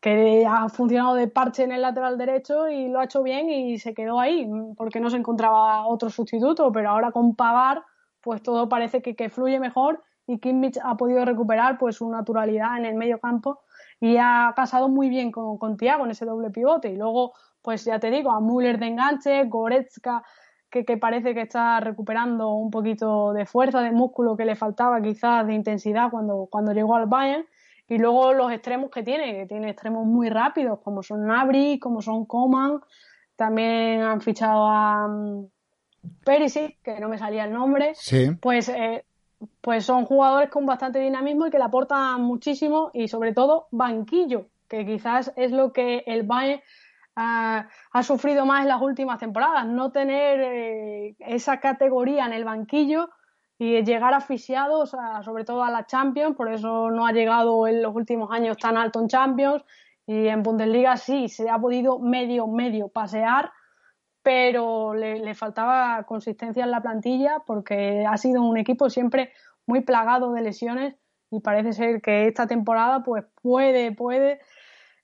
[0.00, 3.78] que ha funcionado de parche en el lateral derecho y lo ha hecho bien y
[3.78, 7.82] se quedó ahí, porque no se encontraba otro sustituto, pero ahora con Pavar,
[8.20, 12.76] pues todo parece que, que fluye mejor y Kimmich ha podido recuperar pues su naturalidad
[12.78, 13.60] en el medio campo
[13.98, 17.84] y ha casado muy bien con, con Thiago en ese doble pivote y luego pues
[17.84, 20.22] ya te digo a Müller de enganche, Goretzka
[20.70, 25.46] que, parece que está recuperando un poquito de fuerza, de músculo que le faltaba quizás
[25.46, 27.46] de intensidad cuando, cuando llegó al Bayern.
[27.88, 32.02] Y luego los extremos que tiene, que tiene extremos muy rápidos, como son Nabri, como
[32.02, 32.80] son Coman.
[33.34, 35.48] También han fichado a um,
[36.24, 37.92] Perisic, que no me salía el nombre.
[37.94, 38.30] Sí.
[38.40, 39.04] Pues, eh,
[39.62, 44.48] pues son jugadores con bastante dinamismo y que le aportan muchísimo y sobre todo banquillo,
[44.68, 46.60] que quizás es lo que el Bayern
[47.16, 47.68] ha,
[48.02, 53.10] sufrido más en las últimas temporadas, no tener eh, esa categoría en el banquillo
[53.58, 54.94] y llegar asfixiados,
[55.24, 58.76] sobre todo a la Champions, por eso no ha llegado en los últimos años tan
[58.76, 59.64] alto en Champions
[60.06, 63.50] y en Bundesliga sí, se ha podido medio, medio pasear,
[64.22, 69.32] pero le, le faltaba consistencia en la plantilla porque ha sido un equipo siempre
[69.66, 70.94] muy plagado de lesiones
[71.30, 74.40] y parece ser que esta temporada pues puede, puede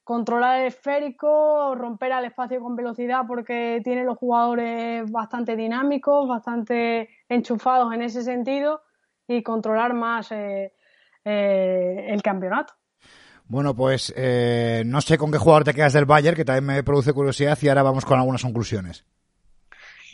[0.04, 7.08] controlar el esférico, romper al espacio con velocidad porque tiene los jugadores bastante dinámicos, bastante
[7.28, 8.82] enchufados en ese sentido
[9.26, 10.74] y controlar más eh,
[11.24, 12.74] eh, el campeonato.
[13.46, 16.82] Bueno, pues eh, no sé con qué jugador te quedas del Bayern, que también me
[16.82, 19.04] produce curiosidad y ahora vamos con algunas conclusiones.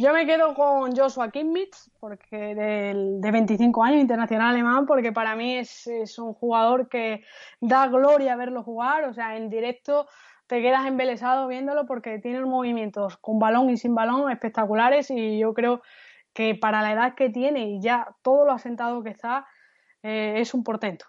[0.01, 5.59] Yo me quedo con Joshua Kimmich, porque de 25 años, internacional alemán, porque para mí
[5.59, 7.23] es, un jugador que
[7.61, 10.09] da gloria verlo jugar, o sea, en directo
[10.47, 15.53] te quedas embelesado viéndolo porque tiene movimientos con balón y sin balón espectaculares y yo
[15.53, 15.83] creo
[16.33, 19.47] que para la edad que tiene y ya todo lo asentado que está,
[20.03, 21.05] eh, es un portento.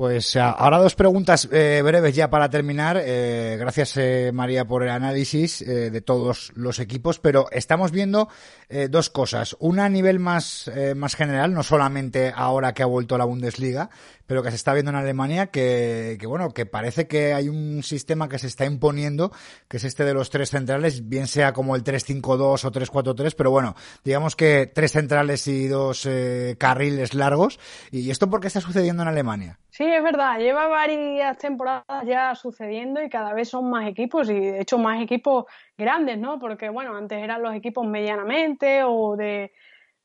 [0.00, 2.98] Pues ahora dos preguntas eh, breves ya para terminar.
[3.04, 8.30] Eh, gracias eh, María por el análisis eh, de todos los equipos, pero estamos viendo
[8.70, 9.58] eh, dos cosas.
[9.58, 13.90] Una a nivel más, eh, más general, no solamente ahora que ha vuelto la Bundesliga,
[14.30, 18.28] pero que se está viendo en Alemania que, bueno, que parece que hay un sistema
[18.28, 19.32] que se está imponiendo,
[19.68, 23.50] que es este de los tres centrales, bien sea como el 3-5-2 o 3-4-3, pero
[23.50, 23.74] bueno,
[24.04, 27.58] digamos que tres centrales y dos eh, carriles largos.
[27.90, 29.58] ¿Y esto por qué está sucediendo en Alemania?
[29.70, 34.38] Sí, es verdad, lleva varias temporadas ya sucediendo y cada vez son más equipos y
[34.38, 35.46] de hecho más equipos
[35.76, 36.38] grandes, ¿no?
[36.38, 39.50] Porque bueno, antes eran los equipos medianamente o de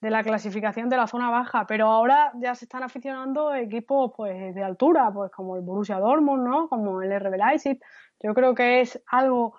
[0.06, 4.54] de la clasificación de la zona baja, pero ahora ya se están aficionando equipos pues
[4.54, 6.70] de altura, pues como el Borussia Dortmund, ¿no?
[6.70, 7.80] Como el RB Leipzig.
[8.22, 9.58] Yo creo que es algo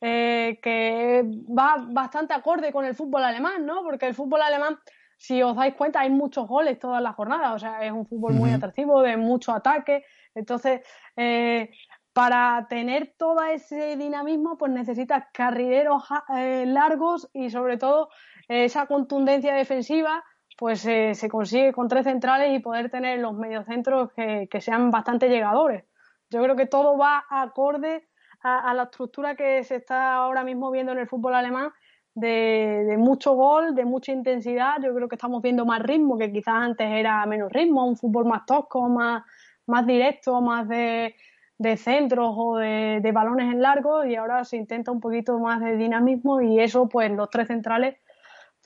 [0.00, 3.82] eh, que va bastante acorde con el fútbol alemán, ¿no?
[3.82, 4.78] Porque el fútbol alemán,
[5.16, 8.34] si os dais cuenta, hay muchos goles todas las jornadas, o sea, es un fútbol
[8.34, 10.82] muy atractivo, de mucho ataque, entonces
[11.16, 11.72] eh,
[12.12, 16.04] para tener todo ese dinamismo, pues necesitas carrileros
[16.36, 18.10] eh, largos y sobre todo
[18.48, 20.24] esa contundencia defensiva
[20.58, 24.90] pues eh, se consigue con tres centrales y poder tener los mediocentros que, que sean
[24.90, 25.84] bastante llegadores.
[26.30, 28.08] Yo creo que todo va acorde
[28.42, 31.70] a, a, la estructura que se está ahora mismo viendo en el fútbol alemán
[32.12, 34.82] de, de, mucho gol, de mucha intensidad.
[34.82, 38.24] Yo creo que estamos viendo más ritmo, que quizás antes era menos ritmo, un fútbol
[38.24, 39.22] más tosco, más,
[39.66, 41.14] más directo, más de,
[41.56, 45.60] de centros o de, de balones en largo y ahora se intenta un poquito más
[45.60, 47.96] de dinamismo y eso pues los tres centrales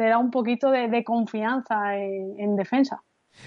[0.02, 3.04] te da un poquito de, de confianza en, en, defensa.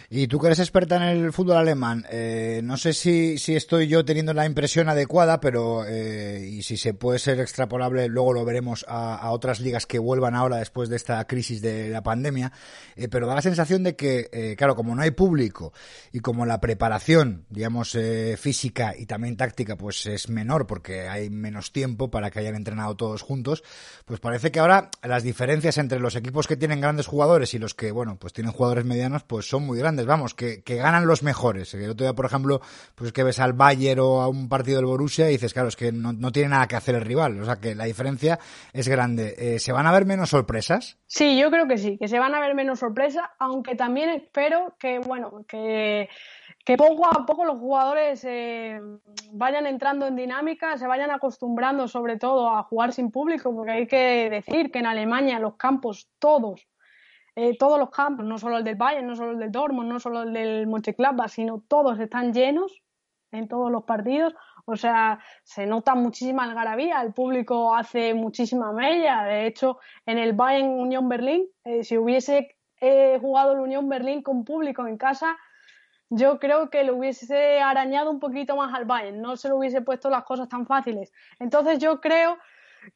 [0.09, 3.87] Y tú que eres experta en el fútbol alemán, eh, no sé si, si estoy
[3.87, 8.45] yo teniendo la impresión adecuada, pero eh, y si se puede ser extrapolable, luego lo
[8.45, 12.51] veremos a, otras ligas que vuelvan ahora después de esta crisis de la pandemia,
[12.95, 15.73] eh, pero da la sensación de que, eh, claro, como no hay público
[16.11, 17.97] y como la preparación, digamos,
[18.37, 22.95] física y también táctica, pues es menor porque hay menos tiempo para que hayan entrenado
[22.95, 23.63] todos juntos,
[24.05, 27.73] pues parece que ahora las diferencias entre los equipos que tienen grandes jugadores y los
[27.73, 31.73] que, bueno, pues tienen jugadores medianos, pues son muy grandes vamos, que, ganan los mejores.
[31.73, 32.61] El otro día, por ejemplo,
[32.95, 35.75] pues que ves al Bayern o a un partido del Borussia y dices, claro, es
[35.75, 37.39] que no, no tiene nada que hacer el rival.
[37.39, 38.39] O sea, que la diferencia
[38.73, 39.35] es grande.
[39.37, 40.97] Eh, ¿Se van a ver menos sorpresas?
[41.07, 44.75] Sí, yo creo que sí, que se van a ver menos sorpresas, aunque también espero
[44.79, 46.09] que, bueno, que,
[46.65, 48.79] que poco a poco los jugadores eh,
[49.31, 53.87] vayan entrando en dinámica, se vayan acostumbrando sobre todo a jugar sin público, porque hay
[53.87, 56.67] que decir que en Alemania los campos todos
[57.35, 59.99] eh, todos los campos, no solo el del Bayern, no solo el del Dortmund, no
[59.99, 62.81] solo el del Mönchengladbach, sino todos están llenos
[63.31, 64.33] en todos los partidos.
[64.65, 69.23] O sea, se nota muchísima algarabía, el público hace muchísima mella.
[69.23, 74.23] De hecho, en el Bayern Unión Berlín, eh, si hubiese eh, jugado el Unión Berlín
[74.23, 75.37] con público en casa,
[76.09, 79.81] yo creo que lo hubiese arañado un poquito más al Bayern, no se lo hubiese
[79.81, 81.11] puesto las cosas tan fáciles.
[81.39, 82.37] Entonces yo creo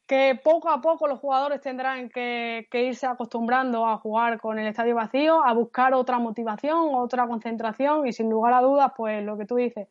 [0.06, 4.94] que poco a poco los jugadores tendrán que, irse acostumbrando a jugar con el estadio
[4.94, 9.46] vacío, a buscar otra motivación, otra concentración y sin lugar a dudas, pues lo que
[9.46, 9.88] tú dices,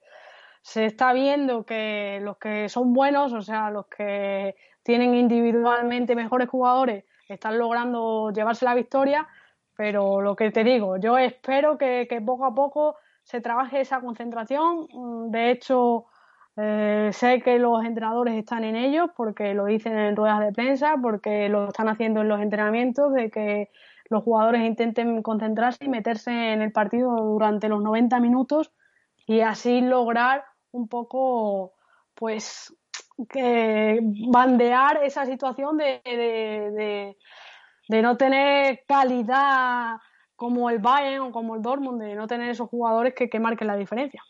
[0.62, 6.50] se está viendo que los que son buenos, o sea, los que tienen individualmente mejores
[6.50, 9.28] jugadores, están logrando llevarse la victoria,
[9.76, 14.02] pero lo que te digo, yo espero que, que poco a poco se trabaje esa
[14.02, 14.88] concentración.
[15.32, 16.08] De hecho,
[16.62, 20.96] eh, sé que los entrenadores están en ellos porque lo dicen en ruedas de prensa,
[21.02, 23.70] porque lo están haciendo en los entrenamientos, de que
[24.10, 28.74] los jugadores intenten concentrarse y meterse en el partido durante los 90 minutos
[29.26, 31.76] y así lograr un poco,
[32.14, 32.76] pues,
[33.30, 34.00] que
[34.30, 37.16] bandear esa situación de,
[37.88, 39.98] no tener calidad
[40.36, 43.78] como el Bayern o como el Dortmund, de no tener esos jugadores que marquen la
[43.78, 44.22] diferencia.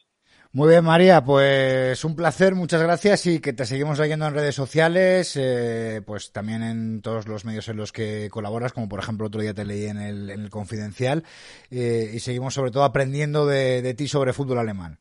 [0.51, 4.55] Muy bien, María, pues un placer, muchas gracias y que te seguimos leyendo en redes
[4.55, 9.27] sociales, eh, pues también en todos los medios en los que colaboras, como por ejemplo
[9.27, 11.23] otro día te leí en el, en el Confidencial,
[11.69, 14.97] eh, y seguimos sobre todo aprendiendo de, ti sobre fútbol alemán.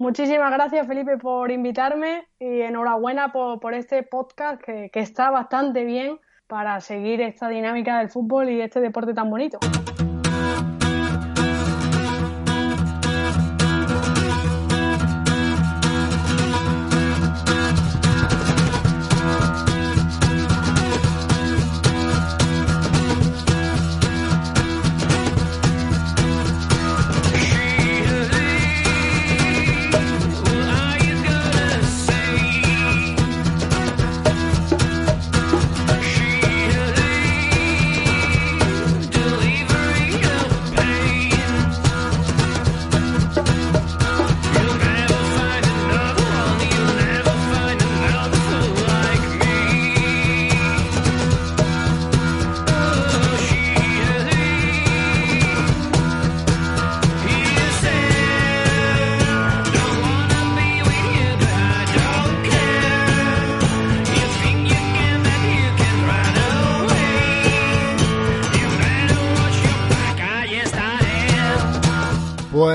[0.00, 6.18] Muchísimas gracias, Felipe, por invitarme y enhorabuena por, este podcast que está bastante bien
[6.48, 9.60] para seguir esta dinámica del fútbol y este deporte tan bonito.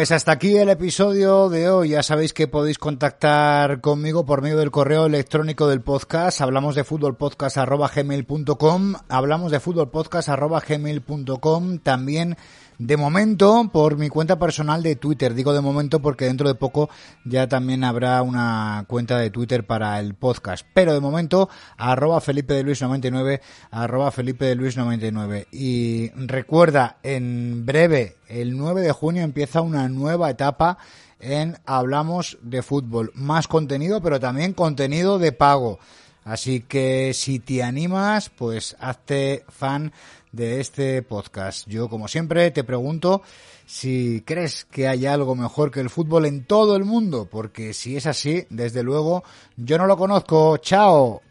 [0.06, 1.90] Pues hasta aquí el episodio de hoy.
[1.90, 6.42] Ya sabéis que podéis contactar conmigo por medio del correo electrónico del podcast.
[6.42, 8.94] Hablamos de futbolpodcast.gmail.com.
[9.10, 11.80] Hablamos de futbolpodcast.gmail.com.
[11.80, 12.38] También
[12.78, 15.34] de momento por mi cuenta personal de Twitter.
[15.34, 16.90] Digo de momento porque dentro de poco
[17.24, 20.66] ya también habrá una cuenta de Twitter para el podcast.
[20.74, 23.42] Pero de momento, arroba Felipe de Luis 99,
[23.72, 25.48] arroba Felipe de Luis 99.
[25.52, 30.78] Y recuerda, en breve, el 9 de junio empieza una nueva etapa
[31.20, 33.12] en Hablamos de Fútbol.
[33.16, 35.80] Más contenido, pero también contenido de pago.
[36.24, 39.94] Así que si te animas, pues hazte fan
[40.36, 41.68] de este podcast.
[41.68, 43.22] Yo, como siempre, te pregunto
[43.66, 47.96] si crees que hay algo mejor que el fútbol en todo el mundo, porque si
[47.96, 49.24] es así, desde luego,
[49.56, 50.58] yo no lo conozco.
[50.58, 51.22] ¡Chao!